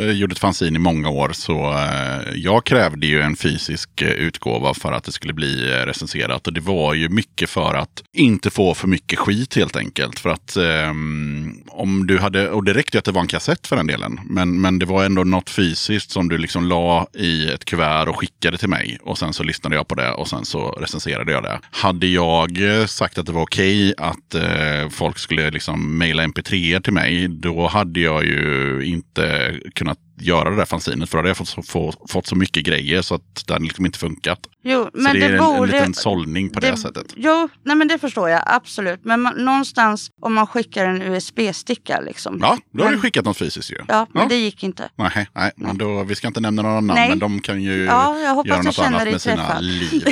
[0.00, 4.08] eh, gjorde ett fanzine i många år så eh, jag krävde ju en fysisk eh,
[4.08, 6.46] utgåva för att det skulle bli eh, recenserat.
[6.46, 10.18] Och det var ju mycket för att inte få för mycket skit helt enkelt.
[10.18, 13.66] För att ehm, om du hade, och det räckte ju att det var en kassett
[13.66, 14.20] för den delen.
[14.24, 18.18] Men, men det var ändå något fysiskt som du liksom la i ett kuvert och
[18.18, 18.98] skickade till mig.
[19.02, 21.60] Och sen så lyssnade jag på det och sen så recenserade jag det.
[21.70, 26.82] Hade jag eh, sagt att det var okej att eh, folk skulle liksom mejla mp3
[26.82, 31.10] till mig, då hade jag ju inte kunnat göra det där fanzinet.
[31.10, 33.64] För då hade jag fått så, få, fått så mycket grejer så att det hade
[33.64, 34.38] liksom inte funkat.
[34.64, 35.72] Jo, Så men det, det, är en, borde...
[35.72, 37.06] en liten sållning på det, sättet.
[37.16, 39.00] Jo, nej men det förstår jag absolut.
[39.04, 42.38] Men man, någonstans om man skickar en USB-sticka liksom.
[42.42, 43.76] Ja, då har men, du skickat något fysiskt ju.
[43.88, 44.28] Ja, men Ja.
[44.28, 44.88] det gick inte.
[44.96, 47.08] Nej, nej, men då, vi ska inte nämna några namn, Nej.
[47.08, 49.64] men de kan ju Ja, jag hoppas göra något annat med sina träffad.
[49.64, 50.04] liv.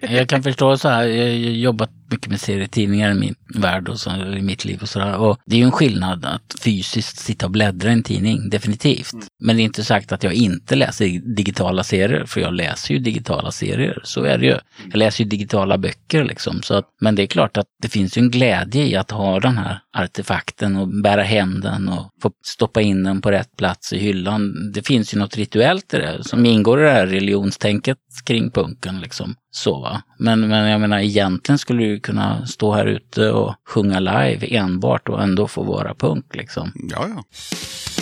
[0.00, 4.00] Jag kan förstå så här, jag har jobbat mycket med serietidningar i min värld och
[4.00, 5.16] så, eller i mitt liv och sådär.
[5.16, 9.14] Och det är ju en skillnad att fysiskt sitta och bläddra i en tidning, definitivt.
[9.40, 13.00] Men det är inte sagt att jag inte läser digitala serier, för jag läser ju
[13.00, 14.00] digitala serier.
[14.04, 14.56] Så är det ju.
[14.90, 16.62] Jag läser ju digitala böcker liksom.
[16.62, 19.40] Så att, men det är klart att det finns ju en glädje i att ha
[19.40, 23.92] den här artefakten och bära hem den och få stoppa in den på rätt plats
[23.92, 24.72] i hyllan.
[24.72, 29.00] Det finns ju något rituellt i det som ingår i det här religionstänket kring punken
[29.00, 29.34] liksom.
[29.54, 30.02] Så va.
[30.18, 35.08] Men, men jag menar egentligen skulle du kunna stå här ute och sjunga live enbart
[35.08, 36.72] och ändå få vara punk liksom.
[36.74, 37.24] Ja, ja.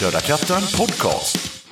[0.01, 1.67] Döda katten podcast.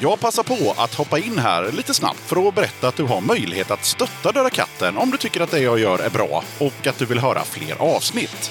[0.00, 3.20] Jag passar på att hoppa in här lite snabbt för att berätta att du har
[3.20, 6.86] möjlighet att stötta Döda katten om du tycker att det jag gör är bra och
[6.86, 8.50] att du vill höra fler avsnitt.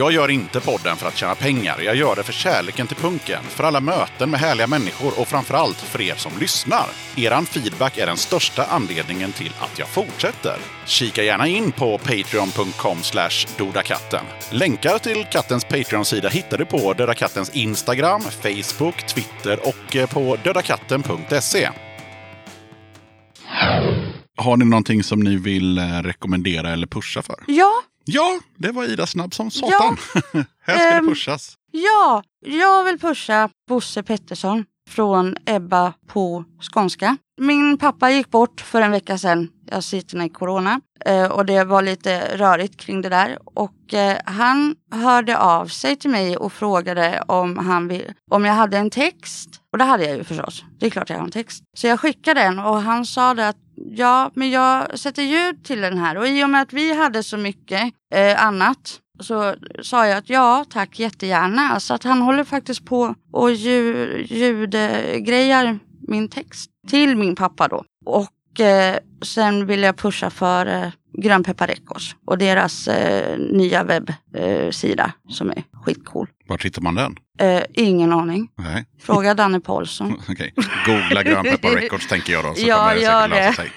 [0.00, 1.80] Jag gör inte podden för att tjäna pengar.
[1.80, 5.76] Jag gör det för kärleken till punken, för alla möten med härliga människor och framförallt
[5.76, 6.86] för er som lyssnar.
[7.16, 10.56] Eran feedback är den största anledningen till att jag fortsätter.
[10.86, 12.98] Kika gärna in på patreon.com
[13.58, 14.24] dodakatten.
[14.50, 20.36] Länkar till kattens Patreon-sida hittar du på Döda Kattens Instagram, Facebook, Twitter och eh, på
[20.44, 21.70] dödakatten.se.
[24.36, 27.36] Har ni någonting som ni vill eh, rekommendera eller pusha för?
[27.46, 27.72] Ja,
[28.12, 29.96] Ja, det var Ida snabb som satan.
[30.66, 31.04] Här ska Ehm.
[31.04, 31.54] det pushas.
[31.72, 37.16] ja, jag vill pusha Bosse Pettersson från Ebba på skånska.
[37.40, 39.48] Min pappa gick bort för en vecka sedan.
[39.70, 43.38] Jag sitter i corona eh, och det var lite rörigt kring det där.
[43.44, 48.54] Och eh, han hörde av sig till mig och frågade om, han vill, om jag
[48.54, 49.48] hade en text.
[49.72, 50.64] Och det hade jag ju förstås.
[50.80, 51.62] Det är klart jag har en text.
[51.76, 55.80] Så jag skickade den och han sa det att ja, men jag sätter ljud till
[55.80, 56.18] den här.
[56.18, 57.82] Och i och med att vi hade så mycket
[58.14, 61.80] eh, annat så sa jag att ja, tack jättegärna.
[61.80, 65.78] Så att han håller faktiskt på och ljud, ljudgrejar
[66.08, 67.84] min text till min pappa då.
[68.06, 70.88] Och eh, sen vill jag pusha för eh,
[71.18, 76.28] Grönpeppar Records och deras eh, nya webbsida eh, som är skitcool.
[76.50, 77.16] Var hittar man den?
[77.40, 78.48] Eh, ingen aning.
[78.58, 80.20] Nej, Fråga Danne Paulsson.
[80.28, 80.54] okej.
[80.86, 82.54] Googla Grönpeppar Records tänker jag då.
[82.54, 83.70] Så Ja, det gör sig.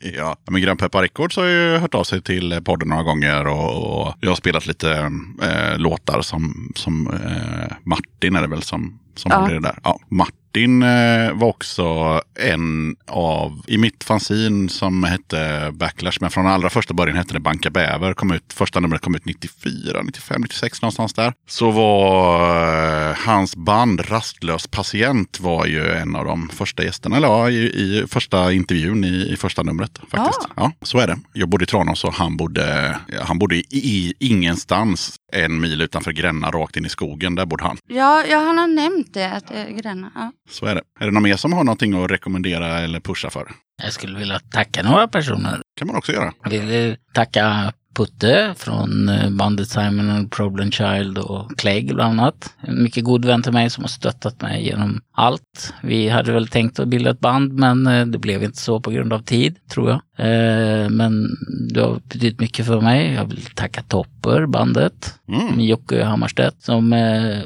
[0.16, 4.14] ja, men Grönpeppar Records har ju hört av sig till podden några gånger och, och
[4.20, 4.92] jag har spelat lite
[5.42, 9.48] eh, låtar som, som eh, Martin är det väl som, som Ja.
[9.48, 9.78] det där.
[9.84, 16.46] Ja, Martin eh, var också en av, i mitt fanzin som hette Backlash, men från
[16.46, 18.14] allra första början hette det Banka Bäver.
[18.14, 21.32] Kom ut, första numret kom ut 94, 95, 96 någonstans där.
[21.46, 27.28] Så var eh, hans band Rastlös patient var ju en av de första gästerna, eller
[27.28, 30.40] ja, i, i första intervjun i, i första numret faktiskt.
[30.42, 30.48] Ah.
[30.56, 31.18] Ja, så är det.
[31.32, 35.80] Jag bodde i Tranås och han bodde, ja, han bodde i, i ingenstans en mil
[35.80, 37.34] utanför Gränna rakt in i skogen.
[37.34, 37.76] Där bodde han.
[37.88, 40.10] Ja, ja, han har nämnt det, att det är Gränna.
[40.14, 40.32] Ja.
[40.50, 40.82] Så är det.
[41.00, 43.50] Är det någon mer som har någonting att rekommendera eller pusha för?
[43.82, 45.60] Jag skulle vilja tacka några personer.
[45.78, 46.32] kan man också göra.
[46.42, 52.54] Jag vill tacka Putte från eh, bandet Simon and Problem Child och Clegg bland annat.
[52.60, 55.74] En mycket god vän till mig som har stöttat mig genom allt.
[55.82, 58.90] Vi hade väl tänkt att bilda ett band men eh, det blev inte så på
[58.90, 60.00] grund av tid, tror jag.
[60.26, 61.36] Eh, Men
[61.70, 63.12] det har betytt mycket för mig.
[63.12, 65.14] Jag vill tacka Topper, bandet.
[65.28, 65.60] Mm.
[65.60, 66.94] Jocke Hammarstedt som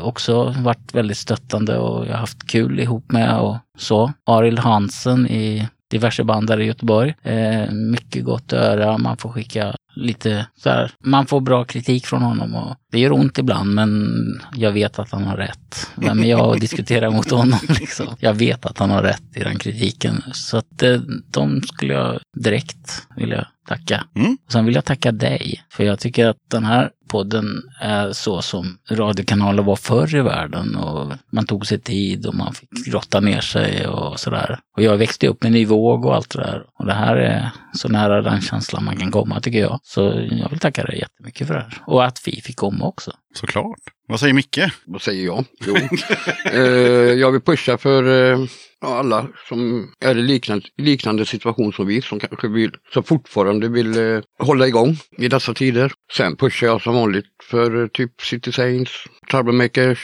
[0.01, 4.13] också varit väldigt stöttande och jag har haft kul ihop med och så.
[4.27, 7.15] Arild Hansen i diverse band där i Göteborg.
[7.23, 10.93] Eh, mycket gott öra, man får skicka lite så här.
[11.01, 14.13] Man får bra kritik från honom och det gör ont ibland men
[14.55, 15.91] jag vet att han har rätt.
[15.95, 18.07] Vem är jag att diskutera mot honom liksom?
[18.19, 20.23] Jag vet att han har rätt i den kritiken.
[20.33, 21.01] Så att eh,
[21.31, 24.05] de skulle jag direkt vilja tacka.
[24.15, 24.37] Mm.
[24.47, 25.65] Och sen vill jag tacka dig.
[25.71, 30.77] För jag tycker att den här podden är så som radiokanaler var förr i världen.
[30.77, 34.59] Och man tog sig tid och man fick grotta ner sig och sådär.
[34.77, 36.63] Och jag växte upp med Ny Våg och allt det där.
[36.79, 39.81] Och det här är så nära den känslan man kan komma tycker jag.
[39.83, 41.83] Så jag vill tacka dig jättemycket för det här.
[41.87, 43.13] Och att vi fick komma också.
[43.35, 43.81] Såklart.
[44.13, 44.61] Vad säger Micke?
[44.85, 45.45] Vad säger jag?
[45.67, 45.77] Jo.
[46.53, 46.61] eh,
[47.21, 48.39] jag vill pusha för eh,
[48.81, 53.99] alla som är i liknande, liknande situation som vi, som kanske vill, som fortfarande vill
[53.99, 55.93] eh, hålla igång i dessa tider.
[56.17, 58.93] Sen pushar jag som vanligt för eh, typ City Saints,
[59.31, 59.99] Troublemakers,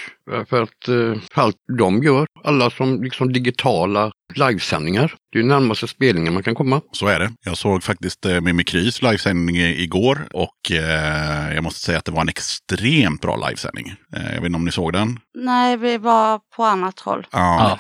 [0.48, 2.26] för att eh, för allt de gör.
[2.44, 5.14] Alla som liksom digitala livesändningar.
[5.32, 6.80] Det är ju närmaste spelningen man kan komma.
[6.92, 7.30] Så är det.
[7.44, 12.12] Jag såg faktiskt eh, Mimikrys livesändning i- igår och eh, jag måste säga att det
[12.12, 13.94] var en extremt bra livesändning.
[14.16, 15.18] Eh, jag vet inte om ni såg den?
[15.38, 17.26] Nej, vi var på annat håll.
[17.32, 17.78] Ja.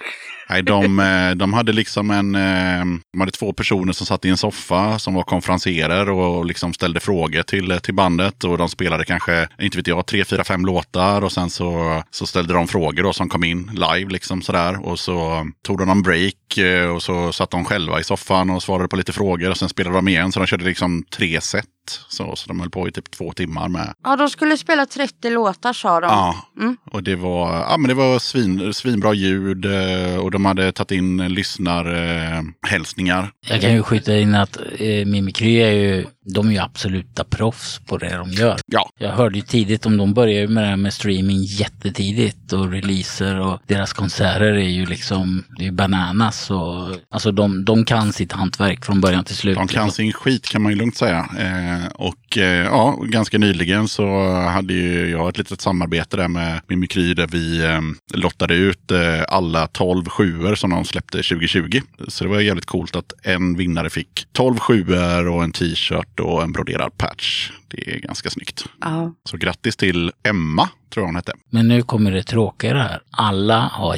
[0.50, 0.98] Nej, de,
[1.30, 2.34] eh, de hade liksom en...
[2.34, 6.74] eh, De hade två personer som satt i en soffa som var konferenserer och liksom
[6.74, 8.44] ställde frågor till, till bandet.
[8.44, 11.22] Och de spelade kanske, inte vet jag, tre, fyra, fem låtar.
[11.24, 14.86] Och sen så, så ställde de frågor då som kom in live liksom sådär.
[14.86, 18.62] Och så tog de en break eh, och så satt de själva i soffan och
[18.62, 19.50] svarade på lite frågor.
[19.50, 20.32] Och sen spelade de igen.
[20.32, 21.64] Så de körde liksom tre set.
[22.08, 23.94] Så, så de höll på i typ två timmar med.
[24.04, 26.06] Ja, de skulle spela 30 låtar sa de.
[26.06, 26.76] Ja, Mm.
[26.90, 30.90] och det var, ja, men det var svin, svinbra ljud eh, och de hade tagit
[30.90, 33.30] in lyssnarhälsningar.
[33.48, 37.80] Jag kan ju skjuta in att eh, Mimikry är ju, de är ju absoluta proffs
[37.86, 38.56] på det de gör.
[38.66, 38.90] Ja.
[38.98, 43.40] Jag hörde ju tidigt om de började med det här med streaming jättetidigt och releaser
[43.40, 48.12] och deras konserter är ju liksom, det är ju bananas och alltså de, de kan
[48.12, 49.56] sitt hantverk från början till slut.
[49.56, 51.28] De kan sin skit kan man ju lugnt säga.
[51.38, 56.60] Eh, och eh, ja, ganska nyligen så hade ju jag ett litet samarbete där med
[56.66, 57.80] Mimikry där vi eh,
[58.14, 61.80] lottade ut eh, alla 12 sjuor som de släppte 2020.
[62.08, 66.42] Så det var jävligt coolt att en vinnare fick 12 sjuor och en t-shirt och
[66.42, 67.50] en broderad patch.
[67.68, 68.64] Det är ganska snyggt.
[68.80, 69.14] Ja.
[69.24, 71.32] Så grattis till Emma, tror jag hon hette.
[71.50, 73.00] Men nu kommer det tråkiga här.
[73.10, 73.96] Alla har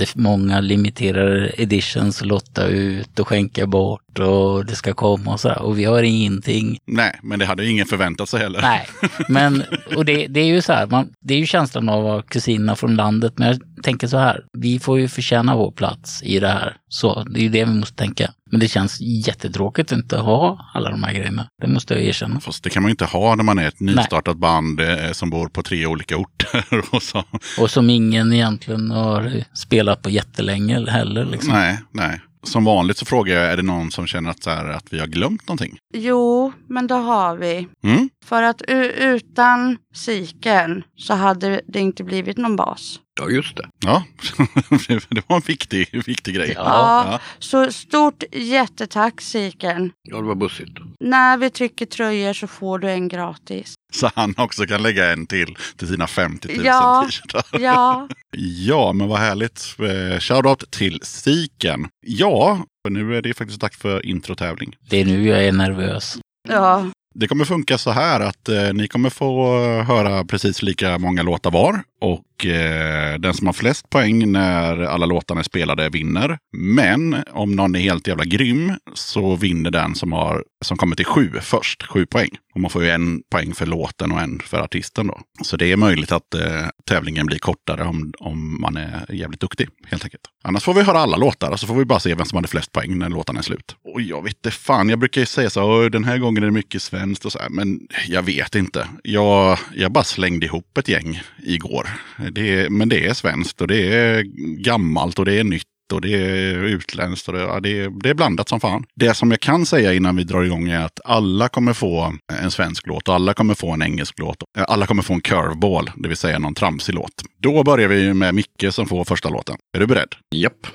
[0.00, 5.62] jättemånga limiterade editions att lotta ut och skänka bort och det ska komma och sådär.
[5.62, 6.78] Och vi har ingenting.
[6.86, 8.60] Nej, men det hade ingen förväntat sig heller.
[8.60, 8.86] Nej,
[9.28, 9.62] men
[9.96, 12.22] och det, det är ju så här, man, det är ju känslan av att vara
[12.22, 13.32] kusinerna från landet.
[13.36, 16.76] Men jag tänker så här, vi får ju förtjäna vår plats i det här.
[16.88, 18.30] Så det är ju det vi måste tänka.
[18.50, 21.48] Men det känns jättetråkigt att inte ha alla de här grejerna.
[21.62, 22.40] Det måste jag erkänna.
[22.40, 25.30] Fast det kan man ju inte ha när man är ett nystartat band eh, som
[25.30, 26.84] bor på tre olika orter.
[26.90, 27.24] och så.
[27.58, 31.24] Och som ingen egentligen har spelat på jättelänge heller.
[31.24, 31.52] Liksom.
[31.52, 32.20] Nej, nej.
[32.42, 34.98] Som vanligt så frågar jag, är det någon som känner att, så här, att vi
[34.98, 35.78] har glömt någonting?
[35.94, 37.68] Jo, men det har vi.
[37.84, 38.08] Mm?
[38.24, 38.62] För att
[38.98, 43.00] utan siken så hade det inte blivit någon bas.
[43.20, 43.68] Ja, just det.
[43.84, 44.04] Ja,
[45.08, 46.52] det var en viktig, viktig grej.
[46.56, 47.20] Ja.
[47.38, 49.92] Så stort jättetack siken.
[50.02, 50.78] Ja, det var bussigt.
[51.00, 53.74] När vi trycker tröjor så får du en gratis.
[53.92, 57.06] Så han också kan lägga en till till sina 50 000 Ja.
[57.10, 57.44] t-shirtar.
[57.60, 58.08] Ja,
[58.66, 59.74] Ja, men vad härligt.
[59.78, 61.88] Eh, Shoutout till Siken.
[62.06, 64.76] Ja, för nu är det faktiskt dags för introtävling.
[64.90, 66.18] Det är nu jag är nervös.
[66.48, 66.90] ja.
[67.18, 71.50] Det kommer funka så här att eh, ni kommer få höra precis lika många låtar
[71.50, 71.82] var.
[72.06, 76.38] Och eh, den som har flest poäng när alla låtarna är spelade vinner.
[76.52, 81.06] Men om någon är helt jävla grym så vinner den som, har, som kommer till
[81.06, 81.82] sju först.
[81.86, 82.30] Sju poäng.
[82.54, 85.20] Och man får ju en poäng för låten och en för artisten då.
[85.42, 89.68] Så det är möjligt att eh, tävlingen blir kortare om, om man är jävligt duktig.
[89.86, 90.22] Helt enkelt.
[90.44, 92.48] Annars får vi höra alla låtar och så får vi bara se vem som hade
[92.48, 93.76] flest poäng när låtarna är slut.
[93.94, 96.46] Och jag vet inte fan, jag brukar ju säga så här, den här gången är
[96.46, 97.48] det mycket svenskt och så här.
[97.48, 98.88] Men jag vet inte.
[99.02, 101.88] Jag, jag bara slängde ihop ett gäng igår.
[102.32, 104.22] Det är, men det är svenskt och det är
[104.62, 105.64] gammalt och det är nytt.
[105.92, 108.84] Och det är utländskt och det, ja, det, är, det är blandat som fan.
[108.94, 112.50] Det som jag kan säga innan vi drar igång är att alla kommer få en
[112.50, 114.36] svensk låt och alla kommer få en engelsk låt.
[114.58, 117.12] Eh, alla kommer få en curveball, det vill säga någon tramsig låt.
[117.42, 119.56] Då börjar vi med Micke som får första låten.
[119.76, 120.14] Är du beredd?
[120.34, 120.66] Japp.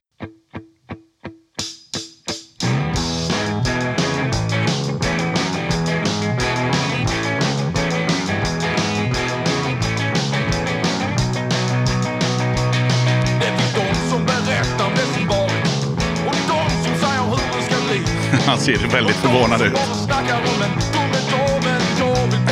[18.52, 19.74] Han ser väldigt förvånad ut.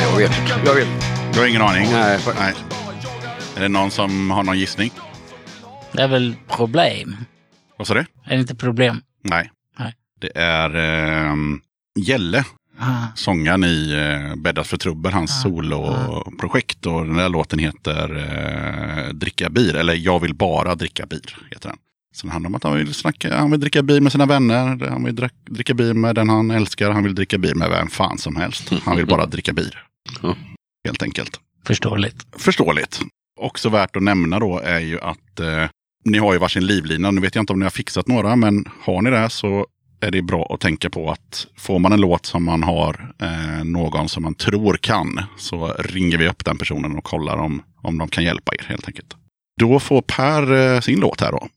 [0.02, 0.32] Jag vet.
[0.66, 0.88] Jag vet.
[1.32, 1.88] Du har ingen aning?
[1.92, 2.54] Nej, för- Nej.
[3.56, 4.90] Är det någon som har någon gissning?
[5.92, 7.16] Det är väl problem?
[7.76, 8.00] Vad sa du?
[8.00, 9.02] Är det inte problem?
[9.24, 9.50] Nej.
[9.78, 9.94] Nej.
[10.20, 11.60] Det är ehm,
[11.98, 12.44] Gälle,
[12.78, 16.86] Ah, sångaren i eh, Bäddat för trubbel, hans soloprojekt.
[16.86, 21.36] Och den där låten heter eh, Dricka bir, eller Jag vill bara dricka bir.
[21.50, 21.78] Heter den.
[22.14, 24.88] Så det handlar om att han vill, snacka, han vill dricka bir med sina vänner,
[24.88, 28.18] han vill dricka bir med den han älskar, han vill dricka bir med vem fan
[28.18, 28.70] som helst.
[28.84, 29.54] Han vill bara dricka.
[30.22, 30.36] Ja.
[30.84, 31.40] Helt enkelt.
[31.66, 32.26] förståeligt.
[32.36, 33.00] Förståeligt.
[33.40, 35.68] Också värt att nämna då är ju att eh,
[36.04, 37.10] ni har ju varsin livlina.
[37.10, 39.66] Nu vet jag inte om ni har fixat några, men har ni det så
[40.00, 43.64] är det bra att tänka på att får man en låt som man har eh,
[43.64, 47.98] någon som man tror kan så ringer vi upp den personen och kollar om, om
[47.98, 49.16] de kan hjälpa er helt enkelt.
[49.60, 51.48] Då får Per eh, sin låt här då.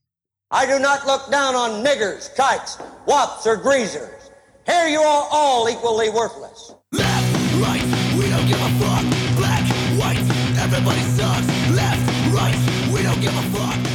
[0.56, 2.78] I do not look down on niggers, kites,
[3.08, 4.30] wops, or greasers.
[4.68, 6.72] Here you are all equally worthless.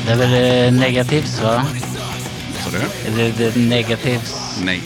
[0.07, 1.67] Det är väl eh, negativs va?
[2.65, 3.09] Så det?
[3.09, 4.59] Är det, det är negativs?
[4.65, 4.83] Nej.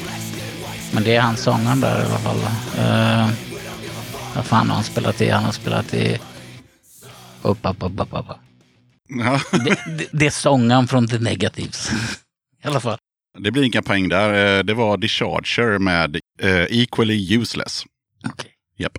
[0.92, 2.38] Men det är han sångaren där i alla fall.
[2.78, 3.30] Uh,
[4.34, 5.30] vad fan har han spelat i?
[5.30, 6.20] Han har spelat i...
[7.42, 8.41] Upp, upp, upp, upp, upp.
[9.18, 11.90] Ja, Det, det, det är sångaren från The Negatives.
[12.64, 12.98] I alla fall.
[13.38, 14.58] det blir inga poäng där.
[14.58, 17.84] Eh, Det var Discharger med eh, Equally Useless.
[18.28, 18.50] Okej.
[18.78, 18.92] Japp.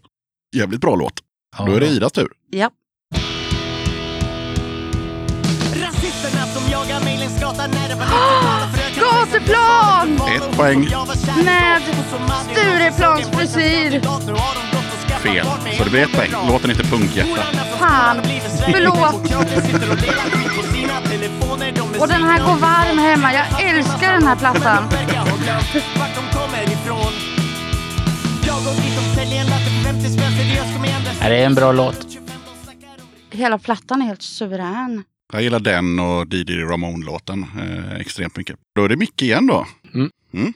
[0.56, 1.14] Jävligt bra låt.
[1.58, 1.66] Ja.
[1.66, 2.28] Då är det Idas tur.
[2.52, 2.72] ja.
[5.76, 10.30] Rasisterna som jagar Milingsgatan när det var 90-tal och fröken Gatuplan!
[10.36, 10.80] Ett poäng.
[11.46, 11.82] Med
[12.52, 14.02] Stureplans frisyr.
[15.24, 15.46] Fel.
[15.78, 16.32] Så det blir ett poäng.
[16.48, 17.44] Låten heter Punkhjärta.
[17.80, 18.18] Fan.
[18.72, 19.24] Förlåt.
[22.02, 23.34] Och den här går varm hemma.
[23.34, 24.84] Jag älskar den här plattan.
[24.90, 27.14] Vart de kommer ifrån.
[28.48, 30.32] Jag går dit och säljer en latte för 50 spänn.
[30.38, 31.02] Seriöst, kom igen.
[31.22, 32.08] Ja, det är en bra låt.
[33.32, 35.04] Hela plattan är helt suverän.
[35.34, 38.56] Jag gillar den och Didi Ramone-låten eh, extremt mycket.
[38.76, 39.66] Då är det Micke igen då.
[39.94, 40.10] Mm.
[40.34, 40.54] Mm.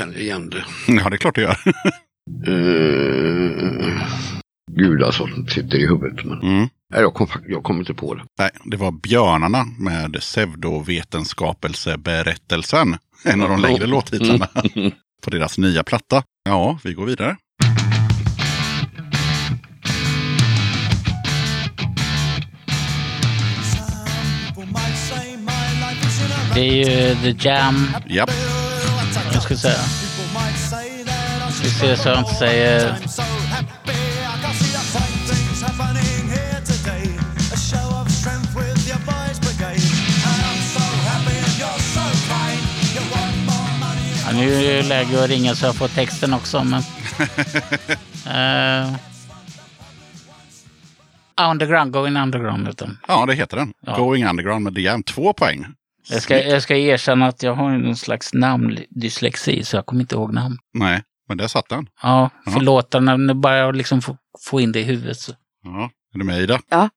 [0.00, 0.64] Känner igen det.
[0.92, 1.56] Ja, det är klart det gör.
[2.48, 4.02] Uh,
[4.72, 6.24] gud alltså, det sitter i huvudet.
[6.24, 6.42] Men...
[6.42, 6.68] Mm.
[6.92, 8.22] Nej, jag, kom, jag kommer inte på det.
[8.38, 12.96] Nej, det var Björnarna med pseudovetenskapelseberättelsen.
[13.24, 14.48] En av de längre låttitlarna
[15.24, 16.22] på deras nya platta.
[16.44, 17.36] Ja, vi går vidare.
[26.54, 28.30] Det är ju The Jam, Japp,
[29.50, 29.82] jag ska säga.
[31.50, 32.96] Ska se så jag inte säger...
[44.26, 46.82] Ja, nu är det läge att ringa så jag får texten också, men...
[48.26, 48.94] Eh,
[51.50, 52.68] underground, going underground.
[52.68, 52.98] Utan.
[53.08, 53.72] ja det heter den.
[53.86, 53.96] Ja.
[53.96, 55.02] Going Underground med Jam.
[55.02, 55.66] Två poäng.
[56.10, 60.14] Jag, ska, jag ska erkänna att jag har någon slags namndyslexi, så jag kommer inte
[60.14, 60.58] ihåg namn.
[60.74, 61.86] Nej, men där satt den.
[62.02, 62.52] Ja, Ja.
[62.52, 64.16] förlåt när nu bara jag liksom få,
[64.50, 65.18] få in det i huvudet.
[65.18, 65.32] Så.
[65.64, 66.60] Ja, är du med Ida?
[66.68, 66.88] Ja.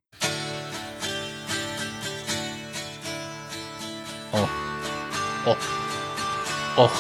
[4.34, 4.50] Åh.
[5.48, 5.56] Åh.
[6.78, 6.92] Åh.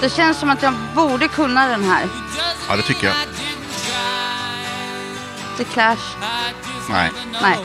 [0.00, 2.08] Det känns som att jag borde kunna den här.
[2.68, 3.14] Ja, det tycker jag.
[5.56, 6.16] The Clash.
[6.90, 7.10] Nej.
[7.42, 7.58] Nej.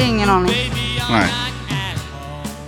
[0.00, 0.52] Ingen aning.
[1.10, 1.28] Nej.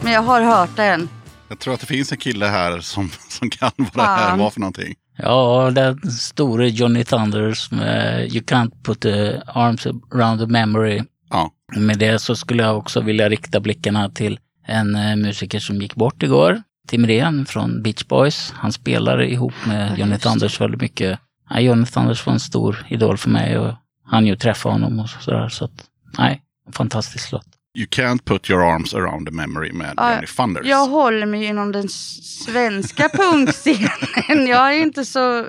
[0.02, 1.08] Men jag har hört den.
[1.48, 4.38] Jag tror att det finns en kille här som, som kan vad det här Fan.
[4.38, 4.94] var för någonting.
[5.16, 11.02] Ja, den store Johnny Thunders med You can't put the arms around the memory.
[11.30, 15.76] Ja, Med det så skulle jag också vilja rikta blickarna till en eh, musiker som
[15.82, 16.62] gick bort igår.
[16.90, 18.52] Tim Rehn från Beach Boys.
[18.56, 21.18] Han spelade ihop med Johnny Thunders väldigt mycket.
[21.50, 23.74] Ja, Johnny Thunders var en stor idol för mig och
[24.06, 25.48] han ju träffa honom och sådär.
[25.48, 25.84] Så att,
[26.18, 27.46] nej, en fantastisk låt.
[27.78, 30.66] You can't put your arms around the memory med Ja, Johnny Thunders.
[30.66, 33.90] Jag håller mig inom den svenska punkscenen.
[34.48, 35.46] Jag är inte så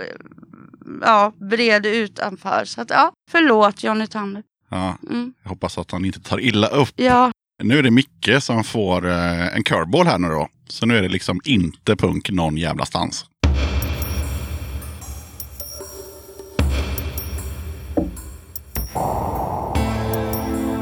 [1.01, 2.65] ja, bred utanför.
[2.65, 4.43] Så att, ja, förlåt Johnny Thunder.
[4.69, 5.33] Ja, Mm.
[5.43, 6.89] jag hoppas att han inte tar illa upp.
[6.95, 7.31] Ja,
[7.63, 10.47] Nu är det Micke som får eh, en curveball här nu då.
[10.71, 13.25] Så nu är det liksom inte punk någon jävla stans.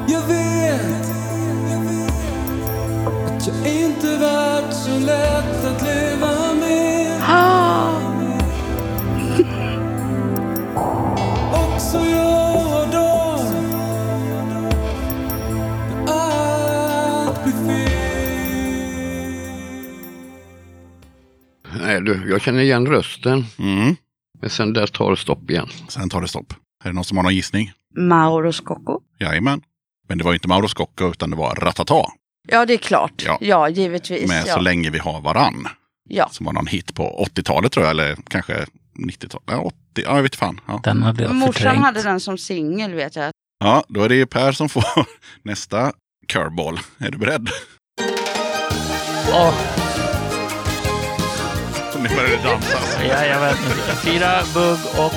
[0.07, 1.09] Jag vet
[3.25, 5.88] att jag inte varit så lätt att leva
[21.89, 23.45] Nej du, jag känner igen rösten.
[23.59, 23.95] Mm.
[24.41, 25.67] Men sen där tar det stopp igen.
[25.87, 26.53] Sen tar det stopp.
[26.83, 27.71] Är det någon som har någon gissning?
[27.97, 28.99] Mauro Scocco.
[29.19, 29.61] Jajamän.
[30.09, 32.05] Men det var inte Mauro Scocco utan det var Ratata.
[32.47, 33.23] Ja, det är klart.
[33.25, 33.37] Ja.
[33.41, 34.27] Ja, givetvis.
[34.27, 34.53] Med ja.
[34.53, 35.67] Så länge vi har varann.
[36.09, 36.29] ja.
[36.31, 37.91] Som var någon hit på 80-talet tror jag.
[37.91, 38.65] Eller kanske
[39.07, 39.43] 90-talet.
[39.45, 39.75] Ja, 80.
[39.95, 40.61] Ja, jag vet fan.
[40.67, 40.79] Ja.
[40.83, 41.79] Den hade jag Morsan förträngt.
[41.85, 43.31] hade den som singel vet jag.
[43.59, 44.83] ja, då är det Per som får
[45.43, 45.91] nästa
[46.27, 46.79] curveball.
[46.97, 47.49] Är du beredd?
[49.33, 49.53] Åh,
[52.01, 52.77] Nu börjar det dansa.
[53.09, 53.95] ja, jag vet inte.
[54.03, 55.13] Fyra bugg och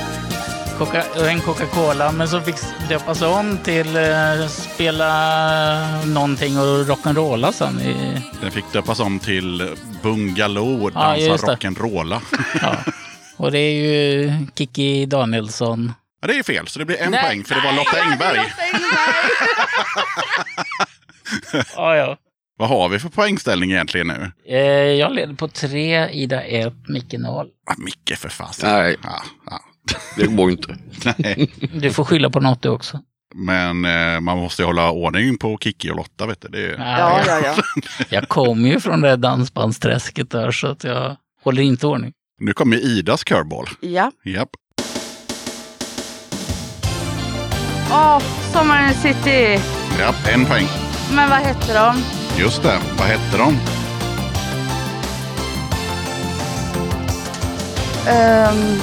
[0.78, 2.12] Coca en Coca-Cola.
[2.12, 2.56] Men så fick
[2.88, 7.80] döpas om till eh, spela någonting och rock'n'rolla sen.
[7.80, 9.68] I, Den fick döpas om till
[10.02, 11.52] Bungalow och Ja, dansa det.
[11.56, 12.20] rock'n'rolla.
[12.62, 12.76] ja.
[13.36, 15.92] Och det är ju Kiki Danielsson.
[16.20, 18.40] Ja, det är fel, så det blir en Nej, poäng för det var Lotta Engberg.
[21.76, 22.16] Ja, ja.
[22.62, 24.32] Vad har vi för poängställning egentligen nu?
[24.48, 24.58] Eh,
[24.98, 27.46] jag leder på tre, Ida 1, Micke 0.
[27.70, 28.70] Ah, Micke för fasen.
[28.72, 28.96] Nej.
[29.02, 29.60] Ja, ja.
[30.16, 30.76] Det går inte.
[31.16, 31.50] Nej.
[31.74, 33.00] Du får skylla på något du också.
[33.34, 36.26] Men eh, man måste ju hålla ordning på Kikki och Lotta.
[36.26, 36.48] Vet du.
[36.48, 36.78] Det är...
[36.78, 37.62] Ja, ja, ja.
[38.08, 42.12] Jag kommer ju från det där dansbandsträsket där så att jag håller inte ordning.
[42.40, 43.66] Nu kommer Idas curveball.
[43.80, 44.12] ja.
[44.24, 44.50] Japp.
[47.90, 48.22] Åh,
[48.52, 49.58] Sommaren i City.
[49.98, 50.66] Japp, en poäng.
[51.14, 52.21] Men vad hette de?
[52.38, 53.58] Just det, vad hette de?
[58.10, 58.80] Ehm.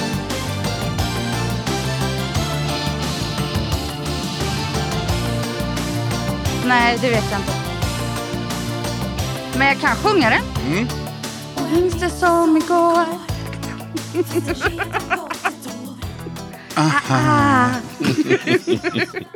[6.65, 7.53] Nej, det vet jag inte.
[9.57, 10.43] Men jag kan sjunga den.
[10.71, 10.88] Mm.
[11.55, 13.05] Och minns det som igår.
[16.76, 17.69] Ah.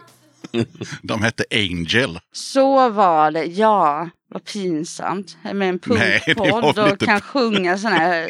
[1.01, 2.19] De hette Angel.
[2.33, 4.09] Så var det, ja.
[4.29, 5.37] Vad pinsamt.
[5.53, 8.29] Med en punkpodd och lite- kan sjunga sån här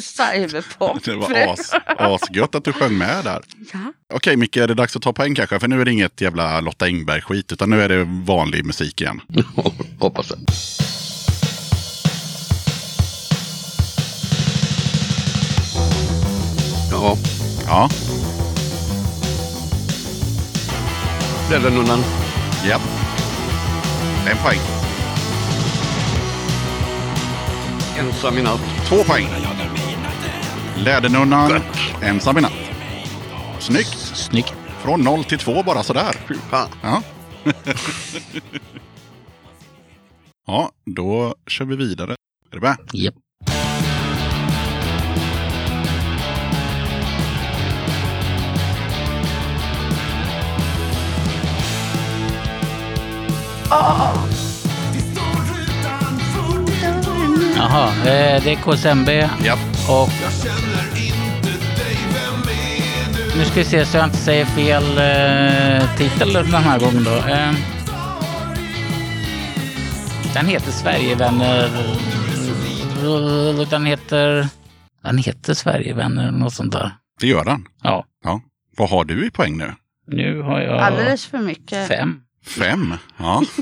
[0.00, 1.04] cyberpop.
[1.04, 3.42] Det var as, asgött att du sjöng med där.
[3.72, 3.78] Ja.
[4.14, 5.60] Okej Micke, är det dags att ta poäng kanske?
[5.60, 9.20] För nu är det inget jävla Lotta Engberg-skit, utan nu är det vanlig musik igen.
[9.98, 10.36] Hoppas det.
[16.90, 17.16] Ja,
[17.66, 17.88] Ja,
[21.52, 21.98] Lädernunnan.
[22.68, 22.80] ja.
[24.30, 24.58] En poäng.
[27.98, 28.60] Ensam i natt.
[28.88, 29.28] Två poäng.
[30.76, 31.62] Lädernunnan,
[32.02, 32.52] ensam i natt.
[33.58, 33.98] Snyggt.
[33.98, 34.54] Snyggt.
[34.82, 36.16] Från noll till två bara sådär.
[36.28, 36.68] Fy fan.
[36.82, 37.02] Ja.
[40.46, 42.12] ja, då kör vi vidare.
[42.50, 42.76] Är du med?
[42.92, 43.14] Japp.
[57.56, 59.08] Jaha, eh, det är KSMB
[59.44, 59.54] Ja.
[59.88, 60.08] och...
[63.36, 67.10] Nu ska vi se så jag inte säger fel eh, titel den här gången då.
[67.16, 67.52] Eh,
[70.34, 71.68] den heter Sverigevänner...
[73.70, 74.48] Den heter...
[75.02, 76.90] Den heter Sverigevänner, något sånt där.
[77.20, 77.64] Det gör den.
[77.82, 78.40] Ja, Ja.
[78.76, 79.72] Vad har du i poäng nu?
[80.06, 81.88] nu har jag Alldeles för mycket.
[81.88, 82.20] fem.
[82.46, 82.94] Fem.
[83.16, 83.42] Ja.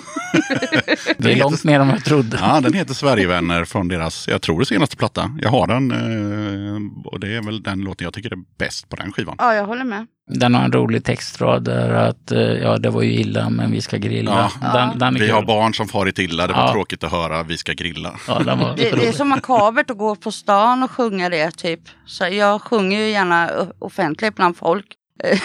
[1.19, 2.39] Det är långt mer än vad jag trodde.
[2.41, 5.31] ja, den heter Sverigevänner från deras, jag tror det senaste platta.
[5.43, 8.97] Jag har den eh, och det är väl den låten jag tycker är bäst på
[8.97, 9.35] den skivan.
[9.39, 10.07] Ja, jag håller med.
[10.31, 13.81] Den har en rolig textrad där att eh, ja, det var ju illa men vi
[13.81, 14.51] ska grilla.
[14.63, 14.73] Ja.
[14.73, 15.35] Den, den är Vi kul.
[15.35, 16.73] har barn som farit illa, det var Ja.
[16.73, 18.15] tråkigt att höra, vi ska grilla.
[18.29, 21.51] Ja, den var Det, det är så makabert att gå på stan och sjunga det
[21.51, 21.81] typ.
[22.07, 24.87] Så jag sjunger ju gärna offentligt bland folk.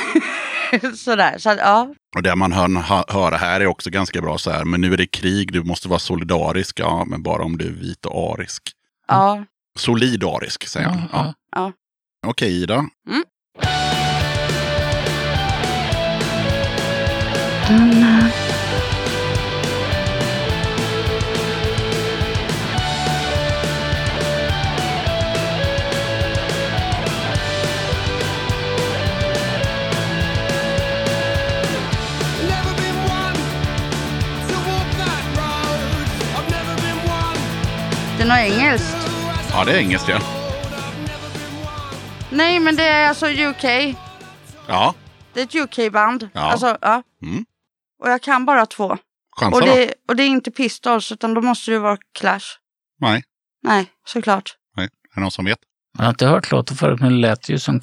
[0.97, 1.93] Sådär, så att, ja.
[2.15, 4.93] Och det man hör, hö- höra här är också ganska bra så här, men nu
[4.93, 8.33] är det krig, du måste vara solidarisk, ja, men bara om du är vit och
[8.33, 8.61] arisk.
[9.07, 9.45] ja.
[9.79, 10.97] Solidarisk, säger han.
[10.97, 11.33] Ja, Ja.
[11.55, 11.71] ja.
[12.29, 12.85] Okej, Ida.
[17.69, 18.34] Never
[38.25, 38.97] Det något engelskt.
[39.51, 40.19] Ja, det är engelskt ja.
[42.31, 43.95] Nej, men det är alltså UK.
[44.67, 44.93] Ja,
[45.33, 46.29] Det är ett UK-band.
[46.33, 46.41] Ja.
[46.41, 47.03] Alltså, ja.
[47.21, 47.45] Mm.
[48.03, 48.97] Och jag kan bara två.
[49.39, 49.67] chansa Och då.
[49.75, 52.39] det, och det är inte Pistols, utan då måste det vara Clash.
[53.01, 53.23] Nej,
[53.63, 54.55] Nej, såklart.
[54.77, 54.85] nej.
[54.85, 55.59] Är det någon som vet?
[55.97, 57.79] Jag har inte hört låten förut men det lät ju som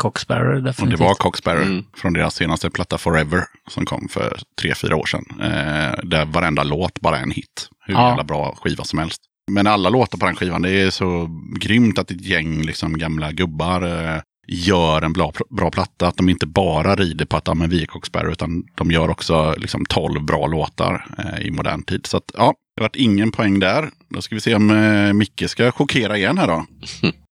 [0.56, 0.98] Och definitivt.
[0.98, 1.85] det var Coxsparrow Mm.
[1.97, 5.24] från deras senaste platta Forever som kom för tre, fyra år sedan.
[5.40, 7.69] Eh, där varenda låt bara är en hit.
[7.86, 8.09] Hur Ja.
[8.09, 9.20] jävla bra skiva som helst.
[9.51, 11.28] Men alla låtar på den skivan, det är så
[11.60, 16.09] grymt att ett gäng liksom, gamla gubbar eh, gör en bra, bra platta.
[16.09, 19.10] Att de inte bara rider på att ja, men vi är Coxsparrow, utan de gör
[19.10, 22.06] också liksom, 12 bra låtar eh, i modern tid.
[22.06, 23.90] Så att, ja, det vart ingen poäng där.
[24.09, 26.66] Då ska vi se om eh, Micke ska chockera igen här då.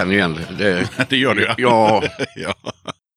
[0.00, 0.64] jag känner igen det.
[0.64, 1.54] det det gör du ja.
[1.58, 2.02] ja,
[2.36, 2.54] ja.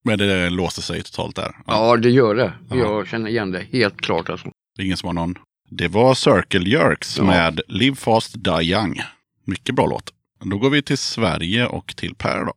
[0.06, 1.52] Men det låste sig totalt där.
[1.68, 2.54] ja, det gör det.
[2.70, 2.76] Ja.
[2.76, 4.30] Jag känner igen det helt klart.
[4.30, 4.48] Alltså.
[4.76, 5.36] Det är ingen som har någon.
[5.70, 7.24] Det var Circle Jerks Ja.
[7.24, 9.02] med Live Fast Die Young.
[9.46, 10.10] Mycket bra låt.
[10.44, 12.54] Då går vi till Sverige och till Per då.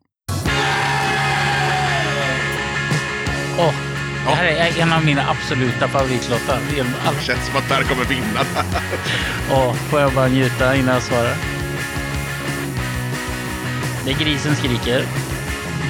[3.59, 3.74] Åh,
[4.27, 6.59] det här är en av mina absoluta favoritlåtar.
[7.07, 8.40] Alla- Känns som att Per kommer vinna.
[9.53, 11.56] Åh, får jag bara njuta innan jag svarar?
[14.07, 15.05] Det är Grisen skriker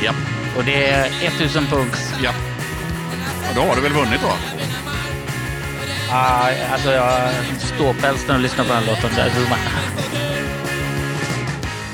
[0.05, 0.13] ja.
[0.57, 2.15] och det är 1000 punks.
[2.23, 2.31] ja.
[3.49, 4.33] Och då har du väl vunnit då?
[6.11, 9.11] Ah, alltså jag ståpäls när jag lyssnar på den här låten.
[9.17, 9.33] Där.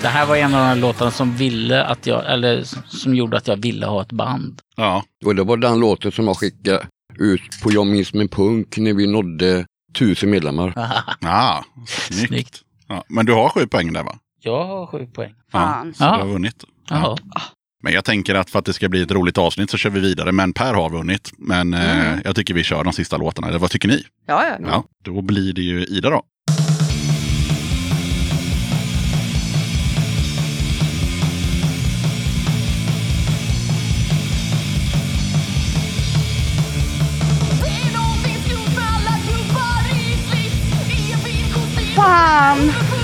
[0.02, 3.48] Det här var en av de låtarna som ville att jag, eller som gjorde att
[3.48, 4.60] jag ville ha ett band.
[4.76, 5.04] Ja.
[5.24, 6.86] Och det var den låten som jag skickade
[7.18, 9.66] ut på Jag minns min punk när vi nådde
[9.98, 10.72] tusen medlemmar.
[11.24, 12.28] Ah, snyggt.
[12.28, 12.60] Snyggt.
[12.88, 13.04] Ja.
[13.08, 14.18] Men du har sju poäng där va?
[14.44, 15.34] Jag har sju poäng.
[15.52, 15.86] Fan.
[15.86, 16.64] Ja, så du har vunnit.
[16.88, 17.16] Ja.
[17.82, 20.00] Men jag tänker att för att det ska bli ett roligt avsnitt så kör vi
[20.00, 20.32] vidare.
[20.32, 21.30] Men Per har vunnit.
[21.38, 22.14] Men eh, mm.
[22.14, 23.48] eh, jag tycker vi kör de sista låtarna.
[23.48, 24.04] Eller vad tycker ni?
[24.26, 24.56] Ja, ja.
[24.66, 26.22] ja då blir det ju Ida då.
[41.96, 43.01] Fan!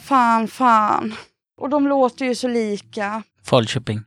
[0.00, 1.14] Fan, fan.
[1.60, 3.22] Och de låter ju så lika.
[3.44, 4.00] Falköping.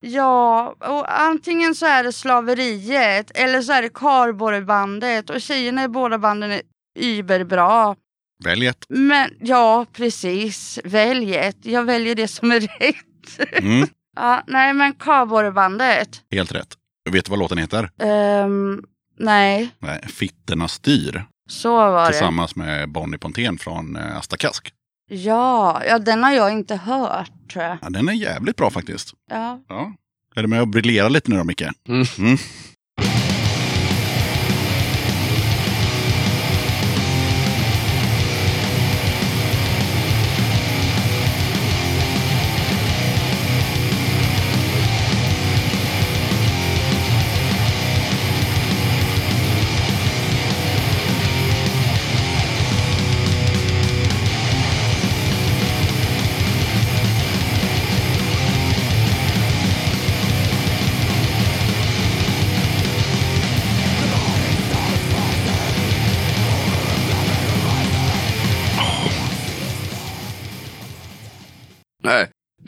[0.00, 5.88] Ja, och antingen så är det slaveriet eller så är det Karlborrebandet och tjejerna i
[5.88, 6.62] båda banden är
[6.98, 7.96] überbra.
[8.44, 8.84] Välj ett.
[8.88, 10.78] Men ja, precis.
[10.84, 11.56] Välj ett.
[11.62, 13.52] Jag väljer det som är rätt.
[13.52, 16.22] Mm, ja, nej, men Karlborrebandet.
[16.30, 16.74] helt rätt.
[17.10, 17.90] Vet du vad låten heter?
[17.98, 18.82] Ehm,
[19.18, 21.24] nej, Nej, Fitterna styr.
[21.48, 22.10] så var det.
[22.10, 24.72] Tillsammans med Bonnie Pontén från eh, Asta Kask.
[25.12, 27.78] Ja, ja, den har jag inte hört tror jag.
[27.82, 29.14] Ja, den är jävligt bra faktiskt.
[29.30, 29.60] Ja.
[29.68, 29.92] Ja.
[30.36, 31.62] Är du med och briljera lite nu då, Micke?
[31.88, 32.06] Mm.
[32.18, 32.38] Mm.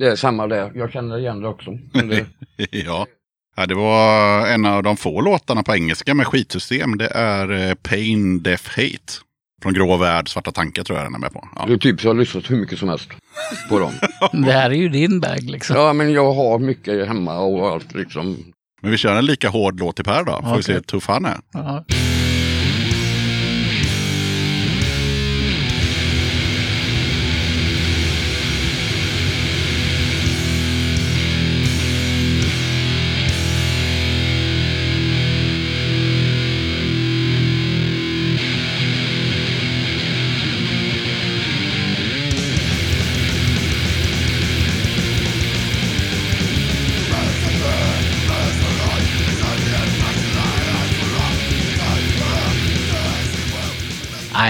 [0.03, 0.73] Det är samma där.
[0.75, 1.71] Jag känner igen det också.
[1.93, 2.27] Det,
[2.71, 3.07] ja.
[3.57, 6.99] ja, det var en av de få låtarna på engelska med skitsystem.
[6.99, 9.13] Det är eh, Pain, Death, Hate.
[9.63, 11.49] Från Grå Värld, Svarta Tankar tror jag den är med på.
[11.57, 11.65] Ja.
[11.67, 13.09] det är typ så jag har lyssnat hur mycket som helst
[13.69, 13.93] på dem.
[14.45, 15.77] Det här är ju din bag liksom.
[15.77, 18.37] Ja, men jag har mycket hemma och allt liksom.
[18.81, 20.33] Men vi kör en lika hård låt till Per då.
[20.33, 20.63] Får vi Okej.
[20.63, 21.39] se hur tuff han är.
[21.53, 21.85] Ja.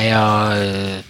[0.03, 1.01] Nej, jag eh,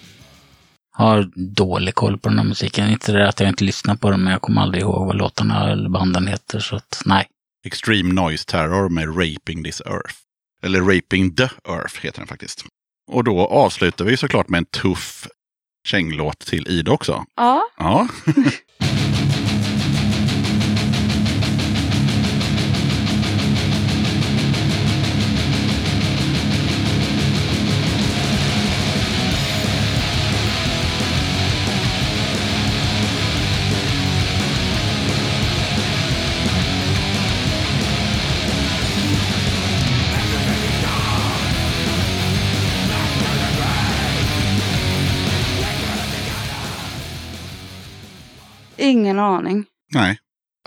[0.92, 2.90] har dålig koll på den här musiken.
[2.90, 5.70] Inte det att jag inte lyssnar på den, men jag kommer aldrig ihåg vad låtarna
[5.70, 6.60] eller banden heter.
[6.60, 7.26] Så att, nej.
[7.66, 10.14] Extreme Noise Terror med Raping This Earth.
[10.62, 12.64] Eller Raping the Earth heter den faktiskt.
[13.12, 15.28] Och då avslutar vi såklart med en tuff
[15.88, 17.24] känglåt till Ida också.
[17.36, 18.08] Ja, Ja.
[48.82, 49.64] ingen aning.
[49.94, 50.18] Nej.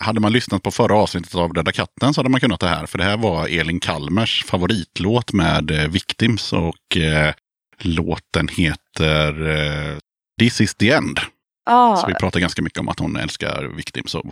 [0.01, 2.85] Hade man lyssnat på förra avsnittet av Döda katten så hade man kunnat det här.
[2.85, 6.53] För det här var Elin Kalmers favoritlåt med eh, Victims.
[6.53, 7.33] Och eh,
[7.79, 9.97] låten heter eh,
[10.39, 11.19] This is the end.
[11.65, 14.25] Ja, Så vi pratar ganska mycket om att hon älskar Victims och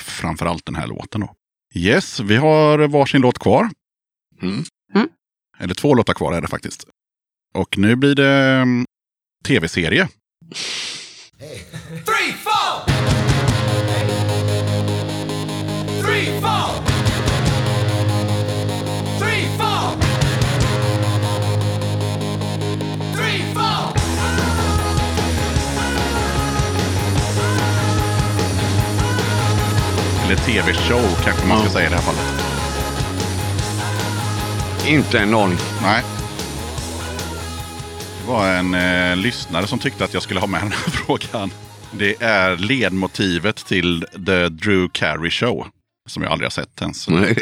[0.00, 1.20] framförallt den här låten.
[1.20, 1.34] Då.
[1.74, 3.70] Yes, vi har varsin låt kvar.
[4.42, 4.64] Mm.
[4.94, 5.08] Mm.
[5.58, 6.86] Eller två låtar kvar är det faktiskt.
[7.54, 8.84] Och nu blir det mm,
[9.44, 10.08] tv-serie.
[12.04, 12.93] Three, four.
[30.34, 32.44] Eller tv-show kanske man ska säga i det här fallet.
[34.88, 35.58] Inte en aning.
[35.82, 36.02] Nej.
[38.20, 41.50] Det var en eh, lyssnare som tyckte att jag skulle ha med den här frågan.
[41.92, 45.66] Det är ledmotivet till The Drew Carey Show.
[46.08, 47.08] Som jag aldrig har sett ens.
[47.08, 47.36] Nej.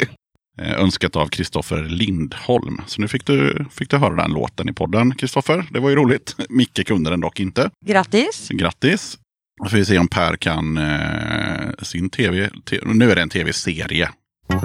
[0.61, 2.81] Eh, önskat av Kristoffer Lindholm.
[2.87, 5.65] Så nu fick du, fick du höra den låten i podden, Kristoffer.
[5.71, 6.35] Det var ju roligt.
[6.49, 7.69] Micke kunde den dock inte.
[7.85, 8.49] grattis.
[8.49, 9.17] Grattis!
[9.63, 12.49] Då får vi se om Per kan eh, sin tv.
[12.83, 14.09] nu är det en tv-serie.
[14.47, 14.57] Ja,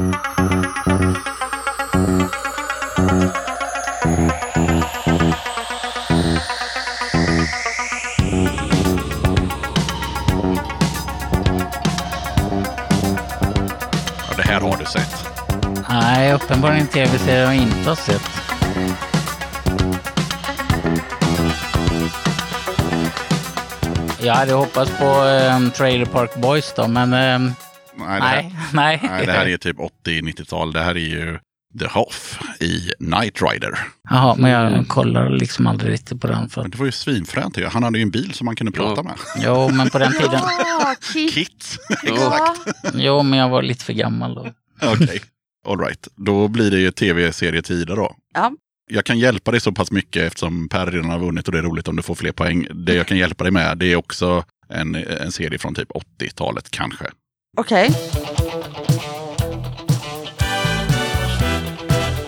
[14.36, 15.26] det här har du sett.
[15.88, 18.30] Nej, uppenbarligen en tv-serie jag inte har sett.
[24.28, 25.05] Jag hade hoppats på
[25.56, 27.52] um, Trailer Park Boys då, men ehm,
[27.96, 29.00] Nej, det här, nej, nej.
[29.02, 29.76] nej, det här är typ
[30.06, 30.72] 80-90-tal.
[30.72, 31.38] Det här är ju
[31.78, 33.78] The Hoff i Knight Rider.
[34.10, 36.48] Jaha, men jag kollar liksom aldrig riktigt på den.
[36.48, 36.62] För...
[36.62, 37.59] Men det var ju svinfränt.
[37.59, 37.66] ju.
[37.66, 39.14] Han hade ju en bil som man kunde prata med.
[39.38, 40.40] Jo, men på den tiden.
[40.42, 41.32] Ja, Kit.
[41.32, 41.78] Kit.
[42.02, 42.55] Ja.
[42.94, 44.46] Jo, men jag var lite för gammal då.
[44.82, 45.20] Okej,
[45.66, 46.09] all right.
[46.16, 48.16] Då blir det ju tv-serietider då.
[48.34, 48.52] Ja.
[48.90, 51.62] Jag kan hjälpa dig så pass mycket eftersom Per redan har vunnit och det är
[51.62, 52.66] roligt om du får fler poäng.
[52.74, 55.89] Det jag kan hjälpa dig med det är också en, en serie från typ
[56.20, 57.05] 80-talet kanske.
[57.56, 57.90] Okej.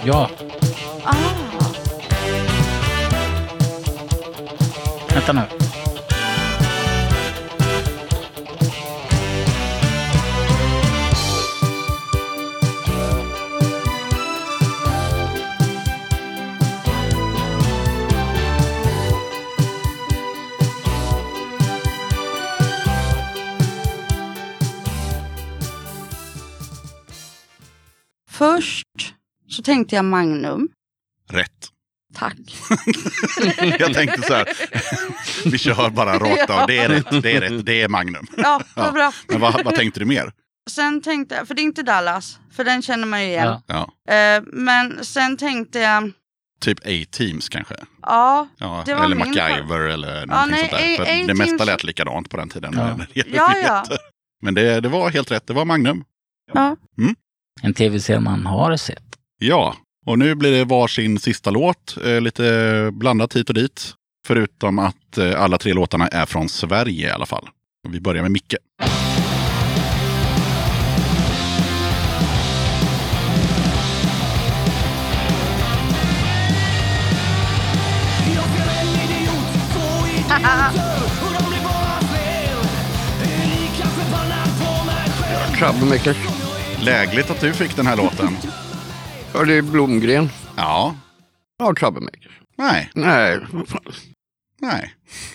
[0.05, 0.31] Ja,
[1.05, 1.15] Ah.
[5.15, 5.60] vänta nu.
[28.41, 29.15] Först
[29.49, 30.69] så tänkte jag Magnum.
[31.31, 31.69] Rätt.
[32.15, 32.37] Tack.
[33.79, 34.49] Jag tänkte så här,
[35.51, 36.67] vi kör bara rakt av.
[36.67, 38.27] Det är rätt, det är rätt, det är Magnum.
[38.37, 39.13] Ja, vad bra.
[39.29, 40.33] Men vad, vad tänkte du mer?
[40.71, 43.47] Sen tänkte jag, för det är inte Dallas, för den känner man ju igen.
[43.47, 43.63] Ja.
[44.07, 46.13] Ja, Eh, men sen tänkte jag,
[46.61, 47.75] typ A-Teams kanske.
[48.03, 50.97] ja, Ja, Det var eller min MacGyver eller någonting nej, sånt där.
[50.97, 52.73] För det mesta lät likadant på den tiden.
[52.77, 53.23] Ja.
[53.27, 53.85] Ja, ja.
[54.43, 56.05] Men det, det var helt rätt, det var Magnum.
[56.53, 56.77] ja.
[57.63, 59.03] En tv-serie man har sett.
[59.39, 59.77] Ja,
[60.07, 61.97] och nu blir det varsin sista låt.
[62.05, 63.95] Eh, lite blandat hit och dit.
[64.27, 67.49] Förutom att eh, alla tre låtarna är från Sverige i alla fall.
[67.89, 68.55] Vi börjar med Micke.
[85.61, 86.40] Jag
[86.85, 88.37] Lägligt att du fick den här låten.
[89.35, 90.29] Ja, det är Blomgren.
[90.57, 90.97] Ja,
[91.59, 92.33] Ja, Troublemakers.
[92.59, 93.81] nej, Nej, vad fan.
[94.61, 94.95] nej.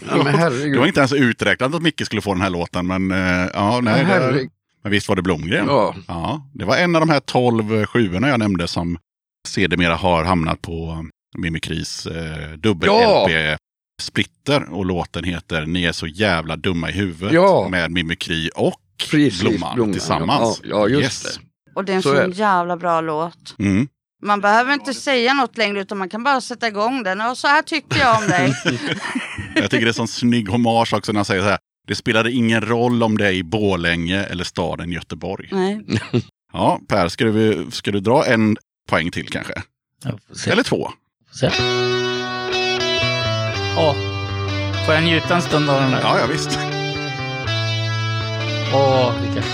[0.09, 0.88] Ja, men Det var herregud.
[0.88, 4.01] inte ens uträknat att Micke skulle få den här låten, men eh, ja, nej.
[4.01, 4.49] Ja, herregud.
[4.84, 5.65] men visst var det Blomgren?
[5.67, 8.97] Ja, Ja, det var en av de här tolv sjuorna jag nämnde som
[9.47, 11.05] sedermera har hamnat på
[11.38, 13.57] Mimikris eh, dubbel-LP
[14.01, 17.67] splitter och låten heter Ni är så jävla dumma i huvudet Ja.
[17.72, 18.80] med Mimikry och
[19.11, 20.61] Precis, Blomman, Blomman, tillsammans.
[20.63, 20.69] ja.
[20.69, 21.23] Ja, just Yes.
[21.23, 21.41] det.
[21.76, 22.35] Och det är en Så så är det.
[22.35, 23.55] jävla bra låt.
[23.59, 23.88] Mm.
[24.23, 27.22] Man behöver inte säga något längre utan man kan bara sätta igång den.
[27.22, 28.53] Och så här tyckte jag om dig.
[29.55, 31.57] Jag tycker det är sån snygg hommage också när han säger så här.
[31.88, 35.49] Det spelade ingen roll om det är i Borlänge eller staden Göteborg.
[35.51, 35.81] Nej.
[36.53, 38.57] Ja, Per, ska du, ska du dra en
[38.89, 39.53] poäng till kanske?
[40.47, 40.89] Eller två?
[43.77, 43.95] Åh,
[44.85, 46.01] får jag njuta en stund av den där?
[46.01, 46.59] Ja, ja visst.
[48.73, 49.47] Åh, vilka...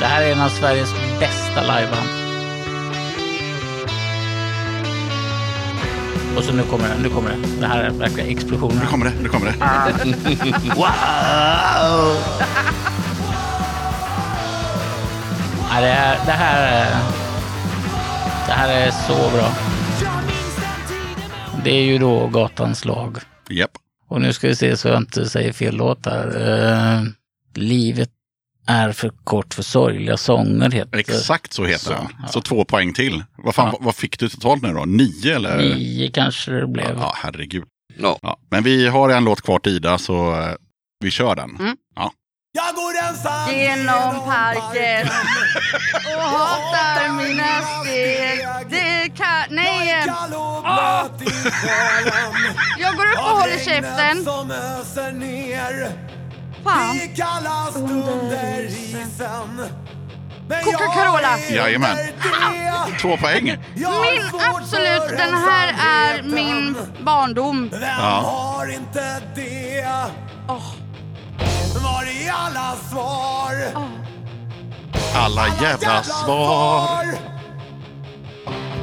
[0.00, 2.08] Det här är en av Sveriges bästa liveband.
[6.36, 7.36] Och så nu kommer det, nu kommer det.
[7.60, 8.78] Det här är verkligen explosionen.
[8.78, 9.52] Nu kommer det, nu kommer det.
[10.76, 12.16] Wow!
[15.72, 16.86] Ja, det, här, det, här är,
[18.46, 19.52] det här är så bra.
[21.64, 23.18] Det är ju då Gatans lag.
[23.50, 23.70] Japp.
[24.08, 26.26] Och nu ska vi se så jag inte säger fel låt här.
[27.56, 28.10] Livet
[28.66, 32.08] är för kort för sorgliga sånger heter Exakt så heter Så, den.
[32.22, 32.28] ja.
[32.28, 33.24] Så två poäng till.
[33.36, 33.78] Vad, fan, Ja.
[33.80, 34.84] vad fick du totalt nu då?
[34.84, 35.56] Nio eller?
[35.58, 36.96] Nio kanske det blev.
[36.98, 37.64] Ja, herregud.
[37.98, 38.18] Ja.
[38.22, 38.38] Ja.
[38.50, 40.52] Men vi har en låt kvar till Ida så eh,
[41.04, 41.56] vi kör den.
[41.60, 41.76] Mm.
[41.96, 42.12] Ja.
[42.52, 45.08] Jag går ensam Genom parken
[46.16, 48.46] och hatar mina steg.
[48.70, 49.56] Det kan...
[49.56, 50.04] Nej!
[50.06, 52.32] Galoppet i själen
[52.78, 54.24] Jag går upp och håller käften.
[57.16, 59.10] Kallas under isen
[60.64, 61.38] Coca-Cola.
[61.38, 61.96] är Jajamän.
[63.00, 63.44] Två poäng.
[63.74, 67.68] Min absolut, den här är min barndom.
[67.72, 68.22] Vem Ja.
[68.24, 69.86] har inte det?
[70.48, 70.72] Åh,
[71.84, 73.54] Var är alla svar?
[73.76, 75.22] åh.
[75.24, 77.04] Alla jävla svar.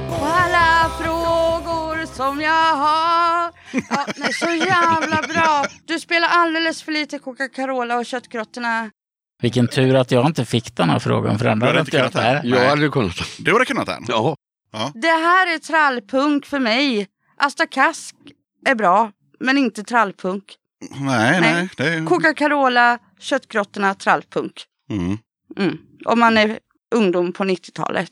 [0.10, 3.52] På alla frågor som jag har.
[3.90, 5.66] Ja, nej, så jävla bra.
[5.86, 8.90] Du spelar alldeles för lite Coca-Cola och köttgrottorna.
[9.42, 12.44] Vilken tur att jag inte fick den här frågan för den hade inte jag kunnat.
[12.44, 12.52] Nej.
[12.52, 13.16] Jag hade kunnat.
[13.40, 14.06] Du hade kunnat den.
[14.08, 14.36] Ja,
[14.94, 17.08] Det här är trallpunk för mig.
[17.38, 18.16] Asta Kask
[18.66, 20.44] är bra, men inte trallpunk.
[21.00, 21.42] Nej, Nej.
[21.42, 21.70] nej.
[21.78, 22.06] Det är...
[22.06, 24.54] Coca-Cola, köttgrottorna, trallpunk.
[24.90, 25.18] Mm.
[25.58, 25.78] Mm.
[26.06, 26.60] Om man är
[26.96, 28.10] ungdom på 90-talet.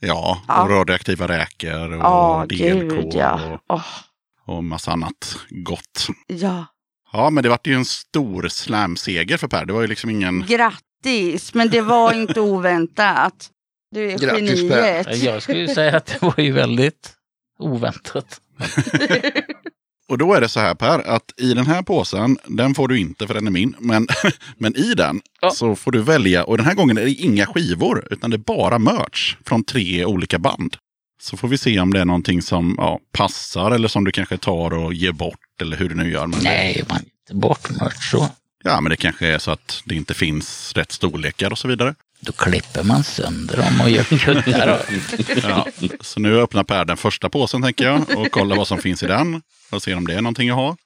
[0.00, 0.62] Ja, Ja.
[0.62, 3.58] och radioaktiva räkor och Ja, DLK gud ja.
[3.66, 3.80] och,
[4.56, 6.06] och massa annat gott.
[6.26, 6.66] ja.
[7.12, 9.64] Ja, men det vart ju en stor slamseger för Per.
[9.66, 10.46] Det var ju liksom ingen...
[10.46, 13.50] Grattis, men det var inte oväntat.
[13.90, 15.22] Du är Grattis, geniet.
[15.22, 17.12] Jag skulle ju säga att det var ju väldigt
[17.58, 18.40] oväntat.
[20.08, 22.98] Och då är det så här Per, att i den här påsen, den får du
[22.98, 24.06] inte för den är min, men,
[24.58, 25.50] men i den Ja.
[25.50, 28.38] så får du välja, och den här gången är det inga skivor, utan det är
[28.38, 30.76] bara merch från tre olika band.
[31.20, 34.36] Så får vi se om det är någonting som ja, passar eller som du kanske
[34.36, 36.26] tar och ger bort eller hur du nu gör.
[36.26, 38.28] Men Nej, man ger inte bort merch så.
[38.64, 41.94] Ja, men det kanske är så att det inte finns rätt storlekar och så vidare.
[42.20, 44.80] Då klipper man sönder dem och gör kuddar.
[45.48, 45.66] Ja,
[46.00, 49.06] så nu öppnar Per den första påsen tänker jag och kollar vad som finns i
[49.06, 49.42] den.
[49.70, 50.76] Och ser om det är någonting jag har.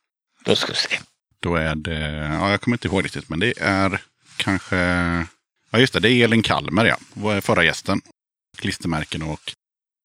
[0.45, 0.99] Då ska vi se.
[1.41, 2.01] Då är det,
[2.41, 4.01] ja jag kommer inte ihåg riktigt, men det är
[4.37, 4.77] kanske,
[5.71, 8.01] ja just det, det är Elin Kalmer ja, förra gästen.
[8.59, 9.53] Klistermärken och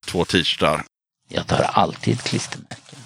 [0.06, 0.84] två t-shirtar.
[1.28, 2.98] Jag tar alltid klistermärken.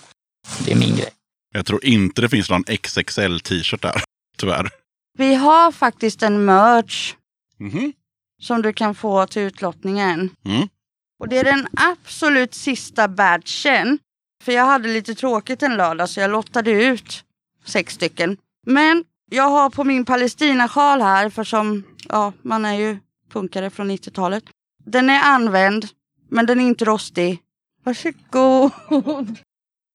[0.64, 1.10] Det är min grej.
[1.54, 4.02] Jag tror inte det finns någon XXL t-shirt där,
[4.38, 4.70] tyvärr.
[5.18, 7.14] Vi har faktiskt en merch
[7.58, 7.92] Mhm.
[8.42, 10.30] som du kan få till utlottningen.
[10.44, 10.68] Mm.
[11.20, 13.98] Och det är den absolut sista badgen.
[14.42, 17.24] För jag hade lite tråkigt en lördag så jag lottade ut
[17.64, 18.36] sex stycken.
[18.66, 22.98] Men jag har på min Palestina-sjal här, för som ja, man är ju
[23.32, 24.44] punkare från 90-talet.
[24.84, 25.86] Den är använd,
[26.30, 27.38] men den är inte rostig.
[27.84, 29.38] Varsågod.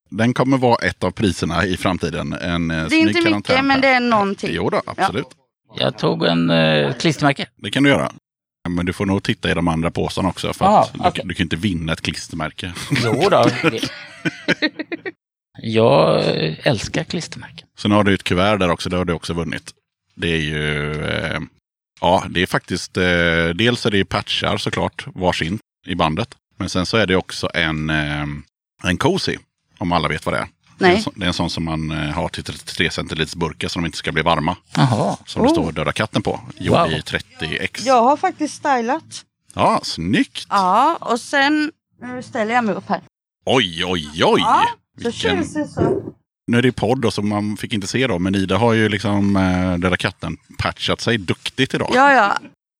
[0.09, 2.33] Den kommer vara ett av priserna i framtiden.
[2.33, 4.49] En eh, Det är inte mycket, men det är någonting.
[4.53, 5.27] Jo då, absolut.
[5.75, 7.47] Jag tog en eh, klistermärke.
[7.55, 8.11] Det kan du göra.
[8.69, 10.53] Men du får nog titta i de andra påsarna också.
[10.53, 11.23] För Ah, att du, okej.
[11.27, 12.73] du kan inte vinna ett klistermärke.
[13.03, 13.45] Jo då.
[15.61, 16.23] Jag
[16.63, 17.67] älskar klistermärken.
[17.77, 19.73] Sen har du ett kuvert där också, det har du också vunnit.
[20.15, 21.39] Det är ju, eh,
[22.01, 23.03] ja det är faktiskt, eh,
[23.55, 26.27] dels är det ju patchar såklart, varsin i bandet.
[26.57, 28.25] Men sen så är det också en, eh,
[28.83, 29.37] en cozy,
[29.77, 30.47] om alla vet vad det är.
[30.77, 31.03] Det är, en Nej.
[31.03, 33.85] sån, det är en sån som man eh, har till 33 centiliters burkar så de
[33.85, 34.55] inte ska bli varma.
[34.75, 35.17] Jaha.
[35.25, 35.53] Som det Oh.
[35.53, 36.39] står Döda katten på.
[36.57, 36.91] Gjord Wow.
[36.91, 37.81] i 30x.
[37.85, 39.23] Jag har faktiskt stylat.
[39.53, 40.45] Ja, snyggt!
[40.49, 41.71] Ja, och sen
[42.01, 43.01] nu ställer jag mig upp här.
[43.45, 44.39] Oj, oj, oj!
[44.41, 44.65] Ja,
[44.97, 46.13] så Vilken- så.
[46.47, 48.89] Nu är det podd och så man fick inte se dem, men Ida har ju
[48.89, 51.91] liksom eh, Döda katten patchat sig duktigt idag.
[51.93, 52.37] Ja, ja.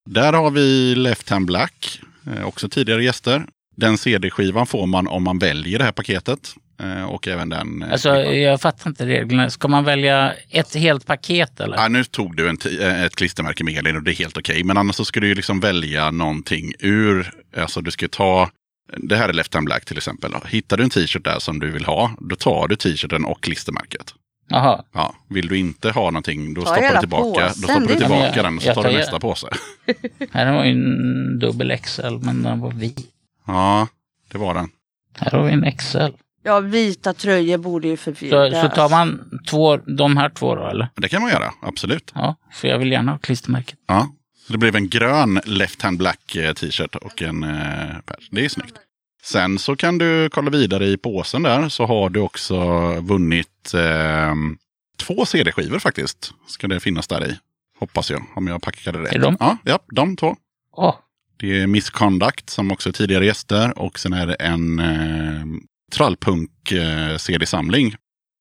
[0.10, 2.00] Där har vi Left Hand Black,
[2.36, 3.46] eh, också tidigare gäster.
[3.76, 6.54] Den CD-skivan får man om man väljer det här paketet.
[6.80, 7.84] Eh, Och även den...
[7.84, 9.50] eh, Alltså, jag fattar inte reglerna.
[9.50, 11.78] Ska man välja ett helt paket eller?
[11.78, 14.64] Ja, nu tog du en eh, ett klistermärke med Elin och det är helt okej.
[14.64, 18.50] Men annars så ska du ju liksom välja någonting ur, alltså du ska ta,
[18.98, 20.34] det här är Left Hand Black till exempel.
[20.48, 24.14] Hittar du en t-shirt där som du vill ha, då tar du t-shirten och klistermärket.
[24.50, 24.84] Jaha.
[24.94, 27.96] Ja, vill du inte ha någonting, då Ta stoppar du tillbaka, då påsen, stoppar du
[27.96, 29.48] tillbaka jag- den och så jag tar du tar- nästa påse.
[30.32, 33.00] Här var ju en dubbel XL, men den var vit.
[33.48, 33.88] Ja,
[34.32, 34.70] det var den.
[35.20, 35.98] Här har vi en XL.
[36.48, 38.62] Ja, vita tröjor borde ju Så, förbjudas.
[38.62, 40.90] så tar man två, de här två då eller?
[40.96, 42.12] Det kan man göra, absolut.
[42.16, 43.80] Ja, för jag vill gärna ha klistermärket.
[43.88, 44.10] Ja,
[44.46, 48.28] så det blev en grön Left Hand Black eh, t-shirt och en eh, pärs.
[48.32, 48.76] Det är snyggt.
[49.24, 52.60] Sen så kan du kolla vidare i påsen där så har du också
[53.00, 54.34] vunnit eh,
[54.98, 56.34] två CD-skivor faktiskt.
[56.48, 57.38] Ska det finnas där i.
[57.80, 59.14] Hoppas jag, om jag packade rätt.
[59.14, 59.38] Är de?
[59.40, 60.36] Ja, ja, de två.
[60.72, 60.96] Åh,
[61.38, 65.46] Det är Misconduct som också är tidigare gäster och sen är det en eh,
[65.92, 67.96] trallpunk eh, CD-samling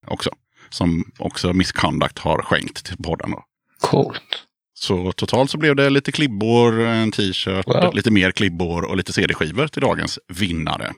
[0.06, 0.31] också.
[0.70, 3.35] Som också Misconduct har skänkt till podden.
[3.81, 4.23] Coolt.
[4.74, 7.94] Så totalt så blev det lite klibbor, en t-shirt, Wow.
[7.94, 10.93] lite mer klibbor och lite CD-skivor till dagens vinnare.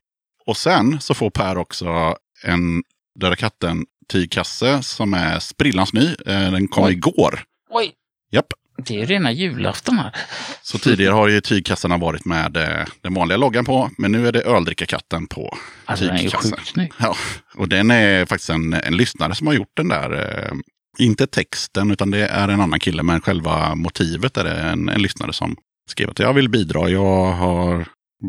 [0.45, 2.83] Och sen så får Per också en
[3.19, 6.05] Döda katten tygkasse som är sprillans ny.
[6.25, 6.91] Eh, Den kom Oj.
[6.91, 7.43] igår.
[7.69, 7.91] Oj,
[8.31, 8.45] Japp.
[8.85, 10.15] Det är ju rena julafton här.
[10.61, 13.89] Så tidigare har ju tygkassarna varit med eh, den vanliga loggan på.
[13.97, 16.87] Men nu är det öldrickarkatten på Alltså den är ju tygkassen.
[16.99, 17.15] Ja,
[17.55, 20.13] och den är faktiskt en, en lyssnare som har gjort den där.
[20.13, 20.51] Eh,
[20.99, 25.01] inte texten, utan det är en annan kille, men själva motivet är det en, en
[25.01, 25.55] lyssnare som
[25.89, 26.89] skrev att jag vill bidra.
[26.89, 27.85] Jag har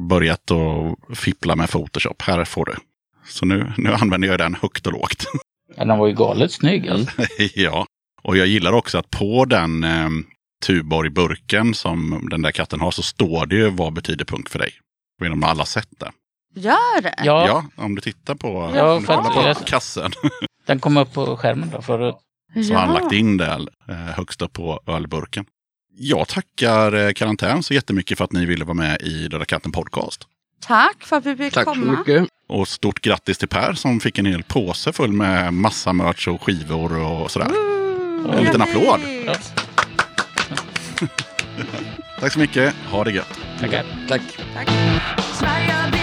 [0.09, 2.22] börjat att fippla med Photoshop.
[2.22, 2.74] Här får du.
[3.28, 5.24] Så nu, nu använder jag den högt och lågt.
[5.77, 6.89] Ja, den var ju galet snygg.
[6.89, 7.22] Alltså.
[7.55, 7.86] ja,
[8.22, 10.09] och jag gillar också att på den eh,
[10.66, 14.73] Tuborg-burken som den där katten har så står det ju vad betyder punk för dig.
[15.19, 16.11] Jag vet inte om alla sett det.
[16.55, 17.15] Gör det?
[17.24, 20.12] Ja, Ja, om du tittar på, Ja, om du kollar på jag- kassen.
[20.66, 22.15] den kom upp på skärmen då förut.
[22.66, 25.45] Så har han lagt in det eh, högst upp på ölburken.
[25.99, 29.73] Jag tackar eh, Karantän så jättemycket för att ni ville vara med i Döda katten
[29.73, 30.27] podcast.
[30.66, 31.99] Tack för att vi fick Tack så komma.
[31.99, 32.28] mycket.
[32.49, 36.43] Och stort grattis till Per som fick en hel påse full med massa merch och
[36.43, 37.49] skivor och sådär.
[37.49, 38.32] Woo!
[38.32, 39.01] En liten applåd.
[39.27, 39.35] Ja,
[42.20, 43.39] Tack så mycket, ha det gött.
[43.61, 43.85] tackar.
[44.09, 44.23] Tack.
[45.39, 45.99] Sverige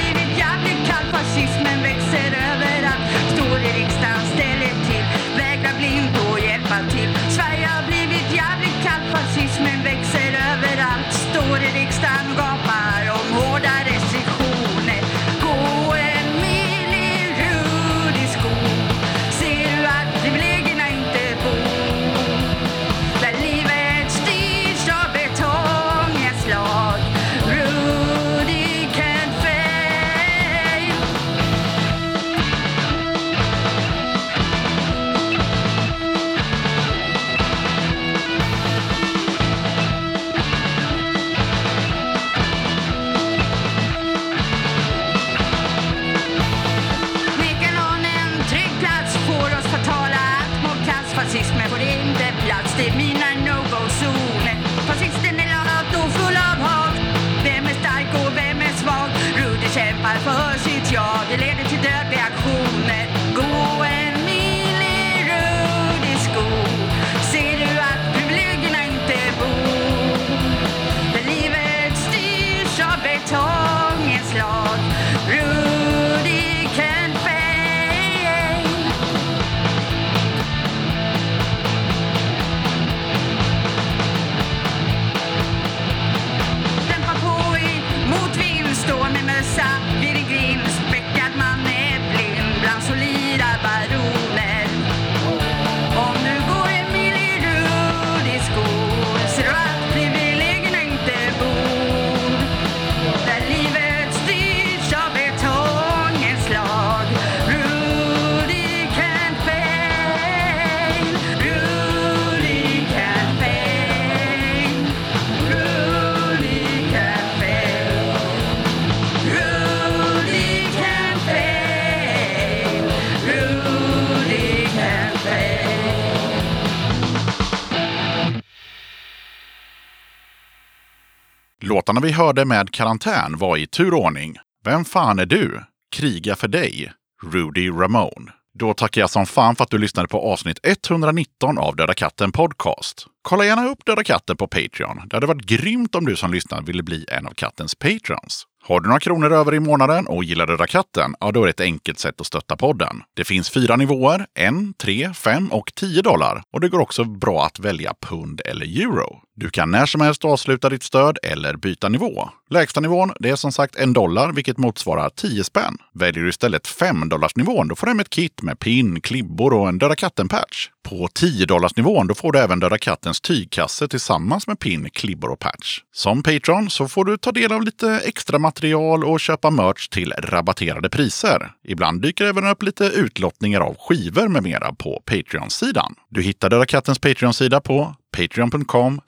[131.98, 135.62] Låtarna vi hörde med karantän var i turordning Vem fan är du?
[135.96, 136.92] Kriga för dig.
[137.24, 138.32] Rudy Ramone.
[138.60, 142.32] Då tackar jag som fan för att du lyssnade på avsnitt 119 av Döda katten
[142.32, 143.06] Podcast.
[143.22, 145.02] Kolla gärna upp Döda katten på Patreon.
[145.06, 148.44] Det hade varit grymt om du som lyssnar ville bli en av kattens patrons.
[148.64, 151.16] Har du några kronor över i månaden och gillar Döda katten?
[151.20, 153.04] Ja, då är det ett enkelt sätt att stötta podden.
[153.16, 156.44] Det finns fyra nivåer, en, tre, fem och 10 dollar.
[156.54, 159.22] Och det går också bra att välja pund eller euro.
[159.40, 162.30] Du kan när som helst avsluta ditt stöd eller byta nivå.
[162.50, 165.78] Lägsta nivån det är som sagt en dollar, vilket motsvarar 10 spänn.
[165.94, 167.04] Väljer du istället 5
[167.36, 170.70] nivån då får du hem ett kit med pin, klibbor och en Döda katten-patch.
[170.84, 175.40] På 10 nivån då får du även Döda kattens tygkasse tillsammans med pin, klibbor och
[175.40, 175.80] patch.
[175.94, 180.14] Som Patreon så får du ta del av lite extra material och köpa merch till
[180.18, 181.52] rabatterade priser.
[181.64, 185.96] Ibland dyker även upp lite utlottningar av skivor med mera på Patreon-sidan.
[186.10, 189.02] Du hittar Döda kattens Patreon-sida på patreon.com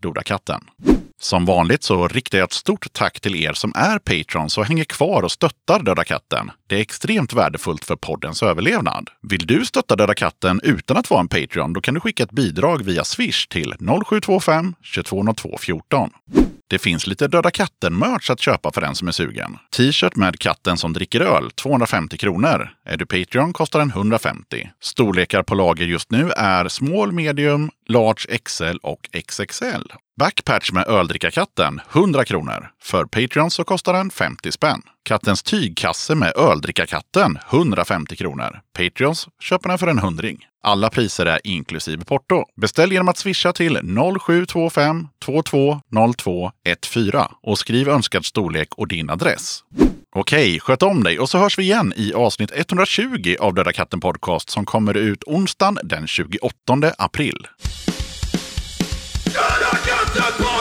[0.00, 0.60] dodakatten.
[1.20, 4.84] Som vanligt så riktar jag ett stort tack till er som är patrons och hänger
[4.84, 6.50] kvar och stöttar Döda katten.
[6.66, 9.10] Det är extremt värdefullt för poddens överlevnad.
[9.22, 12.32] Vill du stötta Döda katten utan att vara en Patreon, då kan du skicka ett
[12.32, 16.10] bidrag via Swish till 0725-220214.
[16.72, 19.58] Det finns lite Döda katten-merch att köpa för den som är sugen.
[19.76, 22.70] T-shirt med katten som dricker öl, 250 kronor.
[22.84, 24.70] Är du Patreon kostar den 150.
[24.80, 29.92] Storlekar på lager just nu är small, medium, large XL och XXL.
[30.18, 32.70] Backpatch med öldrickarkatten, 100 kronor.
[32.82, 34.82] För Patreon så kostar den 50 spänn.
[35.04, 38.60] Kattens tygkasse med öldrickarkatten, 150 kronor.
[38.76, 40.46] Patreons köper den för en hundring.
[40.62, 42.44] Alla priser är inklusive porto.
[42.60, 43.78] Beställ genom att swisha till
[44.20, 46.50] 0725 2202
[46.86, 49.64] 14 och skriv önskad storlek och din adress.
[50.14, 54.00] Okej, sköt om dig och så hörs vi igen i avsnitt 120 av Döda katten
[54.00, 56.50] Podcast som kommer ut onsdagen den 28
[56.98, 57.46] april.
[60.14, 60.51] Döda katten